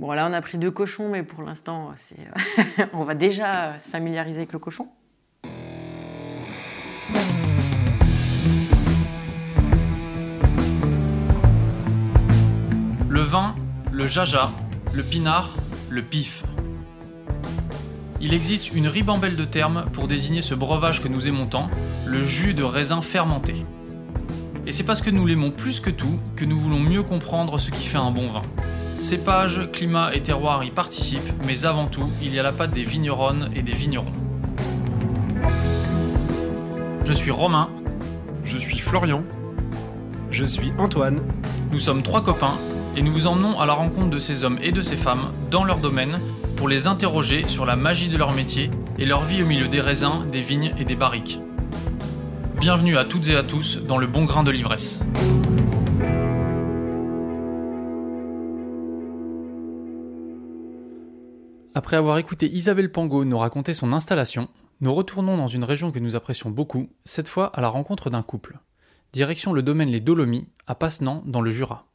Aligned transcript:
Bon, 0.00 0.12
là, 0.12 0.26
on 0.26 0.32
a 0.32 0.40
pris 0.40 0.56
deux 0.56 0.70
cochons, 0.70 1.10
mais 1.10 1.22
pour 1.22 1.42
l'instant, 1.42 1.92
c'est, 1.94 2.16
on 2.94 3.04
va 3.04 3.12
déjà 3.12 3.78
se 3.78 3.90
familiariser 3.90 4.38
avec 4.38 4.54
le 4.54 4.58
cochon. 4.58 4.88
Le 13.10 13.20
vin, 13.20 13.54
le 13.92 14.06
jaja, 14.06 14.50
le 14.94 15.02
pinard, 15.02 15.54
le 15.90 16.00
pif. 16.00 16.44
Il 18.22 18.32
existe 18.32 18.72
une 18.72 18.88
ribambelle 18.88 19.36
de 19.36 19.44
termes 19.44 19.84
pour 19.92 20.08
désigner 20.08 20.40
ce 20.40 20.54
breuvage 20.54 21.02
que 21.02 21.08
nous 21.08 21.28
aimons 21.28 21.44
tant, 21.44 21.68
le 22.06 22.22
jus 22.22 22.54
de 22.54 22.62
raisin 22.62 23.02
fermenté. 23.02 23.66
Et 24.66 24.72
c'est 24.72 24.84
parce 24.84 25.02
que 25.02 25.10
nous 25.10 25.26
l'aimons 25.26 25.50
plus 25.50 25.78
que 25.78 25.90
tout 25.90 26.18
que 26.36 26.46
nous 26.46 26.58
voulons 26.58 26.80
mieux 26.80 27.02
comprendre 27.02 27.58
ce 27.58 27.70
qui 27.70 27.84
fait 27.84 27.98
un 27.98 28.10
bon 28.10 28.28
vin. 28.28 28.42
Cépage, 29.00 29.62
climat 29.72 30.14
et 30.14 30.20
terroir 30.20 30.62
y 30.62 30.70
participent, 30.70 31.32
mais 31.46 31.64
avant 31.64 31.86
tout, 31.86 32.10
il 32.20 32.34
y 32.34 32.38
a 32.38 32.42
la 32.42 32.52
patte 32.52 32.72
des 32.72 32.84
vigneronnes 32.84 33.50
et 33.56 33.62
des 33.62 33.72
vignerons. 33.72 34.12
Je 37.06 37.12
suis 37.14 37.30
Romain. 37.30 37.70
Je 38.44 38.58
suis 38.58 38.78
Florian. 38.78 39.24
Je 40.30 40.44
suis 40.44 40.72
Antoine. 40.76 41.18
Nous 41.72 41.78
sommes 41.78 42.02
trois 42.02 42.22
copains 42.22 42.58
et 42.94 43.00
nous 43.00 43.12
vous 43.14 43.26
emmenons 43.26 43.58
à 43.58 43.64
la 43.64 43.72
rencontre 43.72 44.10
de 44.10 44.18
ces 44.18 44.44
hommes 44.44 44.58
et 44.62 44.70
de 44.70 44.82
ces 44.82 44.98
femmes 44.98 45.32
dans 45.50 45.64
leur 45.64 45.78
domaine 45.78 46.20
pour 46.56 46.68
les 46.68 46.86
interroger 46.86 47.48
sur 47.48 47.64
la 47.64 47.76
magie 47.76 48.10
de 48.10 48.18
leur 48.18 48.34
métier 48.34 48.70
et 48.98 49.06
leur 49.06 49.24
vie 49.24 49.42
au 49.42 49.46
milieu 49.46 49.66
des 49.66 49.80
raisins, 49.80 50.26
des 50.30 50.42
vignes 50.42 50.74
et 50.78 50.84
des 50.84 50.94
barriques. 50.94 51.40
Bienvenue 52.60 52.98
à 52.98 53.06
toutes 53.06 53.28
et 53.30 53.34
à 53.34 53.42
tous 53.42 53.78
dans 53.78 53.96
le 53.96 54.06
bon 54.06 54.26
grain 54.26 54.42
de 54.42 54.50
l'ivresse. 54.50 55.00
Après 61.80 61.96
avoir 61.96 62.18
écouté 62.18 62.46
Isabelle 62.46 62.92
Pango 62.92 63.24
nous 63.24 63.38
raconter 63.38 63.72
son 63.72 63.94
installation, 63.94 64.50
nous 64.82 64.92
retournons 64.92 65.38
dans 65.38 65.48
une 65.48 65.64
région 65.64 65.90
que 65.90 65.98
nous 65.98 66.14
apprécions 66.14 66.50
beaucoup, 66.50 66.90
cette 67.06 67.26
fois 67.26 67.46
à 67.56 67.62
la 67.62 67.68
rencontre 67.68 68.10
d'un 68.10 68.20
couple. 68.20 68.58
Direction 69.14 69.54
le 69.54 69.62
domaine 69.62 69.88
Les 69.88 70.00
Dolomies, 70.00 70.50
à 70.66 70.74
Passenant, 70.74 71.22
dans 71.24 71.40
le 71.40 71.50
Jura. 71.50 71.86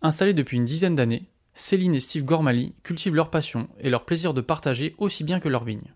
Installés 0.00 0.32
depuis 0.32 0.56
une 0.56 0.64
dizaine 0.64 0.96
d'années, 0.96 1.28
Céline 1.52 1.94
et 1.94 2.00
Steve 2.00 2.24
Gormali 2.24 2.72
cultivent 2.82 3.14
leur 3.14 3.28
passion 3.28 3.68
et 3.78 3.90
leur 3.90 4.06
plaisir 4.06 4.32
de 4.32 4.40
partager 4.40 4.94
aussi 4.96 5.22
bien 5.22 5.38
que 5.38 5.50
leur 5.50 5.64
vigne. 5.64 5.92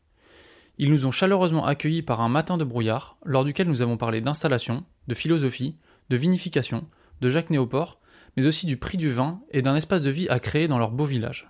Ils 0.76 0.90
nous 0.90 1.06
ont 1.06 1.10
chaleureusement 1.10 1.64
accueillis 1.64 2.02
par 2.02 2.20
un 2.20 2.28
matin 2.28 2.58
de 2.58 2.64
brouillard, 2.64 3.16
lors 3.24 3.46
duquel 3.46 3.68
nous 3.68 3.80
avons 3.80 3.96
parlé 3.96 4.20
d'installation, 4.20 4.84
de 5.06 5.14
philosophie, 5.14 5.76
de 6.10 6.16
vinification, 6.18 6.86
de 7.22 7.30
Jacques 7.30 7.48
Néoport, 7.48 8.00
mais 8.36 8.44
aussi 8.44 8.66
du 8.66 8.76
prix 8.76 8.98
du 8.98 9.10
vin 9.10 9.40
et 9.50 9.62
d'un 9.62 9.76
espace 9.76 10.02
de 10.02 10.10
vie 10.10 10.28
à 10.28 10.40
créer 10.40 10.68
dans 10.68 10.78
leur 10.78 10.90
beau 10.90 11.06
village. 11.06 11.48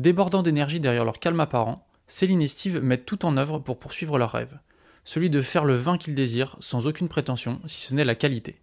Débordant 0.00 0.42
d'énergie 0.42 0.80
derrière 0.80 1.04
leur 1.04 1.18
calme 1.18 1.40
apparent, 1.40 1.86
Céline 2.06 2.40
et 2.40 2.46
Steve 2.46 2.80
mettent 2.82 3.04
tout 3.04 3.26
en 3.26 3.36
œuvre 3.36 3.58
pour 3.58 3.78
poursuivre 3.78 4.16
leur 4.16 4.32
rêve, 4.32 4.58
celui 5.04 5.28
de 5.28 5.42
faire 5.42 5.66
le 5.66 5.76
vin 5.76 5.98
qu'ils 5.98 6.14
désirent 6.14 6.56
sans 6.58 6.86
aucune 6.86 7.08
prétention, 7.08 7.60
si 7.66 7.82
ce 7.82 7.94
n'est 7.94 8.04
la 8.04 8.14
qualité. 8.14 8.62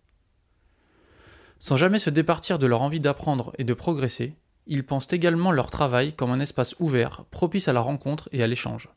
Sans 1.60 1.76
jamais 1.76 2.00
se 2.00 2.10
départir 2.10 2.58
de 2.58 2.66
leur 2.66 2.82
envie 2.82 3.00
d'apprendre 3.00 3.54
et 3.60 3.64
de 3.64 3.76
progresser, 3.76 4.34
ils 4.66 4.84
pensent 4.84 5.14
également 5.14 5.52
leur 5.52 5.70
travail 5.70 6.16
comme 6.16 6.32
un 6.32 6.40
espace 6.40 6.76
ouvert, 6.80 7.26
propice 7.30 7.68
à 7.68 7.74
la 7.74 7.82
rencontre 7.82 8.30
et 8.32 8.42
à 8.42 8.48
l'échange. 8.48 8.90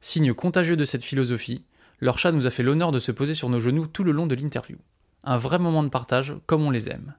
Signe 0.00 0.34
contagieux 0.34 0.76
de 0.76 0.84
cette 0.84 1.04
philosophie, 1.04 1.64
leur 2.00 2.18
chat 2.18 2.32
nous 2.32 2.48
a 2.48 2.50
fait 2.50 2.64
l'honneur 2.64 2.90
de 2.90 2.98
se 2.98 3.12
poser 3.12 3.36
sur 3.36 3.48
nos 3.48 3.60
genoux 3.60 3.86
tout 3.86 4.02
le 4.02 4.10
long 4.10 4.26
de 4.26 4.34
l'interview. 4.34 4.78
Un 5.22 5.36
vrai 5.36 5.60
moment 5.60 5.84
de 5.84 5.90
partage 5.90 6.34
comme 6.46 6.64
on 6.64 6.72
les 6.72 6.90
aime. 6.90 7.14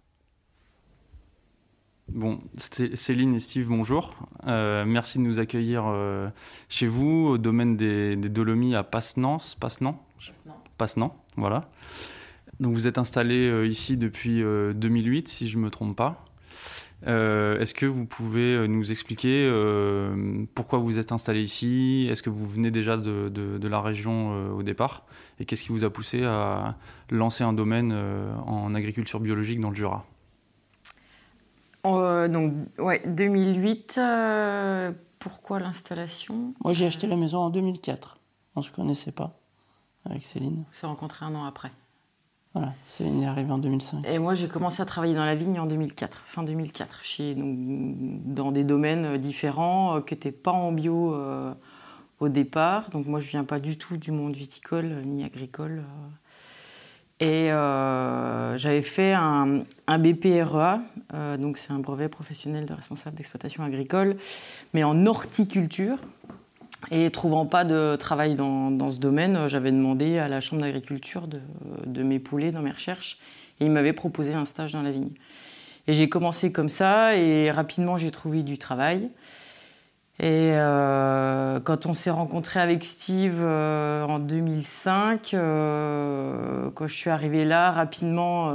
Bon, 2.10 2.40
Céline 2.58 3.34
et 3.34 3.40
Steve, 3.40 3.70
bonjour. 3.70 4.14
Euh, 4.46 4.84
merci 4.86 5.18
de 5.18 5.24
nous 5.24 5.40
accueillir 5.40 5.86
euh, 5.88 6.30
chez 6.68 6.86
vous, 6.86 7.28
au 7.28 7.38
domaine 7.38 7.78
des, 7.78 8.16
Dolomies 8.18 8.76
à 8.76 8.84
Passenance. 8.84 9.56
Passenant, 10.78 11.16
voilà. 11.38 11.70
Donc 12.60 12.74
vous 12.74 12.88
êtes 12.88 12.98
installé 12.98 13.48
euh, 13.48 13.66
ici 13.66 13.98
depuis 13.98 14.42
2008, 14.42 15.28
si 15.28 15.48
je 15.48 15.58
ne 15.58 15.64
me 15.64 15.70
trompe 15.70 15.96
pas. 15.96 16.26
Est-ce 17.06 17.74
que 17.74 17.86
vous 17.86 18.06
pouvez 18.06 18.68
nous 18.68 18.92
expliquer 18.92 19.50
pourquoi 20.56 20.80
vous 20.80 21.00
êtes 21.00 21.12
installé 21.12 21.42
ici? 21.42 22.08
Est-ce 22.10 22.24
que 22.24 22.30
vous 22.30 22.48
venez 22.48 22.72
déjà 22.72 22.96
de, 22.96 23.30
de 23.30 23.68
la 23.68 23.82
région 23.82 24.56
au 24.56 24.64
départ? 24.64 25.06
Et 25.40 25.46
qu'est-ce 25.46 25.64
qui 25.64 25.70
vous 25.70 25.84
a 25.84 25.90
poussé 25.90 26.24
à 26.24 26.78
lancer 27.10 27.44
un 27.44 27.52
domaine 27.52 27.94
en 28.46 28.74
agriculture 28.74 29.20
biologique 29.20 29.60
dans 29.60 29.70
le 29.70 29.76
Jura? 29.76 30.06
Euh, 31.86 32.28
donc, 32.28 32.54
ouais, 32.80 33.02
2008. 33.06 33.96
Euh, 33.98 34.92
pourquoi 35.20 35.60
l'installation? 35.60 36.54
Moi, 36.64 36.74
j'ai 36.74 36.86
acheté 36.86 37.08
la 37.08 37.16
maison 37.16 37.40
en 37.40 37.50
2004. 37.50 38.18
On 38.56 38.60
ne 38.60 38.66
se 38.66 38.72
connaissait 38.72 39.12
pas 39.12 39.40
avec 40.06 40.26
Céline. 40.26 40.64
On 40.70 40.74
s'est 40.74 40.88
rencontrés 40.88 41.26
un 41.26 41.36
an 41.36 41.46
après. 41.46 41.72
Voilà, 42.54 42.74
Céline 42.86 43.24
est 43.24 43.28
arrivée 43.28 43.52
en 43.52 43.58
2005. 43.58 44.08
Et 44.08 44.20
moi, 44.20 44.36
j'ai 44.36 44.48
commencé 44.48 44.82
à 44.82 44.86
travailler 44.86 45.16
dans 45.16 45.26
la 45.26 45.34
vigne 45.34 45.60
en 45.60 45.66
2004, 45.66 46.20
fin 46.20 46.44
2004, 46.44 47.04
chez, 47.04 47.34
donc, 47.34 47.56
dans 47.58 48.52
des 48.52 48.64
domaines 48.64 49.18
différents, 49.18 49.98
euh, 49.98 50.02
qui 50.02 50.14
n'étaient 50.14 50.32
pas 50.32 50.52
en 50.52 50.72
bio 50.72 51.16
au 52.20 52.30
départ. 52.30 52.90
Donc 52.90 53.08
moi, 53.08 53.20
je 53.20 53.30
viens 53.32 53.44
pas 53.44 53.60
du 53.60 53.78
tout 53.78 53.98
du 53.98 54.12
monde 54.12 54.36
viticole 54.36 55.02
ni 55.04 55.24
agricole. 55.24 55.84
Et 57.20 57.52
euh, 57.52 58.58
j'avais 58.58 58.82
fait 58.82 59.14
un, 59.14 59.64
BPREA, 59.88 60.82
euh, 61.14 61.38
donc 61.38 61.58
c'est 61.58 61.72
un 61.72 61.80
brevet 61.80 62.10
professionnel 62.10 62.66
de 62.66 62.74
responsable 62.74 63.16
d'exploitation 63.16 63.64
agricole, 63.64 64.18
mais 64.74 64.84
en 64.84 65.06
horticulture. 65.06 65.98
Et 66.92 67.10
trouvant 67.12 67.46
pas 67.46 67.64
de 67.64 67.96
travail 67.96 68.36
dans, 68.36 68.90
ce 68.90 69.00
domaine, 69.00 69.48
j'avais 69.48 69.72
demandé 69.72 70.18
à 70.18 70.28
la 70.28 70.42
Chambre 70.42 70.64
d'agriculture 70.64 71.30
de, 71.30 71.40
de 71.86 72.04
m'épauler 72.04 72.52
dans 72.52 72.62
mes 72.62 72.72
recherches. 72.72 73.20
Et 73.62 73.66
ils 73.66 73.72
m'avaient 73.72 73.94
proposé 73.94 74.34
un 74.34 74.44
stage 74.44 74.74
dans 74.74 74.82
la 74.82 74.92
vigne. 74.92 75.12
Et 75.88 75.94
j'ai 75.94 76.10
commencé 76.10 76.52
comme 76.52 76.70
ça, 76.70 77.16
et 77.16 77.52
rapidement 77.52 77.98
j'ai 77.98 78.12
trouvé 78.12 78.44
du 78.44 78.58
travail. 78.58 79.10
Et 80.20 80.52
euh, 80.54 81.60
quand 81.60 81.88
on 81.88 81.94
s'est 81.94 82.12
rencontré 82.12 82.60
avec 82.60 82.86
Steve 82.86 83.40
euh, 83.42 84.04
en 84.04 84.20
2005, 84.20 85.34
euh, 85.34 86.70
quand 86.76 86.86
je 86.86 86.94
suis 86.94 87.10
arrivée 87.10 87.46
là, 87.46 87.72
rapidement, 87.72 88.54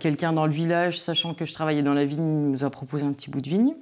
quelqu'un 0.00 0.32
dans 0.32 0.46
le 0.46 0.52
village, 0.52 0.98
sachant 0.98 1.34
que 1.34 1.44
je 1.44 1.52
travaillais 1.52 1.82
dans 1.82 1.94
la 1.94 2.06
vigne, 2.06 2.50
nous 2.50 2.64
a 2.64 2.70
proposé 2.70 3.04
un 3.04 3.12
petit 3.12 3.30
bout 3.30 3.42
de 3.42 3.48
vigne. 3.48 3.74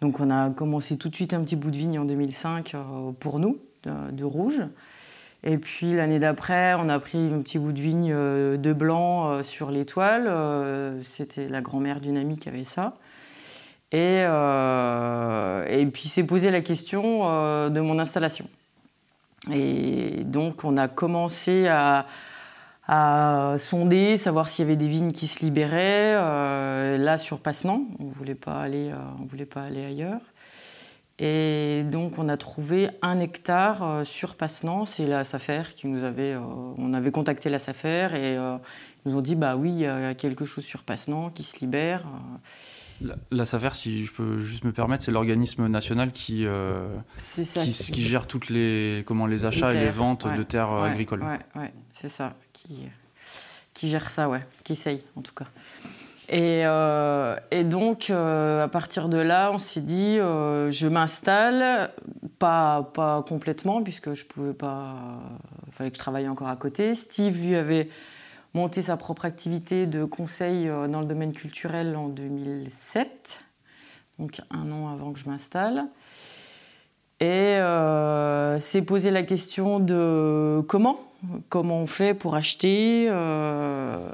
Donc 0.00 0.18
on 0.18 0.30
a 0.30 0.48
commencé 0.50 0.96
tout 0.96 1.10
de 1.10 1.14
suite 1.14 1.34
un 1.34 1.44
petit 1.44 1.56
bout 1.56 1.70
de 1.70 1.76
vigne 1.76 1.98
en 1.98 2.04
2005 2.04 2.74
pour 3.20 3.38
nous, 3.38 3.58
de, 3.84 4.24
rouge. 4.24 4.62
Et 5.44 5.58
puis 5.58 5.92
l'année 5.92 6.20
d'après, 6.20 6.74
on 6.74 6.88
a 6.88 6.98
pris 6.98 7.18
un 7.32 7.42
petit 7.42 7.58
bout 7.58 7.72
de 7.72 7.80
vigne 7.80 8.12
de 8.12 8.72
blanc 8.72 9.42
sur 9.42 9.70
l'étoile. 9.70 10.32
C'était 11.02 11.48
la 11.48 11.60
grand-mère 11.60 12.00
d'une 12.00 12.16
amie 12.16 12.38
qui 12.38 12.48
avait 12.48 12.64
ça. 12.64 12.94
Et, 13.92 14.24
euh, 14.24 15.66
et 15.68 15.84
puis 15.84 16.08
s'est 16.08 16.24
posé 16.24 16.50
la 16.50 16.62
question 16.62 17.28
euh, 17.28 17.68
de 17.68 17.80
mon 17.80 17.98
installation. 17.98 18.48
Et 19.52 20.24
donc 20.24 20.64
on 20.64 20.78
a 20.78 20.88
commencé 20.88 21.68
à, 21.68 22.06
sonder, 23.58 24.16
savoir 24.16 24.48
s'il 24.48 24.64
y 24.64 24.68
avait 24.68 24.76
des 24.76 24.88
vignes 24.88 25.12
qui 25.12 25.26
se 25.26 25.44
libéraient. 25.44 26.14
Euh, 26.16 26.96
là 26.96 27.18
sur 27.18 27.40
Passenant, 27.40 27.84
on 27.98 28.04
ne 28.04 28.12
voulait 28.12 28.34
pas 28.34 28.60
aller, 28.60 28.92
on 29.20 29.26
voulait 29.26 29.46
pas 29.46 29.62
aller 29.64 29.84
ailleurs. 29.84 30.20
Et 31.18 31.84
donc 31.90 32.18
on 32.18 32.30
a 32.30 32.38
trouvé 32.38 32.88
un 33.02 33.20
hectare 33.20 34.06
sur 34.06 34.36
Passenant, 34.36 34.86
c'est 34.86 35.06
la 35.06 35.22
SAFER 35.22 35.62
qui 35.76 35.86
nous 35.86 36.02
avait, 36.02 36.34
on 36.36 36.94
avait 36.94 37.10
contacté 37.10 37.50
la 37.50 37.58
SAFER 37.58 38.08
et 38.14 38.34
ils 38.34 39.10
nous 39.10 39.18
ont 39.18 39.20
dit 39.20 39.36
bah 39.36 39.54
oui 39.56 39.70
il 39.70 39.80
y 39.80 39.86
a 39.86 40.14
quelque 40.14 40.46
chose 40.46 40.64
sur 40.64 40.82
Passenant 40.82 41.28
qui 41.28 41.42
se 41.42 41.60
libère. 41.60 42.04
La, 43.30 43.44
SAFER, 43.44 43.70
si 43.72 44.04
je 44.04 44.12
peux 44.12 44.40
juste 44.40 44.64
me 44.64 44.72
permettre, 44.72 45.04
c'est 45.04 45.10
l'organisme 45.10 45.66
national 45.66 46.12
qui, 46.12 46.46
euh, 46.46 46.86
qui, 47.18 48.02
gère 48.02 48.26
toutes 48.26 48.48
les, 48.48 49.02
comment, 49.06 49.26
les 49.26 49.44
achats 49.44 49.72
et 49.72 49.80
les 49.80 49.88
ventes 49.88 50.26
de 50.26 50.42
terres 50.42 50.72
euh, 50.72 50.84
agricoles. 50.84 51.24
Oui, 51.56 51.66
c'est 51.92 52.08
ça, 52.08 52.34
qui, 52.52 52.88
qui 53.74 53.88
gère 53.88 54.10
ça, 54.10 54.28
ouais, 54.28 54.46
qui 54.64 54.72
essaye 54.72 55.02
en 55.16 55.22
tout 55.22 55.34
cas. 55.34 55.46
Et, 56.28 56.64
euh, 56.64 57.36
et 57.50 57.64
donc, 57.64 58.10
à 58.10 58.68
partir 58.68 59.08
de 59.08 59.18
là, 59.18 59.50
on 59.52 59.58
s'est 59.58 59.80
dit, 59.80 60.16
je 60.16 60.88
m'installe, 60.88 61.90
pas, 62.38 62.90
pas 62.94 63.22
complètement, 63.22 63.82
puisque 63.82 64.14
je 64.14 64.24
pouvais 64.24 64.54
pas, 64.54 64.94
il 65.66 65.72
fallait 65.72 65.90
que 65.90 65.96
je 65.96 66.02
travaille 66.02 66.28
encore 66.28 66.48
à 66.48 66.56
côté. 66.56 66.94
Steve, 66.94 67.38
lui, 67.38 67.56
avait 67.56 67.88
monté 68.54 68.82
sa 68.82 68.96
propre 68.96 69.24
activité 69.24 69.86
de 69.86 70.04
conseil 70.04 70.68
euh, 70.68 70.88
dans 70.88 71.00
le 71.00 71.06
domaine 71.06 71.32
culturel 71.32 71.96
en 71.96 72.08
2007, 72.08 73.40
donc 74.18 74.40
un 74.50 74.70
an 74.72 74.92
avant 74.92 75.12
que 75.12 75.18
je 75.18 75.28
m'installe. 75.28 75.86
Et 77.20 77.56
euh, 77.56 78.58
s'est 78.58 78.82
posé 78.82 79.10
la 79.10 79.22
question 79.22 79.78
de 79.78 80.60
comment, 80.66 81.00
comment 81.48 81.78
on 81.78 81.86
fait 81.86 82.14
pour 82.14 82.34
acheter. 82.34 83.06
Euh, 83.08 84.10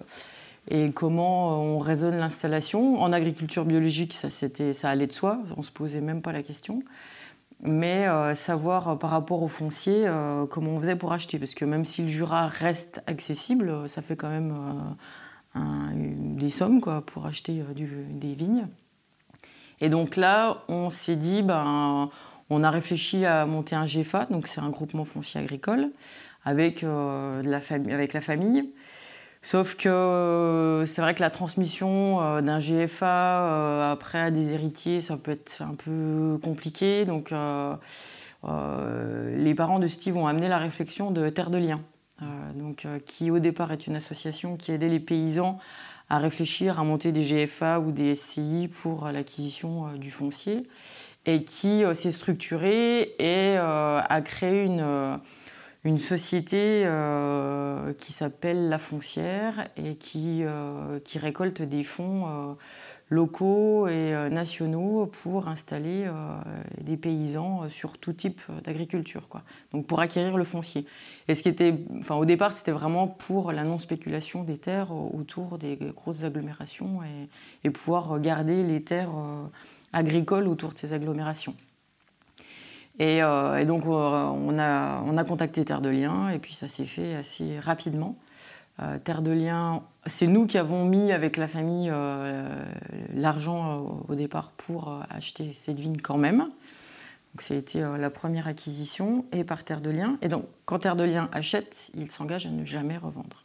et 0.70 0.90
comment 0.90 1.58
on 1.62 1.78
raisonne 1.78 2.18
l'installation. 2.18 3.00
En 3.00 3.12
agriculture 3.12 3.64
biologique, 3.64 4.12
ça, 4.12 4.28
ça 4.28 4.90
allait 4.90 5.06
de 5.06 5.12
soi, 5.12 5.38
on 5.56 5.60
ne 5.60 5.64
se 5.64 5.72
posait 5.72 6.02
même 6.02 6.20
pas 6.20 6.32
la 6.32 6.42
question. 6.42 6.82
Mais 7.62 8.06
savoir 8.36 8.98
par 8.98 9.10
rapport 9.10 9.42
au 9.42 9.48
foncier 9.48 10.08
comment 10.50 10.70
on 10.72 10.80
faisait 10.80 10.94
pour 10.94 11.12
acheter, 11.12 11.40
parce 11.40 11.56
que 11.56 11.64
même 11.64 11.84
si 11.84 12.02
le 12.02 12.08
Jura 12.08 12.46
reste 12.46 13.02
accessible, 13.06 13.88
ça 13.88 14.00
fait 14.00 14.14
quand 14.14 14.28
même 14.28 14.54
des 16.36 16.50
sommes 16.50 16.80
quoi, 16.80 17.00
pour 17.04 17.26
acheter 17.26 17.64
des 17.74 18.34
vignes. 18.34 18.68
Et 19.80 19.88
donc 19.88 20.16
là, 20.16 20.62
on 20.68 20.90
s'est 20.90 21.16
dit, 21.16 21.42
ben, 21.42 22.10
on 22.50 22.64
a 22.64 22.70
réfléchi 22.70 23.24
à 23.24 23.46
monter 23.46 23.76
un 23.76 23.84
GFA, 23.84 24.26
donc 24.26 24.46
c'est 24.46 24.60
un 24.60 24.70
groupement 24.70 25.04
foncier 25.04 25.40
agricole, 25.40 25.86
avec, 26.44 26.82
euh, 26.82 27.42
la, 27.42 27.60
avec 27.92 28.12
la 28.12 28.20
famille. 28.20 28.72
Sauf 29.42 29.76
que 29.76 29.88
euh, 29.88 30.86
c'est 30.86 31.00
vrai 31.00 31.14
que 31.14 31.20
la 31.20 31.30
transmission 31.30 32.20
euh, 32.20 32.40
d'un 32.40 32.58
GFA 32.58 33.92
après 33.92 34.20
à 34.20 34.30
des 34.30 34.52
héritiers, 34.52 35.00
ça 35.00 35.16
peut 35.16 35.32
être 35.32 35.62
un 35.62 35.74
peu 35.74 36.38
compliqué. 36.42 37.04
Donc 37.04 37.32
les 38.42 39.54
parents 39.54 39.78
de 39.78 39.86
Steve 39.86 40.16
ont 40.16 40.26
amené 40.26 40.48
la 40.48 40.58
réflexion 40.58 41.10
de 41.10 41.28
Terre 41.28 41.50
de 41.50 41.58
Liens, 41.58 41.80
donc, 42.54 42.86
qui 43.04 43.30
au 43.30 43.38
départ 43.38 43.72
est 43.72 43.86
une 43.86 43.96
association 43.96 44.56
qui 44.56 44.72
aidait 44.72 44.88
les 44.88 45.00
paysans 45.00 45.58
à 46.08 46.18
réfléchir 46.18 46.80
à 46.80 46.84
monter 46.84 47.12
des 47.12 47.22
GFA 47.22 47.80
ou 47.80 47.92
des 47.92 48.14
SCI 48.14 48.68
pour 48.82 49.08
l'acquisition 49.08 49.92
du 49.96 50.10
foncier 50.10 50.64
et 51.28 51.44
qui 51.44 51.84
euh, 51.84 51.94
s'est 51.94 52.10
structuré 52.10 53.14
et 53.18 53.56
euh, 53.58 54.00
a 54.00 54.20
créé 54.22 54.64
une, 54.64 54.80
euh, 54.80 55.16
une 55.84 55.98
société 55.98 56.86
qui 57.98 58.12
s'appelle 58.12 58.68
La 58.68 58.78
Foncière 58.78 59.68
et 59.76 59.94
qui, 59.94 60.42
qui 61.04 61.18
récolte 61.18 61.62
des 61.62 61.84
fonds 61.84 62.56
locaux 63.10 63.88
et 63.88 64.28
nationaux 64.28 65.06
pour 65.06 65.48
installer 65.48 66.10
des 66.80 66.96
paysans 66.96 67.68
sur 67.68 67.96
tout 67.96 68.12
type 68.12 68.40
d'agriculture, 68.64 69.28
quoi. 69.28 69.42
Donc 69.72 69.86
pour 69.86 70.00
acquérir 70.00 70.36
le 70.36 70.44
foncier. 70.44 70.84
Et 71.28 71.34
ce 71.34 71.42
qui 71.42 71.48
était, 71.48 71.74
enfin 71.98 72.16
au 72.16 72.24
départ, 72.24 72.52
c'était 72.52 72.72
vraiment 72.72 73.06
pour 73.06 73.52
la 73.52 73.64
non-spéculation 73.64 74.42
des 74.44 74.58
terres 74.58 74.92
autour 74.92 75.58
des 75.58 75.78
grosses 75.96 76.24
agglomérations 76.24 77.02
et, 77.02 77.28
et 77.66 77.70
pouvoir 77.70 78.20
garder 78.20 78.62
les 78.62 78.82
terres 78.82 79.12
agricole 79.92 80.48
autour 80.48 80.72
de 80.74 80.78
ces 80.78 80.92
agglomérations. 80.92 81.54
Et, 82.98 83.22
euh, 83.22 83.64
donc 83.64 83.84
euh, 83.84 83.88
on, 83.88 84.58
a, 84.58 85.02
on, 85.06 85.16
a, 85.16 85.24
contacté 85.24 85.64
Terre 85.64 85.80
de 85.80 85.88
Liens 85.88 86.30
et 86.30 86.38
puis 86.38 86.54
ça 86.54 86.66
s'est 86.66 86.86
fait 86.86 87.14
assez 87.14 87.58
rapidement. 87.60 88.16
Euh, 88.80 88.98
Terre 88.98 89.22
de 89.22 89.30
Liens, 89.30 89.82
c'est 90.06 90.26
nous 90.26 90.46
qui 90.46 90.58
avons 90.58 90.84
mis 90.84 91.12
avec 91.12 91.36
la 91.36 91.48
famille 91.48 91.92
l'argent 93.14 94.02
au 94.08 94.14
départ 94.14 94.50
pour 94.52 95.00
acheter 95.10 95.52
cette 95.52 95.78
vigne 95.78 95.98
quand 95.98 96.16
même. 96.16 96.38
Donc 96.38 97.42
ça 97.42 97.54
a 97.54 97.56
été 97.56 97.80
la 97.80 98.10
première 98.10 98.48
acquisition 98.48 99.26
et 99.32 99.44
par 99.44 99.64
Terre 99.64 99.80
de 99.80 99.90
Liens. 99.90 100.16
Et 100.22 100.28
donc 100.28 100.46
quand 100.64 100.80
Terre 100.80 100.96
de 100.96 101.04
Liens 101.04 101.28
achète, 101.32 101.90
il 101.94 102.10
s'engage 102.10 102.46
à 102.46 102.50
ne 102.50 102.64
jamais 102.64 102.96
revendre. 102.96 103.44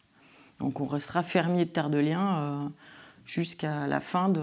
Donc 0.60 0.80
on 0.80 0.86
restera 0.86 1.22
fermier 1.22 1.66
de 1.66 1.70
Terre 1.70 1.90
de 1.90 2.00
Liens 2.00 2.72
jusqu'à 3.26 3.88
la 3.88 4.00
fin 4.00 4.30
de, 4.30 4.42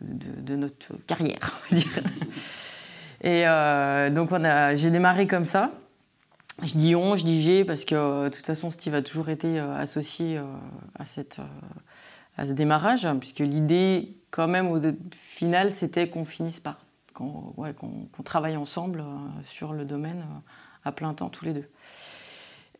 notre 0.00 0.94
carrière. 1.06 1.60
Et 3.20 3.44
euh, 3.46 4.10
donc 4.10 4.30
j'ai 4.74 4.90
démarré 4.90 5.26
comme 5.26 5.44
ça. 5.44 5.72
Je 6.62 6.74
dis 6.76 6.96
on, 6.96 7.16
je 7.16 7.24
dis 7.24 7.40
j'ai, 7.40 7.64
parce 7.64 7.84
que 7.84 8.24
de 8.24 8.28
toute 8.28 8.46
façon, 8.46 8.70
Steve 8.70 8.94
a 8.94 9.02
toujours 9.02 9.28
été 9.28 9.60
euh, 9.60 9.76
associé 9.76 10.38
euh, 10.38 10.42
à, 10.96 11.04
cette, 11.04 11.40
à 12.36 12.46
ce 12.46 12.52
démarrage, 12.52 13.06
hein, 13.06 13.16
puisque 13.16 13.40
l'idée, 13.40 14.16
quand 14.30 14.48
même, 14.48 14.70
au 14.70 14.80
final, 15.12 15.72
c'était 15.72 16.08
qu'on 16.08 16.24
finisse 16.24 16.58
par, 16.58 16.78
qu'on 17.14 18.22
travaille 18.24 18.56
ensemble 18.56 19.04
sur 19.42 19.72
le 19.72 19.84
domaine 19.84 20.24
à 20.84 20.92
plein 20.92 21.14
temps, 21.14 21.28
tous 21.28 21.44
les 21.44 21.52
deux. 21.52 21.68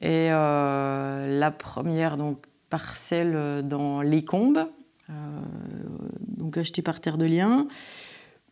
Et 0.00 0.28
la 0.28 1.50
première 1.56 2.16
donc, 2.16 2.46
parcelle 2.70 3.62
dans 3.64 4.00
les 4.00 4.24
combes, 4.24 4.58
euh, 4.58 4.77
donc 5.08 6.56
acheté 6.56 6.82
par 6.82 7.00
Terre 7.00 7.18
de 7.18 7.24
Liens. 7.24 7.66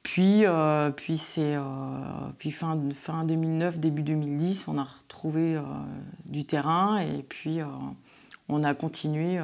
Puis, 0.03 0.45
euh, 0.45 0.91
puis, 0.91 1.19
c'est, 1.19 1.57
euh, 1.57 1.61
puis 2.39 2.53
fin, 2.53 2.81
fin 2.95 3.25
2009, 3.25 3.81
début 3.81 4.03
2010, 4.03 4.69
on 4.69 4.79
a 4.79 4.85
retrouvé 4.85 5.61
du 6.27 6.45
terrain 6.45 6.99
et 6.99 7.25
puis 7.29 7.59
on 8.49 8.63
a 8.63 8.73
continué, 8.75 9.41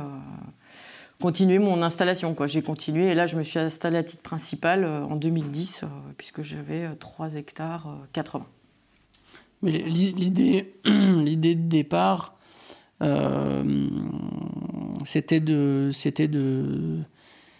continué 1.21 1.59
mon 1.59 1.83
installation. 1.83 2.37
J'ai 2.47 2.63
continué 2.63 3.09
et 3.09 3.15
là, 3.15 3.27
je 3.27 3.37
me 3.37 3.43
suis 3.43 3.59
installée 3.59 3.99
à 3.99 4.05
titre 4.05 4.23
principal 4.23 4.85
en 4.85 5.17
2010 5.17 5.85
puisque 6.17 6.43
j'avais 6.43 6.89
3 6.95 7.35
hectares 7.35 7.99
80. 8.13 8.47
Mais 9.63 9.73
l'idée, 9.73 10.75
l'idée 10.85 11.57
de 11.57 11.69
départ, 11.69 12.37
c'était 15.05 15.41
de, 15.41 15.91
c'était 15.93 16.29
de, 16.29 17.01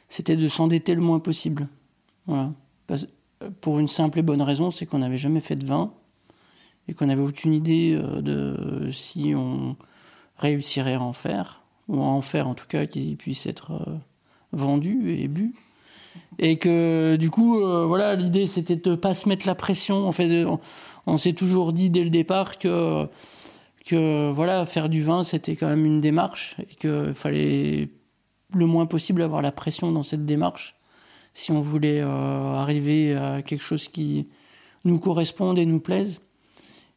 c'était 0.09 0.37
de 0.37 0.49
s'endetter 0.49 0.95
le 0.95 1.01
moins 1.01 1.21
possible. 1.21 1.69
Voilà. 2.27 2.53
pour 3.61 3.79
une 3.81 3.89
simple 3.89 4.21
et 4.21 4.23
bonne 4.23 4.43
raison, 4.43 4.71
c'est 4.71 4.87
qu'on 4.87 4.99
n'avait 4.99 5.17
jamais 5.17 5.41
fait 5.41 5.57
de 5.57 5.67
vin 5.67 5.93
et 6.89 6.95
qu'on 6.95 7.07
n'avait 7.07 7.23
aucune 7.23 7.53
idée 7.53 7.95
euh, 7.95 8.21
de 8.21 8.91
si 8.91 9.35
on 9.37 9.77
réussirait 10.39 10.95
à 10.95 11.01
en 11.01 11.13
faire, 11.13 11.63
ou 11.89 12.01
à 12.01 12.07
en 12.07 12.23
faire 12.23 12.49
en 12.49 12.55
tout 12.55 12.67
cas 12.67 12.87
qu'il 12.87 13.17
puisse 13.17 13.47
être 13.47 13.73
euh, 13.73 13.97
vendu 14.53 15.17
et 15.17 15.29
bu. 15.29 15.55
Et 16.39 16.59
que 16.59 17.17
du 17.17 17.31
coup, 17.31 17.61
euh, 17.61 17.87
voilà, 17.87 18.17
l'idée 18.17 18.47
c'était 18.47 18.77
de 18.77 18.91
ne 18.91 18.97
pas 18.97 19.15
se 19.15 19.29
mettre 19.29 19.47
la 19.47 19.55
pression. 19.55 20.07
En 20.07 20.13
fait, 20.13 20.45
on 21.07 21.17
s'est 21.17 21.33
toujours 21.33 21.73
dit 21.73 21.89
dès 21.89 22.05
le 22.05 22.11
départ 22.11 22.59
que 22.59 23.07
que 23.85 24.31
voilà, 24.31 24.65
faire 24.67 24.89
du 24.89 25.03
vin, 25.03 25.23
c'était 25.23 25.57
quand 25.57 25.69
même 25.69 25.85
une 25.85 26.01
démarche 26.01 26.57
et 26.71 26.75
qu'il 26.75 27.13
fallait 27.15 27.89
le 28.55 28.67
moins 28.67 28.87
possible 28.87 29.23
avoir 29.23 29.43
la 29.43 29.53
pression 29.53 29.93
dans 29.93 30.03
cette 30.03 30.27
démarche 30.27 30.75
si 31.35 31.51
on 31.51 31.61
voulait 31.61 32.01
euh, 32.01 32.55
arriver 32.55 33.15
à 33.15 33.43
quelque 33.43 33.63
chose 33.63 33.89
qui 33.89 34.29
nous 34.85 34.99
corresponde 34.99 35.59
et 35.59 35.67
nous 35.67 35.81
plaise. 35.81 36.21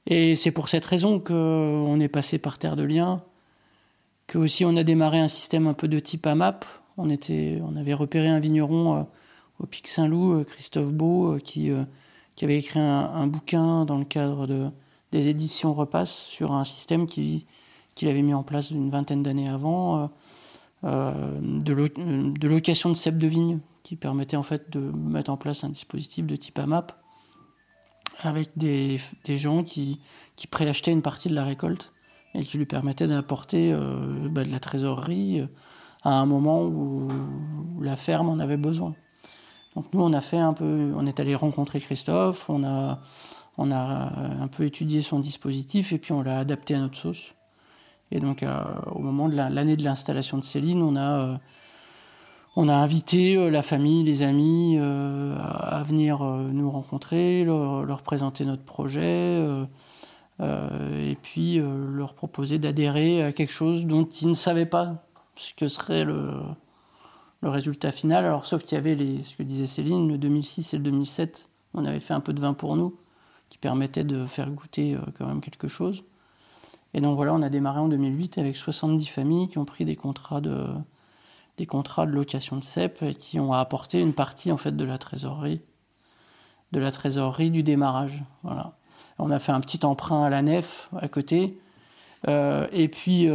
Et 0.08 0.36
c'est 0.36 0.52
pour 0.52 0.70
cette 0.70 0.86
raison 0.86 1.20
qu'on 1.20 2.00
est 2.00 2.08
passé 2.10 2.38
par 2.38 2.60
Terre 2.60 2.76
de 2.76 2.84
Liens, 2.84 3.24
que 4.28 4.38
aussi 4.38 4.66
on 4.66 4.76
a 4.76 4.84
démarré 4.84 5.20
un 5.20 5.28
système 5.28 5.68
un 5.68 5.74
peu 5.74 5.88
de 5.88 6.00
type 6.00 6.28
AMAP. 6.28 6.66
On, 6.98 7.10
était, 7.10 7.62
on 7.64 7.76
avait 7.76 7.94
repéré 7.94 8.28
un 8.28 8.40
vigneron 8.40 8.98
euh, 8.98 9.04
au 9.60 9.66
Pic 9.66 9.88
Saint-Loup, 9.88 10.34
euh, 10.34 10.44
Christophe 10.44 10.94
Beau, 10.94 11.38
qui, 11.44 11.72
qui 12.36 12.46
avait 12.46 12.58
écrit 12.58 12.80
un, 12.80 13.28
bouquin 13.28 13.86
dans 13.86 13.98
le 13.98 14.06
cadre 14.06 14.48
de, 14.48 14.68
des 15.16 15.30
éditions 15.30 15.74
Repasse 15.74 16.12
sur 16.12 16.52
un 16.52 16.66
système 16.66 17.08
qu'il 17.08 17.46
avait 18.04 18.22
mis 18.22 18.34
en 18.34 18.44
place 18.44 18.72
une 18.72 18.90
vingtaine 18.90 19.24
d'années 19.24 19.48
avant, 19.48 20.04
euh, 20.04 20.08
euh, 20.84 21.40
de, 21.42 22.48
location 22.48 22.90
de 22.90 22.96
cèpes 22.96 23.18
de 23.18 23.28
vigne, 23.28 23.60
qui 23.84 23.96
permettait 23.96 24.38
en 24.38 24.44
fait 24.44 24.70
de 24.72 24.80
mettre 24.80 25.32
en 25.32 25.38
place 25.38 25.64
un 25.64 25.70
dispositif 25.70 26.26
de 26.26 26.36
type 26.36 26.60
AMAP 26.60 26.92
avec 28.22 28.50
des, 28.58 29.00
gens 29.28 29.64
qui, 29.64 30.00
qui 30.36 30.48
préachetaient 30.48 30.92
une 30.92 31.02
partie 31.02 31.30
de 31.30 31.36
la 31.36 31.44
récolte 31.44 31.94
et 32.34 32.44
qui 32.44 32.58
lui 32.58 32.66
permettaient 32.66 33.08
d'apporter 33.08 33.72
euh, 33.72 34.28
bah, 34.30 34.44
de 34.44 34.52
la 34.52 34.60
trésorerie 34.60 35.48
à 36.04 36.20
un 36.20 36.26
moment 36.26 36.64
où, 36.64 37.10
la 37.82 37.96
ferme 37.96 38.30
en 38.30 38.40
avait 38.40 38.58
besoin. 38.58 38.96
Donc 39.76 39.94
nous, 39.94 40.02
on 40.02 40.14
a 40.14 40.22
fait 40.22 40.38
un 40.38 40.54
peu, 40.54 40.94
on 40.96 41.06
est 41.06 41.20
allé 41.20 41.36
rencontrer 41.36 41.80
Christophe, 41.80 42.50
on 42.50 42.64
a, 42.64 43.00
on 43.58 43.72
a 43.72 44.12
un 44.42 44.48
peu 44.48 44.66
étudié 44.66 45.02
son 45.02 45.20
dispositif 45.20 45.94
et 45.94 45.98
puis 45.98 46.12
on 46.12 46.22
l'a 46.22 46.40
adapté 46.40 46.76
à 46.76 46.80
notre 46.80 46.98
sauce. 46.98 47.36
Et 48.12 48.20
donc, 48.20 48.44
euh, 48.44 48.64
au 48.92 49.00
moment 49.00 49.30
de 49.30 49.36
l'année 49.36 49.78
de 49.78 49.84
l'installation 49.84 50.38
de 50.38 50.44
Céline, 50.44 50.82
on 50.82 50.96
a, 50.96 51.38
euh, 52.58 52.68
invité 52.70 53.36
euh, 53.36 53.50
la 53.50 53.62
famille, 53.62 54.04
les 54.04 54.22
amis 54.22 54.78
à 54.78 55.84
venir 55.84 56.24
nous 56.24 56.70
rencontrer, 56.70 57.44
leur, 57.44 58.02
présenter 58.04 58.46
notre 58.46 58.64
projet, 58.64 59.44
et 60.40 61.18
puis 61.22 61.60
leur 61.60 62.14
proposer 62.14 62.60
d'adhérer 62.60 63.24
à 63.24 63.32
quelque 63.34 63.54
chose 63.54 63.86
dont 63.86 64.06
ils 64.06 64.28
ne 64.28 64.34
savaient 64.34 64.66
pas 64.66 65.06
ce 65.36 65.54
que 65.54 65.68
serait 65.68 66.06
le, 66.06 66.32
résultat 67.44 67.92
final. 67.92 68.26
Alors, 68.26 68.46
sauf 68.46 68.64
qu'il 68.64 68.76
y 68.76 68.80
avait 68.80 69.22
ce 69.22 69.36
que 69.36 69.44
disait 69.44 69.68
Céline, 69.68 70.08
le 70.10 70.18
2006 70.18 70.74
et 70.74 70.78
le 70.78 70.84
2007, 70.84 71.48
on 71.76 71.86
avait 71.86 72.00
fait 72.00 72.16
un 72.16 72.20
peu 72.20 72.34
de 72.34 72.40
vin 72.40 72.54
pour 72.54 72.76
nous 72.76 72.96
permettait 73.66 74.04
de 74.04 74.28
faire 74.28 74.52
goûter 74.52 74.94
euh, 74.94 75.00
quand 75.18 75.26
même 75.26 75.42
quelque 75.42 75.68
chose. 75.68 76.04
Et 76.94 77.02
donc 77.02 77.16
voilà, 77.16 77.34
on 77.34 77.42
a 77.42 77.50
démarré 77.50 77.80
en 77.80 77.88
2008 77.88 78.38
avec 78.38 78.56
70 78.56 79.08
familles 79.08 79.48
qui 79.48 79.58
ont 79.58 79.66
pris 79.66 79.86
des 79.86 79.96
contrats 79.96 80.40
de, 80.40 80.68
des 81.58 81.66
contrats 81.66 82.06
de 82.06 82.12
location 82.12 82.58
de 82.58 82.64
CEP 82.64 83.02
et 83.02 83.16
qui 83.16 83.40
ont 83.40 83.54
apporté 83.54 84.00
une 84.00 84.14
partie 84.14 84.52
en 84.52 84.58
fait 84.58 84.78
de 84.78 84.84
la 84.84 85.00
trésorerie, 85.00 85.62
de 86.74 86.80
la 86.80 86.92
trésorerie 86.92 87.50
du 87.50 87.64
démarrage. 87.64 88.24
Voilà. 88.44 88.78
On 89.18 89.32
a 89.32 89.40
fait 89.40 89.52
un 89.52 89.62
petit 89.62 89.84
emprunt 89.84 90.24
à 90.24 90.30
la 90.30 90.44
nef 90.44 90.90
à 90.96 91.08
côté 91.08 91.58
et 92.28 92.88
puis 92.88 93.28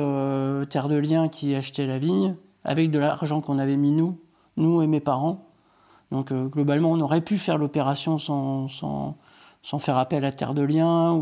Terre 0.68 0.88
de 0.88 0.96
Liens 0.96 1.28
qui 1.28 1.54
achetait 1.54 1.87
la 1.87 1.99
vigne 1.99 2.34
avec 2.64 2.90
de 2.90 2.99
l'argent 2.99 3.40
qu'on 3.40 3.58
avait 3.58 3.76
mis 3.76 3.92
nous, 3.92 4.18
nous 4.56 4.80
et 4.82 4.87
mes 4.87 5.00
parents. 5.00 5.46
Donc 6.10 6.32
globalement, 6.32 6.90
on 6.90 7.00
aurait 7.00 7.20
pu 7.20 7.38
faire 7.38 7.56
l'opération 7.56 8.18
sans, 8.18 9.16
sans, 9.62 9.79
faire 9.79 9.99
appel 9.99 10.25
à 10.25 10.33
Terre 10.33 10.55
de 10.55 10.62
Liens. 10.62 11.21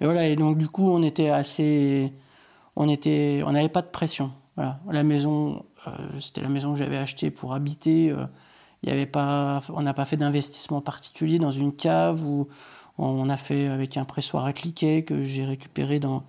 Voilà, 0.00 0.26
et 0.26 0.36
donc 0.36 0.58
du 0.58 0.68
coup, 0.68 0.90
on 0.90 1.02
était 1.02 1.30
assez. 1.30 2.12
On 2.76 2.88
était, 2.88 3.42
on 3.46 3.52
n'avait 3.52 3.68
pas 3.68 3.82
de 3.82 3.88
pression. 3.88 4.32
La 4.56 5.02
maison, 5.02 5.64
c'était 6.18 6.42
la 6.42 6.48
maison 6.48 6.72
que 6.72 6.78
j'avais 6.78 6.98
achetée 6.98 7.30
pour 7.30 7.54
habiter. 7.54 8.14
Y 8.82 8.90
avait 8.90 9.06
pas, 9.06 9.62
on 9.70 9.82
n'a 9.82 9.94
pas 9.94 10.04
fait 10.04 10.16
d'investissement 10.16 10.80
particulier 10.80 11.38
dans 11.38 11.50
une 11.50 11.74
cave 11.74 12.24
où 12.24 12.48
on 12.98 13.28
a 13.30 13.36
fait 13.36 13.66
avec 13.66 13.96
un 13.96 14.04
pressoir 14.04 14.44
à 14.44 14.52
cliquet 14.52 15.02
que 15.02 15.24
j'ai 15.24 15.44
récupéré 15.44 16.00
dans, 16.00 16.22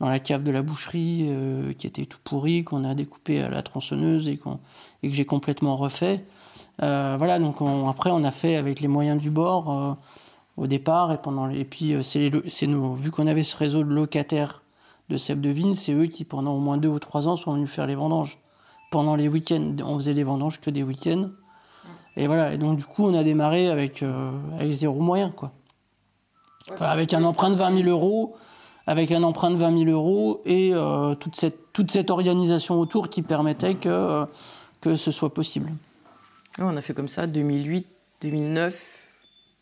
dans 0.00 0.08
la 0.08 0.18
cave 0.18 0.42
de 0.42 0.50
la 0.50 0.62
boucherie 0.62 1.26
euh, 1.28 1.72
qui 1.72 1.86
était 1.86 2.06
tout 2.06 2.18
pourri, 2.22 2.64
qu'on 2.64 2.84
a 2.84 2.94
découpé 2.94 3.40
à 3.40 3.48
la 3.48 3.62
tronçonneuse 3.62 4.28
et, 4.28 4.36
que 4.36 4.48
j'ai 5.02 5.24
complètement 5.24 5.76
refait. 5.76 6.24
Euh, 6.82 7.16
voilà, 7.18 7.38
donc 7.38 7.56
après 7.88 8.10
on 8.10 8.22
a 8.24 8.30
fait 8.30 8.56
avec 8.56 8.80
les 8.80 8.88
moyens 8.88 9.20
du 9.20 9.30
bord 9.30 9.72
euh, 9.72 9.94
au 10.58 10.66
départ 10.66 11.12
et 11.12 11.18
pendant 11.18 11.48
et 11.48 11.64
puis 11.64 11.94
c'est 12.02 12.66
nous 12.66 12.94
vu 12.94 13.10
qu'on 13.10 13.26
avait 13.26 13.44
ce 13.44 13.56
réseau 13.56 13.82
de 13.82 13.90
locataires 13.90 14.62
de 15.08 15.16
cèpes 15.16 15.40
de 15.40 15.50
vigne, 15.50 15.74
c'est 15.74 15.92
eux 15.92 16.06
qui 16.06 16.24
pendant 16.24 16.54
au 16.54 16.58
moins 16.58 16.76
deux 16.76 16.88
ou 16.88 16.98
trois 16.98 17.28
ans 17.28 17.36
sont 17.36 17.54
venus 17.54 17.70
faire 17.70 17.86
les 17.86 17.94
vendanges. 17.94 18.38
Pendant 18.90 19.16
les 19.16 19.28
week-ends, 19.28 19.76
on 19.84 19.96
faisait 19.96 20.14
les 20.14 20.24
vendanges 20.24 20.60
que 20.60 20.70
des 20.70 20.82
week-ends. 20.82 21.30
Et 22.16 22.26
voilà, 22.26 22.54
et 22.54 22.58
donc 22.58 22.76
du 22.76 22.84
coup, 22.84 23.04
on 23.04 23.14
a 23.14 23.22
démarré 23.22 23.68
avec, 23.68 24.02
euh, 24.02 24.32
avec 24.58 24.72
zéro 24.72 25.00
moyen, 25.00 25.30
quoi. 25.30 25.52
avec 26.80 27.14
un 27.14 27.22
emprunt 27.24 27.50
de 27.50 27.54
20 27.54 27.82
000 27.84 27.88
euros, 27.88 28.34
avec 28.86 29.12
un 29.12 29.22
emprunt 29.22 29.50
de 29.50 29.56
20 29.56 29.84
000 29.84 29.90
euros 29.90 30.40
et 30.44 30.70
euh, 30.74 31.14
toute, 31.14 31.36
cette, 31.36 31.72
toute 31.72 31.90
cette 31.90 32.10
organisation 32.10 32.80
autour 32.80 33.08
qui 33.08 33.22
permettait 33.22 33.74
que, 33.74 33.88
euh, 33.88 34.26
que 34.80 34.96
ce 34.96 35.10
soit 35.10 35.32
possible. 35.32 35.72
On 36.58 36.76
a 36.76 36.82
fait 36.82 36.94
comme 36.94 37.08
ça 37.08 37.26
2008, 37.26 37.86
2009, 38.22 39.07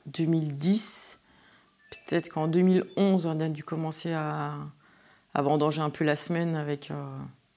2010. 0.07 1.19
Peut-être 1.91 2.29
qu'en 2.29 2.49
2011, 2.49 3.27
on 3.27 3.41
a 3.41 3.49
dû 3.49 3.65
commencer 3.65 4.13
à, 4.13 4.55
à 5.35 5.43
vendanger 5.43 5.81
un 5.81 5.91
peu 5.91 6.05
la 6.05 6.17
semaine, 6.17 6.57
avec, 6.57 6.93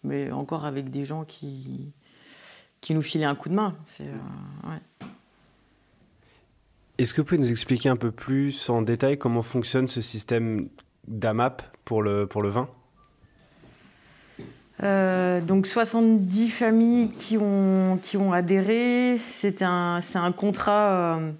mais 0.03 0.31
encore 0.31 0.65
avec 0.65 0.91
des 0.91 1.03
gens 1.03 1.23
qui, 1.25 1.91
qui 2.81 2.93
nous 2.93 3.01
filait 3.01 3.25
un 3.25 3.35
coup 3.35 3.49
de 3.49 3.55
main. 3.55 3.75
C'est, 3.85 4.05
euh, 4.05 4.77
Est-ce 6.97 7.13
que 7.13 7.21
vous 7.21 7.25
pouvez 7.25 7.39
nous 7.39 7.51
expliquer 7.51 7.89
un 7.89 7.95
peu 7.95 8.11
plus 8.11 8.69
en 8.69 8.81
détail 8.81 9.17
comment 9.17 9.41
fonctionne 9.41 9.87
ce 9.87 10.01
système 10.01 10.69
d'AMAP 11.07 11.61
pour 11.85 12.01
le, 12.01 12.27
pour 12.27 12.41
le 12.41 12.49
vin? 12.49 12.69
Euh, 14.81 15.41
donc 15.41 15.67
70 15.67 16.49
familles 16.49 17.11
qui 17.11 17.37
ont, 17.37 17.99
qui 18.01 18.15
ont 18.15 18.31
adhéré. 18.31 19.19
C'est 19.27 19.61
un, 19.61 19.99
c'est 20.01 20.19
un 20.19 20.31
contrat, 20.31 21.17
euh, 21.17 21.31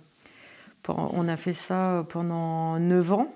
on 0.98 1.28
a 1.28 1.38
fait 1.38 1.54
ça 1.54 2.06
pendant 2.10 2.80
9 2.80 3.12
ans 3.14 3.34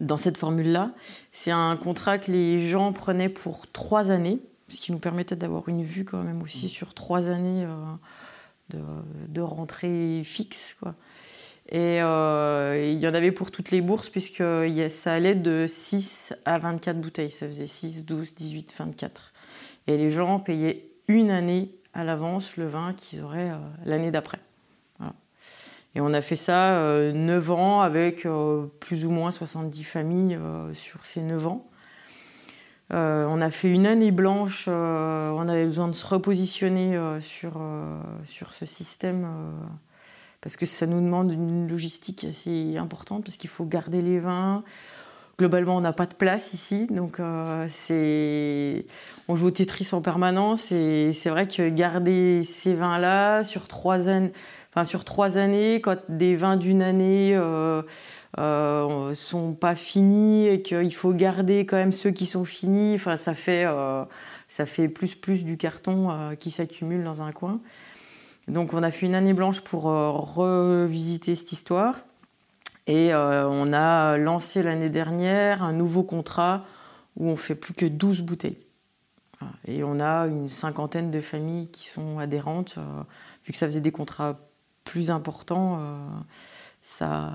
dans 0.00 0.16
cette 0.16 0.38
formule-là. 0.38 0.92
C'est 1.32 1.50
un 1.50 1.76
contrat 1.76 2.18
que 2.18 2.32
les 2.32 2.58
gens 2.58 2.92
prenaient 2.92 3.28
pour 3.28 3.70
3 3.70 4.10
années 4.10 4.40
ce 4.68 4.80
qui 4.80 4.92
nous 4.92 4.98
permettait 4.98 5.36
d'avoir 5.36 5.68
une 5.68 5.82
vue 5.82 6.04
quand 6.04 6.22
même 6.22 6.42
aussi 6.42 6.68
sur 6.68 6.94
trois 6.94 7.28
années 7.28 7.64
euh, 7.64 8.78
de, 9.28 9.40
rentrée 9.40 10.22
fixe. 10.24 10.76
Et 11.70 12.02
euh, 12.02 12.90
il 12.92 12.98
y 12.98 13.08
en 13.08 13.14
avait 13.14 13.32
pour 13.32 13.50
toutes 13.50 13.70
les 13.70 13.80
bourses, 13.80 14.10
puisque 14.10 14.42
ça 14.90 15.14
allait 15.14 15.34
de 15.34 15.66
6 15.66 16.34
à 16.44 16.58
24 16.58 17.00
bouteilles. 17.00 17.30
Ça 17.30 17.46
faisait 17.46 17.66
6, 17.66 18.04
12, 18.04 18.34
18, 18.34 18.74
24. 18.76 19.32
Et 19.86 19.96
les 19.96 20.10
gens 20.10 20.40
payaient 20.40 20.88
une 21.08 21.30
année 21.30 21.70
à 21.92 22.04
l'avance 22.04 22.56
le 22.56 22.66
vin 22.66 22.92
qu'ils 22.94 23.22
auraient 23.22 23.50
euh, 23.50 23.58
l'année 23.84 24.10
d'après. 24.10 24.38
Et 25.94 26.00
on 26.00 26.12
a 26.12 26.20
fait 26.20 26.36
ça 26.36 27.12
9 27.12 27.50
ans 27.50 27.80
avec 27.80 28.26
plus 28.80 29.04
ou 29.04 29.10
moins 29.10 29.30
70 29.30 29.84
familles 29.84 30.38
sur 30.72 31.06
ces 31.06 31.20
9 31.20 31.46
ans. 31.46 31.68
Euh, 32.92 33.26
on 33.28 33.40
a 33.40 33.50
fait 33.50 33.70
une 33.70 33.86
année 33.86 34.10
blanche, 34.10 34.66
euh, 34.68 35.30
on 35.30 35.48
avait 35.48 35.64
besoin 35.64 35.88
de 35.88 35.94
se 35.94 36.06
repositionner 36.06 36.96
euh, 36.96 37.18
sur, 37.18 37.60
sur 38.24 38.52
ce 38.52 38.66
système 38.66 39.26
parce 40.40 40.56
que 40.56 40.66
ça 40.66 40.86
nous 40.86 41.00
demande 41.00 41.32
une 41.32 41.66
logistique 41.66 42.24
assez 42.28 42.76
importante 42.76 43.24
parce 43.24 43.36
qu'il 43.36 43.48
faut 43.50 43.64
garder 43.64 44.02
les 44.02 44.18
vins. 44.18 44.62
Globalement, 45.36 45.76
on 45.76 45.80
n'a 45.80 45.92
pas 45.92 46.06
de 46.06 46.14
place 46.14 46.52
ici, 46.54 46.86
donc 46.86 47.18
on 47.18 47.66
joue 49.34 49.46
au 49.46 49.50
Tetris 49.50 49.88
en 49.90 50.00
permanence 50.00 50.70
et 50.70 51.10
c'est 51.12 51.30
vrai 51.30 51.48
que 51.48 51.68
garder 51.70 52.44
ces 52.44 52.74
vins-là 52.74 53.42
sur 53.42 53.66
trois 53.66 54.08
années, 54.08 54.30
sur 54.82 55.04
trois 55.04 55.38
années, 55.38 55.80
quand 55.80 55.98
des 56.08 56.34
vins 56.34 56.56
d'une 56.56 56.82
année 56.82 57.38
euh, 58.38 59.14
sont 59.14 59.52
pas 59.52 59.74
finis 59.74 60.48
et 60.48 60.62
qu'il 60.62 60.94
faut 60.94 61.12
garder 61.12 61.66
quand 61.66 61.76
même 61.76 61.92
ceux 61.92 62.10
qui 62.10 62.26
sont 62.26 62.44
finis. 62.44 62.94
Enfin, 62.94 63.16
ça 63.16 63.34
fait, 63.34 63.64
euh, 63.64 64.04
ça 64.48 64.66
fait 64.66 64.88
plus 64.88 65.14
plus 65.14 65.44
du 65.44 65.56
carton 65.56 66.10
euh, 66.10 66.34
qui 66.34 66.50
s'accumule 66.50 67.04
dans 67.04 67.22
un 67.22 67.32
coin. 67.32 67.60
Donc 68.48 68.74
on 68.74 68.82
a 68.82 68.90
fait 68.90 69.06
une 69.06 69.14
année 69.14 69.34
blanche 69.34 69.60
pour 69.60 69.88
euh, 69.88 70.10
revisiter 70.10 71.34
cette 71.34 71.52
histoire. 71.52 72.00
Et 72.86 73.14
on 73.14 73.72
a 73.72 74.18
lancé 74.18 74.62
l'année 74.62 74.90
dernière 74.90 75.62
un 75.62 75.72
nouveau 75.72 76.02
contrat 76.02 76.66
où 77.16 77.30
on 77.30 77.36
fait 77.36 77.54
plus 77.54 77.72
que 77.72 77.86
12 77.86 78.20
bouteilles. 78.20 78.58
Et 79.66 79.82
on 79.82 80.00
a 80.00 80.26
une 80.26 80.50
cinquantaine 80.50 81.10
de 81.10 81.22
familles 81.22 81.68
qui 81.68 81.88
sont 81.88 82.18
adhérentes. 82.18 82.76
vu 83.46 83.52
que 83.52 83.56
ça 83.56 83.64
faisait 83.64 83.80
des 83.80 83.90
contrats 83.90 84.38
plus 84.84 85.10
importants, 85.10 85.80
ça, 86.82 87.32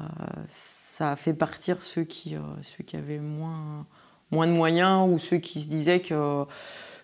ça 0.99 1.11
a 1.11 1.15
fait 1.15 1.33
partir 1.33 1.77
ceux 1.81 2.03
qui, 2.03 2.35
euh, 2.35 2.39
ceux 2.61 2.83
qui 2.83 2.97
avaient 2.97 3.19
moins, 3.19 3.85
moins 4.31 4.47
de 4.47 4.51
moyens 4.51 5.09
ou 5.09 5.17
ceux 5.17 5.37
qui 5.37 5.61
se 5.61 5.67
disaient 5.67 6.01
que, 6.01 6.43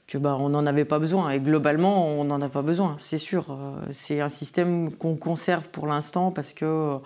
que 0.06 0.18
bah, 0.18 0.36
on 0.38 0.50
n'en 0.50 0.66
avait 0.66 0.84
pas 0.84 1.00
besoin. 1.00 1.30
Et 1.30 1.40
globalement, 1.40 2.06
on 2.10 2.25
n'en 2.25 2.42
a 2.42 2.50
pas 2.50 2.62
besoin, 2.62 2.98
c'est 3.00 3.18
sûr. 3.18 3.46
Euh, 3.52 3.88
c'est 3.92 4.20
un 4.20 4.28
système 4.28 4.92
qu'on 4.92 5.16
conserve 5.16 5.70
pour 5.70 5.88
l'instant 5.88 6.32
parce 6.32 6.52
que 6.52 7.00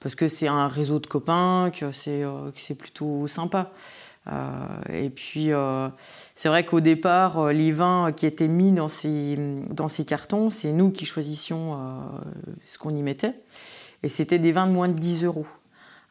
parce 0.00 0.14
que 0.14 0.28
c'est 0.28 0.48
un 0.48 0.66
réseau 0.66 0.98
de 0.98 1.06
copains, 1.06 1.70
que 1.74 1.90
euh, 2.08 2.50
c'est 2.54 2.74
plutôt 2.74 3.26
sympa. 3.26 3.70
Et 4.88 5.10
puis, 5.10 5.50
c'est 6.34 6.48
vrai 6.48 6.64
qu'au 6.64 6.80
départ, 6.80 7.48
les 7.52 7.72
vins 7.72 8.12
qui 8.12 8.26
étaient 8.26 8.48
mis 8.48 8.72
dans 8.72 8.88
ces, 8.88 9.36
dans 9.70 9.88
ces 9.88 10.04
cartons, 10.04 10.50
c'est 10.50 10.72
nous 10.72 10.90
qui 10.90 11.04
choisissions 11.04 11.76
ce 12.62 12.78
qu'on 12.78 12.94
y 12.94 13.02
mettait. 13.02 13.34
Et 14.02 14.08
c'était 14.08 14.38
des 14.38 14.52
vins 14.52 14.66
de 14.66 14.72
moins 14.72 14.88
de 14.88 14.98
10 14.98 15.24
euros. 15.24 15.46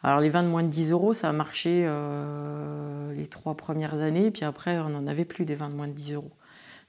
Alors 0.03 0.21
les 0.21 0.29
vins 0.29 0.43
de 0.43 0.47
moins 0.47 0.63
de 0.63 0.69
10 0.69 0.91
euros, 0.91 1.13
ça 1.13 1.29
a 1.29 1.33
marché 1.33 1.83
euh, 1.85 3.13
les 3.13 3.27
trois 3.27 3.55
premières 3.55 3.95
années, 3.95 4.31
puis 4.31 4.45
après 4.45 4.79
on 4.79 4.89
n'en 4.89 5.07
avait 5.07 5.25
plus 5.25 5.43
des 5.43 5.55
vins 5.55 5.69
de 5.69 5.75
moins 5.75 5.87
de 5.87 5.93
10 5.93 6.13
euros. 6.13 6.31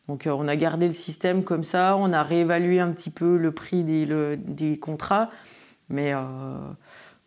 Donc 0.06 0.26
euh, 0.26 0.30
on 0.30 0.46
a 0.46 0.54
gardé 0.54 0.86
le 0.86 0.94
système 0.94 1.42
comme 1.42 1.64
ça, 1.64 1.96
on 1.96 2.12
a 2.12 2.22
réévalué 2.22 2.78
un 2.78 2.92
petit 2.92 3.10
peu 3.10 3.36
le 3.36 3.50
prix 3.50 3.82
des, 3.82 4.36
des 4.36 4.78
contrats, 4.78 5.28
mais 5.88 6.14
euh, 6.14 6.20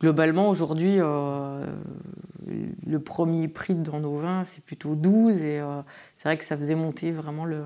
globalement 0.03 0.49
aujourd'hui 0.49 0.97
le 0.97 2.99
premier 2.99 3.47
prix 3.47 3.73
dans 3.73 4.01
nos 4.01 4.17
vins 4.17 4.43
c'est 4.43 4.61
plutôt 4.61 4.95
12 4.95 5.41
et 5.43 5.61
c'est 6.17 6.27
vrai 6.27 6.37
que 6.37 6.43
ça 6.43 6.57
faisait 6.57 6.75
monter 6.75 7.11
vraiment 7.11 7.45
le, 7.45 7.63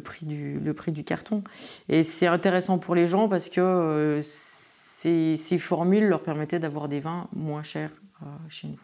prix, 0.00 0.26
du, 0.26 1.04
carton. 1.04 1.44
Et 1.88 2.02
c'est 2.02 2.26
intéressant 2.26 2.78
pour 2.78 2.96
les 2.96 3.06
gens 3.06 3.28
parce 3.28 3.48
que 3.48 4.18
ces, 4.20 5.58
formules 5.58 6.08
leur 6.08 6.24
permettaient 6.24 6.58
d'avoir 6.58 6.88
des 6.88 6.98
vins 6.98 7.28
moins 7.32 7.62
chers 7.62 7.92
euh, 8.22 8.26
chez 8.48 8.66
nous. 8.66 8.80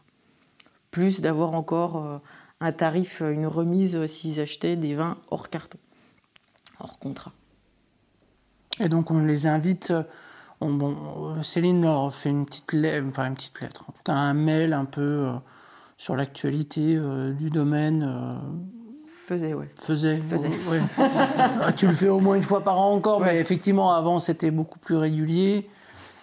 Plus 0.93 1.21
d'avoir 1.21 1.55
encore 1.55 1.97
euh, 1.97 2.19
un 2.61 2.71
tarif, 2.71 3.21
une 3.21 3.49
remise 3.49 4.07
s'ils 4.07 4.39
achetaient 4.39 4.77
des 4.77 4.95
vins 4.95 5.19
hors 5.33 5.49
carton, 5.49 5.79
hors 6.79 7.00
contrat. 7.00 7.33
Et 8.79 8.89
donc 8.89 9.11
on 9.11 9.25
les 9.25 9.49
invite. 9.49 9.93
Euh, 10.62 10.67
bon, 10.69 11.43
Céline 11.43 11.83
leur 11.83 12.14
fait 12.14 12.31
une 12.31 12.47
petite 12.47 12.73
lettre, 12.73 13.07
enfin 13.09 13.26
une 13.26 13.35
petite 13.35 13.61
lettre, 13.61 13.87
un 14.09 14.35
mail 14.35 14.73
un 14.73 14.85
peu 14.85 15.29
sur 15.97 16.17
l'actualité 16.17 16.99
du 17.38 17.50
domaine. 17.50 18.38
Faisait, 19.07 19.55
ouais. 19.55 19.71
Faisait. 19.81 20.17
Faisait. 20.17 20.50
Ah, 21.62 21.73
tu 21.73 21.87
le 21.87 21.93
fais 21.93 22.09
au 22.09 22.21
moins 22.21 22.35
une 22.37 22.43
fois 22.43 22.64
par 22.64 22.81
an 22.81 22.93
encore, 22.93 23.21
mais 23.21 23.38
effectivement, 23.38 23.93
avant, 23.93 24.19
c'était 24.19 24.50
beaucoup 24.50 24.79
plus 24.79 24.97
régulier. 24.97 25.69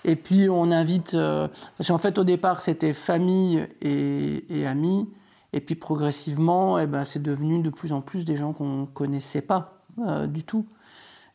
Et 0.08 0.15
puis 0.15 0.50
on 0.50 0.72
invite, 0.72 1.13
euh, 1.13 1.48
parce 1.77 1.89
qu'en 1.89 1.98
fait 1.98 2.17
au 2.17 2.24
départ 2.24 2.62
c'était 2.62 2.94
famille 2.94 3.67
et, 3.82 4.65
amis, 4.65 5.08
et 5.53 5.60
puis 5.60 5.75
progressivement 5.75 6.79
eh 6.79 6.88
ben, 6.88 7.03
c'est 7.03 7.22
devenu 7.22 7.62
de 7.62 7.70
plus 7.70 7.91
en 7.91 8.01
plus 8.01 8.24
des 8.24 8.38
gens 8.38 8.53
qu'on 8.53 8.82
ne 8.82 8.86
connaissait 8.86 9.41
pas 9.41 9.84
euh, 10.00 10.25
du 10.25 10.44
tout. 10.44 10.65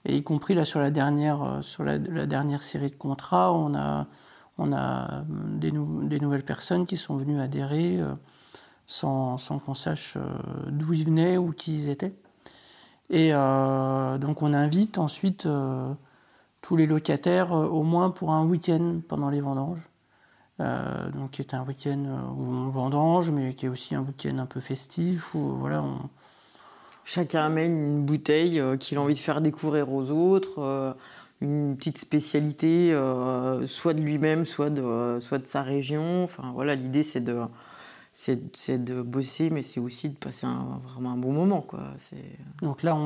Et 0.05 0.17
y 0.17 0.23
compris 0.23 0.55
là 0.55 0.65
sur 0.65 0.81
la 0.81 0.91
dernière, 0.91 1.43
euh, 1.43 1.63
sur 1.63 1.85
la, 1.85 1.99
dernière 1.99 2.63
série 2.63 2.91
de 2.91 2.97
contrats, 2.97 3.53
on 3.53 3.75
a, 3.75 4.07
on 4.59 4.73
a 4.73 5.23
des, 5.29 5.71
des, 5.71 6.21
nouvelles 6.21 6.45
personnes 6.45 6.87
qui 6.87 6.97
sont 6.97 7.17
venues 7.17 7.41
adhérer 7.41 8.01
sans, 8.87 9.39
sans 9.39 9.59
qu'on 9.59 9.75
sache 9.75 10.19
d'où 10.69 10.93
ils 10.93 11.07
venaient 11.07 11.39
ou 11.39 11.51
qui 11.51 11.75
ils 11.75 11.89
étaient. 11.89 12.15
Et 13.11 13.31
donc 13.33 14.43
on 14.43 14.53
invite 14.55 14.99
ensuite 14.99 15.49
tous 16.61 16.77
les 16.77 16.87
locataires 16.87 17.53
au 17.53 17.83
moins 17.83 18.11
pour 18.11 18.33
un 18.33 18.45
week-end 18.45 19.01
pendant 19.09 19.31
les 19.31 19.41
vendanges. 19.41 19.89
donc 20.59 21.31
qui 21.33 21.43
est 21.43 21.55
un 21.55 21.65
week-end 21.65 22.05
où 22.37 22.45
on 22.45 22.69
vendange, 22.69 23.31
mais 23.31 23.55
qui 23.55 23.67
est 23.67 23.71
aussi 23.71 23.95
un 23.95 24.03
week-end 24.03 24.39
un 24.39 24.47
peu 24.47 24.61
festif, 24.61 25.31
voilà, 25.35 25.85
Chacun 27.05 27.47
amène 27.47 27.73
une 27.73 28.05
bouteille 28.05 28.61
euh, 28.61 28.77
qu'il 28.77 28.99
a 28.99 29.01
envie 29.01 29.15
de 29.15 29.19
faire 29.19 29.41
découvrir 29.41 29.93
aux 29.93 30.11
autres, 30.11 30.61
euh, 30.61 30.93
une 31.41 31.77
petite 31.77 31.99
spécialité, 31.99 32.93
euh, 32.93 33.67
soit 33.67 33.95
de 33.95 34.01
lui-même, 34.01 34.47
soit 34.47 34.71
de, 34.71 35.19
soit 35.21 35.39
de 35.39 35.47
sa 35.47 35.63
région. 35.63 36.23
Enfin 36.23 36.53
voilà, 36.55 36.77
l'idée 36.77 37.03
c'est 37.03 37.21
de, 37.21 37.41
c'est, 38.13 38.85
de 38.85 39.03
bosser, 39.03 39.51
mais 39.51 39.63
c'est 39.63 39.81
aussi 39.81 40.11
de 40.11 40.17
passer 40.17 40.47
un, 40.47 40.81
vraiment 40.85 41.13
un 41.13 41.17
bon 41.17 41.33
moment. 41.33 41.61
Quoi. 41.61 41.81
Donc 42.61 42.85
là, 42.85 42.97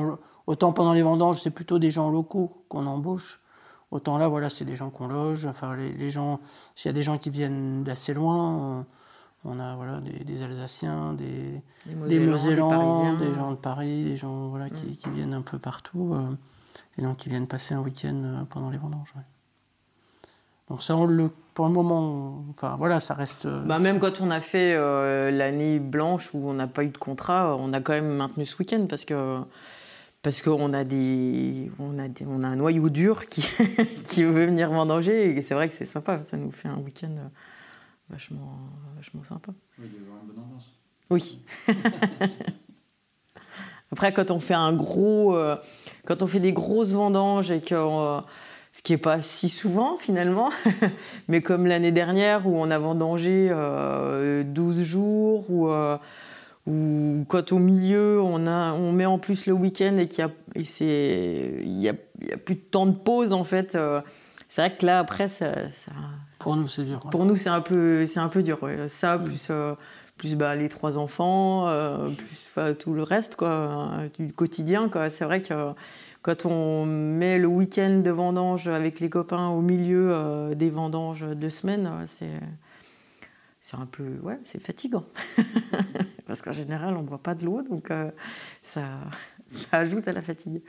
autant 0.45 0.73
pendant 0.73 0.93
les 0.93 1.01
vendanges, 1.01 1.41
c'est 1.41 1.51
plutôt 1.51 1.79
des 1.79 1.89
gens 1.89 2.09
locaux 2.09 2.63
qu'on 2.69 2.85
embauche. 2.85 3.41
Autant 3.89 4.17
là, 4.17 4.27
voilà, 4.27 4.49
c'est 4.49 4.65
des 4.65 4.75
gens 4.75 4.89
qu'on 4.89 5.07
loge. 5.07 5.45
Enfin, 5.45 5.75
les, 5.75 6.11
gens, 6.11 6.39
s'il 6.75 6.89
y 6.89 6.91
a 6.91 6.93
des 6.93 7.03
gens 7.03 7.17
qui 7.17 7.29
viennent 7.29 7.83
d'assez 7.83 8.13
loin, 8.13 8.85
on 9.45 9.59
a 9.59 9.75
voilà, 9.75 10.01
des, 10.01 10.43
Alsaciens, 10.43 11.13
des, 11.13 11.61
des 11.85 12.19
Mosellans, 12.19 13.15
des, 13.15 13.33
gens 13.33 13.51
de 13.51 13.55
Paris, 13.57 14.03
des 14.03 14.17
gens 14.17 14.47
voilà, 14.47 14.69
qui, 14.69 14.87
mm. 14.87 14.95
qui 14.95 15.09
viennent 15.09 15.33
un 15.33 15.41
peu 15.41 15.59
partout 15.59 16.13
euh, 16.13 16.35
et 16.97 17.01
donc 17.01 17.17
qui 17.17 17.29
viennent 17.29 17.47
passer 17.47 17.73
un 17.73 17.81
week-end 17.81 18.21
euh, 18.23 18.43
pendant 18.49 18.69
les 18.69 18.77
vendanges. 18.77 19.13
Donc 20.69 20.81
ça, 20.81 20.95
le, 21.07 21.29
pour 21.53 21.65
le 21.65 21.71
moment, 21.71 22.43
enfin 22.49 22.75
voilà, 22.77 22.99
ça 22.99 23.13
reste. 23.13 23.45
Euh, 23.45 23.63
bah, 23.63 23.79
même 23.79 23.99
quand 23.99 24.19
on 24.19 24.31
a 24.31 24.41
fait 24.41 24.75
l'année 25.31 25.79
blanche 25.79 26.33
où 26.33 26.49
on 26.49 26.53
n'a 26.53 26.67
pas 26.67 26.83
eu 26.83 26.89
de 26.89 26.97
contrat, 26.97 27.55
on 27.57 27.71
a 27.73 27.79
quand 27.79 27.93
même 27.93 28.09
maintenu 28.09 28.45
ce 28.45 28.57
week-end 28.57 28.85
parce 28.89 29.05
que 29.05 29.39
parce 30.23 30.41
qu'on 30.41 30.73
a 30.73 30.83
des 30.83 31.71
on 31.79 31.99
a 31.99 32.07
on 32.25 32.43
a 32.43 32.47
un 32.47 32.55
noyau 32.57 32.89
dur 32.89 33.27
qui 33.27 33.47
qui 34.03 34.23
veut 34.23 34.45
venir 34.45 34.71
vendanger 34.71 35.37
et 35.37 35.41
c'est 35.41 35.53
vrai 35.53 35.69
que 35.69 35.75
c'est 35.75 35.85
sympa, 35.85 36.21
ça 36.21 36.35
nous 36.35 36.51
fait 36.51 36.67
un 36.67 36.79
week-end 36.79 37.15
vachement, 38.09 38.57
vachement 38.95 39.23
sympa. 39.23 39.51
Oui, 39.79 39.85
il 39.93 40.01
y 40.01 40.05
avoir 40.05 40.21
une 40.21 40.27
bonne 40.27 40.43
ambiance. 40.43 40.71
Oui. 41.09 41.39
Après, 43.91 44.11
quand 44.11 44.31
on 44.31 44.39
fait 44.39 44.53
un 44.53 44.73
gros, 44.73 45.35
euh, 45.35 45.55
quand 46.05 46.21
on 46.21 46.27
fait 46.27 46.41
des 46.41 46.53
grosses 46.53 46.91
vendanges 46.91 47.51
et 47.51 47.61
que, 47.61 47.75
euh, 47.75 48.19
ce 48.73 48.81
qui 48.81 48.93
est 48.93 48.97
pas 48.97 49.21
si 49.21 49.49
souvent 49.49 49.95
finalement, 49.97 50.49
mais 51.27 51.41
comme 51.41 51.65
l'année 51.65 51.93
dernière 51.93 52.47
où 52.47 52.57
on 52.57 52.69
a 52.69 52.77
vendangé 52.77 53.47
euh, 53.49 54.43
12 54.43 54.83
jours 54.83 55.49
ou 55.49 55.69
ou 56.67 57.25
quand 57.29 57.53
au 57.53 57.59
milieu 57.59 58.21
on 58.21 58.45
a, 58.45 58.73
on 58.73 58.91
met 58.91 59.05
en 59.05 59.17
plus 59.17 59.45
le 59.47 59.53
week-end 59.53 59.95
et 59.97 60.07
qu'il 60.07 60.19
y 60.19 60.27
a, 60.27 60.31
il 60.55 61.81
y 61.81 61.89
a, 61.89 61.93
y 62.21 62.33
a 62.33 62.37
plus 62.37 62.55
de 62.55 62.59
temps 62.59 62.85
de 62.85 62.95
pause 62.95 63.33
en 63.33 63.45
fait. 63.45 63.75
Euh, 63.75 64.01
c'est 64.49 64.61
vrai 64.61 64.77
que 64.77 64.85
là 64.85 64.99
après 64.99 65.29
ça, 65.29 65.69
ça 65.69 65.91
pour 66.39 66.55
nous, 66.55 66.67
c'est 66.67 66.83
dur. 66.83 66.99
Pour 67.11 67.25
nous, 67.25 67.35
c'est 67.35 67.49
un 67.49 67.61
peu, 67.61 68.05
c'est 68.05 68.19
un 68.19 68.29
peu 68.29 68.43
dur. 68.43 68.59
Ça, 68.87 69.17
plus, 69.17 69.47
euh, 69.49 69.73
plus 70.17 70.35
bah, 70.35 70.55
les 70.55 70.69
trois 70.69 70.97
enfants, 70.97 71.67
euh, 71.67 72.09
plus 72.09 72.75
tout 72.79 72.93
le 72.93 73.03
reste 73.03 73.35
quoi, 73.35 73.99
du 74.17 74.33
quotidien. 74.33 74.89
Quoi. 74.89 75.09
C'est 75.09 75.25
vrai 75.25 75.41
que 75.41 75.53
quand 76.21 76.45
on 76.45 76.85
met 76.85 77.37
le 77.37 77.47
week-end 77.47 77.99
de 77.99 78.11
vendange 78.11 78.67
avec 78.67 78.99
les 78.99 79.09
copains 79.09 79.49
au 79.49 79.61
milieu 79.61 80.11
euh, 80.11 80.55
des 80.55 80.69
vendanges 80.69 81.25
de 81.27 81.49
semaine, 81.49 81.89
c'est, 82.05 82.39
c'est 83.59 83.77
un 83.77 83.85
peu, 83.85 84.17
ouais, 84.23 84.39
c'est 84.43 84.61
fatigant. 84.61 85.05
Parce 86.27 86.41
qu'en 86.41 86.51
général, 86.51 86.95
on 86.97 87.01
ne 87.01 87.07
boit 87.07 87.21
pas 87.21 87.35
de 87.35 87.45
l'eau, 87.45 87.61
donc 87.61 87.91
ça, 88.61 88.83
ça 89.47 89.67
ajoute 89.71 90.07
à 90.07 90.13
la 90.13 90.21
fatigue. 90.21 90.61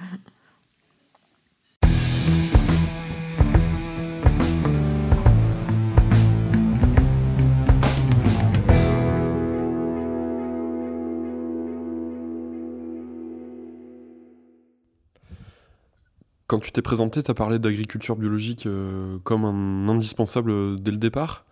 Quand 16.48 16.60
tu 16.60 16.72
t'es 16.72 16.80
présenté, 16.80 17.22
tu 17.22 17.30
as 17.30 17.34
parlé 17.34 17.58
d'agriculture 17.58 18.16
biologique 18.16 18.64
euh, 18.64 19.18
comme 19.22 19.44
un 19.44 19.86
indispensable 19.86 20.50
euh, 20.50 20.76
dès 20.76 20.90
le 20.90 20.96
départ. 20.96 21.44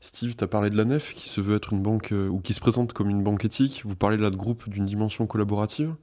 Steve, 0.00 0.34
tu 0.34 0.42
as 0.42 0.48
parlé 0.48 0.70
de 0.70 0.76
la 0.76 0.84
NEF 0.84 1.14
qui 1.14 1.28
se 1.28 1.40
veut 1.40 1.54
être 1.54 1.72
une 1.72 1.82
banque 1.82 2.10
euh, 2.10 2.26
ou 2.26 2.40
qui 2.40 2.52
se 2.52 2.58
présente 2.58 2.92
comme 2.92 3.10
une 3.10 3.22
banque 3.22 3.44
éthique. 3.44 3.82
Vous 3.84 3.94
parlez 3.94 4.16
là 4.16 4.28
de 4.30 4.34
groupe 4.34 4.68
d'une 4.68 4.86
dimension 4.86 5.28
collaborative. 5.28 5.94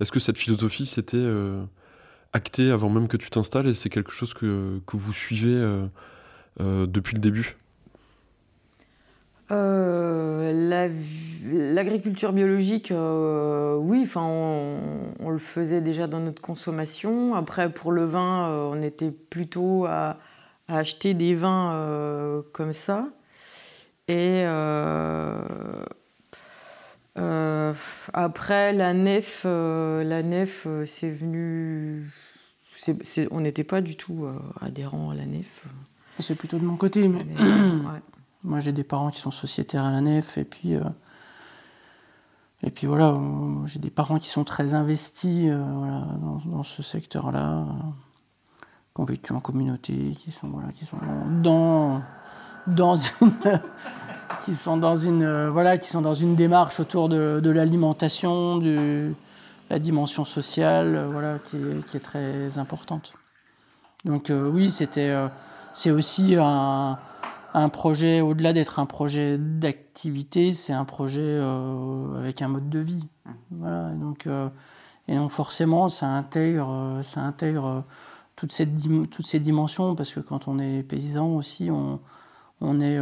Est-ce 0.00 0.12
que 0.12 0.18
cette 0.18 0.38
philosophie 0.38 0.86
s'était 0.86 1.26
actée 2.32 2.70
avant 2.70 2.88
même 2.88 3.06
que 3.06 3.18
tu 3.18 3.28
t'installes 3.28 3.66
et 3.66 3.74
c'est 3.74 3.90
quelque 3.90 4.12
chose 4.12 4.32
que, 4.32 4.80
que 4.86 4.96
vous 4.96 5.12
suivez 5.12 5.60
depuis 6.58 7.16
le 7.16 7.20
début? 7.20 7.59
L'agriculture 11.52 12.32
biologique, 12.32 12.92
euh, 12.92 13.74
oui, 13.76 14.02
enfin, 14.04 14.22
on, 14.22 15.30
le 15.30 15.38
faisait 15.38 15.80
déjà 15.80 16.06
dans 16.06 16.20
notre 16.20 16.42
consommation. 16.42 17.34
Après, 17.34 17.72
pour 17.72 17.90
le 17.92 18.04
vin, 18.04 18.48
euh, 18.48 18.70
on 18.72 18.82
était 18.82 19.10
plutôt 19.10 19.86
à, 19.86 20.18
acheter 20.68 21.14
des 21.14 21.34
vins 21.34 21.72
euh, 21.72 22.42
comme 22.52 22.72
ça. 22.72 23.08
Et 24.06 24.44
après, 28.12 28.72
la 28.72 28.94
nef, 28.94 29.44
la 29.44 30.22
nef, 30.22 30.66
c'est 30.84 31.10
venu. 31.10 32.10
on 33.30 33.40
n'était 33.40 33.64
pas 33.64 33.80
du 33.80 33.96
tout 33.96 34.26
adhérent 34.60 35.10
à 35.10 35.14
la 35.14 35.26
nef. 35.26 35.66
C'est 36.18 36.36
plutôt 36.36 36.58
de 36.58 36.64
mon 36.64 36.76
côté, 36.76 37.08
mais. 37.08 37.24
Moi, 38.42 38.60
j'ai 38.60 38.72
des 38.72 38.84
parents 38.84 39.10
qui 39.10 39.20
sont 39.20 39.30
sociétaires 39.30 39.84
à 39.84 39.90
la 39.90 40.00
nef, 40.00 40.38
et 40.38 40.44
puis 40.44 40.78
et 42.62 42.70
puis 42.70 42.86
voilà, 42.86 43.08
euh, 43.08 43.66
j'ai 43.66 43.78
des 43.78 43.90
parents 43.90 44.18
qui 44.18 44.28
sont 44.28 44.44
très 44.44 44.74
investis 44.74 45.48
euh, 45.48 45.58
dans, 46.44 46.62
ce 46.62 46.82
secteur-là, 46.82 47.60
euh, 47.60 47.64
qui 48.94 49.00
ont 49.00 49.04
vécu 49.04 49.32
en 49.32 49.40
communauté, 49.40 49.94
qui 50.18 50.30
sont, 50.30 50.48
voilà, 50.48 50.70
qui 50.72 50.84
sont 50.84 50.98
dans, 51.42 52.02
dans 52.66 52.96
une. 52.96 53.32
qui 54.44 54.54
sont 54.54 54.76
dans 54.76 54.96
une 54.96 55.48
voilà 55.48 55.76
qui 55.76 55.90
sont 55.90 56.00
dans 56.00 56.14
une 56.14 56.34
démarche 56.36 56.78
autour 56.80 57.08
de, 57.08 57.50
l'alimentation 57.50 58.58
de 58.58 59.12
la 59.68 59.78
dimension 59.78 60.24
sociale 60.24 61.04
voilà 61.10 61.38
qui 61.38 61.56
est, 61.56 61.84
qui 61.84 61.96
est 61.96 62.00
très 62.00 62.56
importante 62.56 63.12
donc 64.04 64.32
oui 64.32 64.70
c'était 64.70 65.12
c'est 65.72 65.90
aussi 65.90 66.36
un, 66.38 66.96
un 67.54 67.68
projet, 67.68 68.20
au-delà 68.20 68.52
d'être 68.52 68.78
un 68.78 68.86
projet 68.86 69.38
d'activité, 69.38 70.52
c'est 70.52 70.72
un 70.72 70.84
projet 70.84 71.20
euh, 71.22 72.18
avec 72.18 72.42
un 72.42 72.48
mode 72.48 72.68
de 72.68 72.78
vie. 72.78 73.06
Voilà, 73.50 73.92
et 73.92 73.96
donc, 73.96 74.26
euh, 74.26 74.48
et 75.08 75.16
donc 75.16 75.30
forcément, 75.30 75.88
ça 75.88 76.06
intègre, 76.08 76.70
euh, 76.70 77.02
ça 77.02 77.22
intègre 77.22 77.84
toutes, 78.36 78.52
ces 78.52 78.68
toutes 79.10 79.26
ces 79.26 79.40
dimensions, 79.40 79.94
parce 79.94 80.12
que 80.12 80.20
quand 80.20 80.48
on 80.48 80.58
est 80.58 80.82
paysan 80.82 81.34
aussi, 81.34 81.70
on, 81.70 82.00
on, 82.60 82.80
est, 82.80 82.98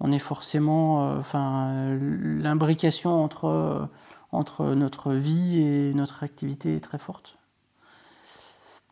on 0.00 0.12
est 0.12 0.18
forcément. 0.18 1.12
Enfin, 1.18 1.96
l'imbrication 2.00 3.10
entre, 3.22 3.88
entre 4.32 4.66
notre 4.74 5.12
vie 5.14 5.60
et 5.60 5.94
notre 5.94 6.24
activité 6.24 6.76
est 6.76 6.80
très 6.80 6.98
forte. 6.98 7.37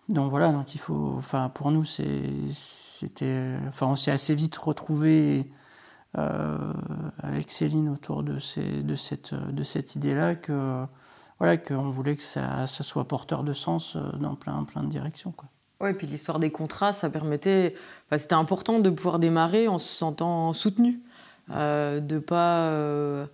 Donc 0.09 0.31
voilà, 0.31 0.53
donc 0.53 0.75
il 0.75 0.79
faut, 0.79 1.15
enfin 1.19 1.49
pour 1.49 1.71
nous 1.73 1.85
c'était, 1.85 3.57
enfin, 3.69 3.87
on 3.89 3.97
s'est 3.97 4.13
assez 4.13 4.35
vite 4.35 4.57
retrouvé 4.57 5.51
euh, 6.17 6.73
avec 7.23 7.51
Céline 7.51 7.89
autour 7.89 8.23
de, 8.23 8.39
cette, 8.39 9.97
idée-là 9.97 10.35
que 10.37 10.85
voilà 11.39 11.57
qu'on 11.57 11.91
voulait 11.91 12.17
que 12.17 12.23
ça, 12.23 12.67
ça, 12.67 12.85
soit 12.85 13.07
porteur 13.09 13.43
de 13.43 13.53
sens 13.53 13.97
euh, 13.97 14.01
dans 14.19 14.37
plein, 14.37 14.65
plein 14.65 14.83
de 14.83 14.89
directions. 14.89 15.33
Quoi. 15.33 15.49
Ouais, 15.81 15.91
et 15.91 15.95
puis 15.95 16.07
l'histoire 16.07 16.39
des 16.39 16.51
contrats, 16.51 16.93
ça 16.93 17.11
permettait. 17.11 17.75
c'était 18.17 18.35
important 18.35 18.79
de 18.79 18.89
pouvoir 18.89 19.19
démarrer 19.19 19.69
en 19.69 19.79
se 19.79 19.89
sentant 19.89 20.55
soutenu, 20.55 21.01
euh, 21.51 22.01
de 22.01 22.19
pas 22.19 22.69
euh, 22.69 23.27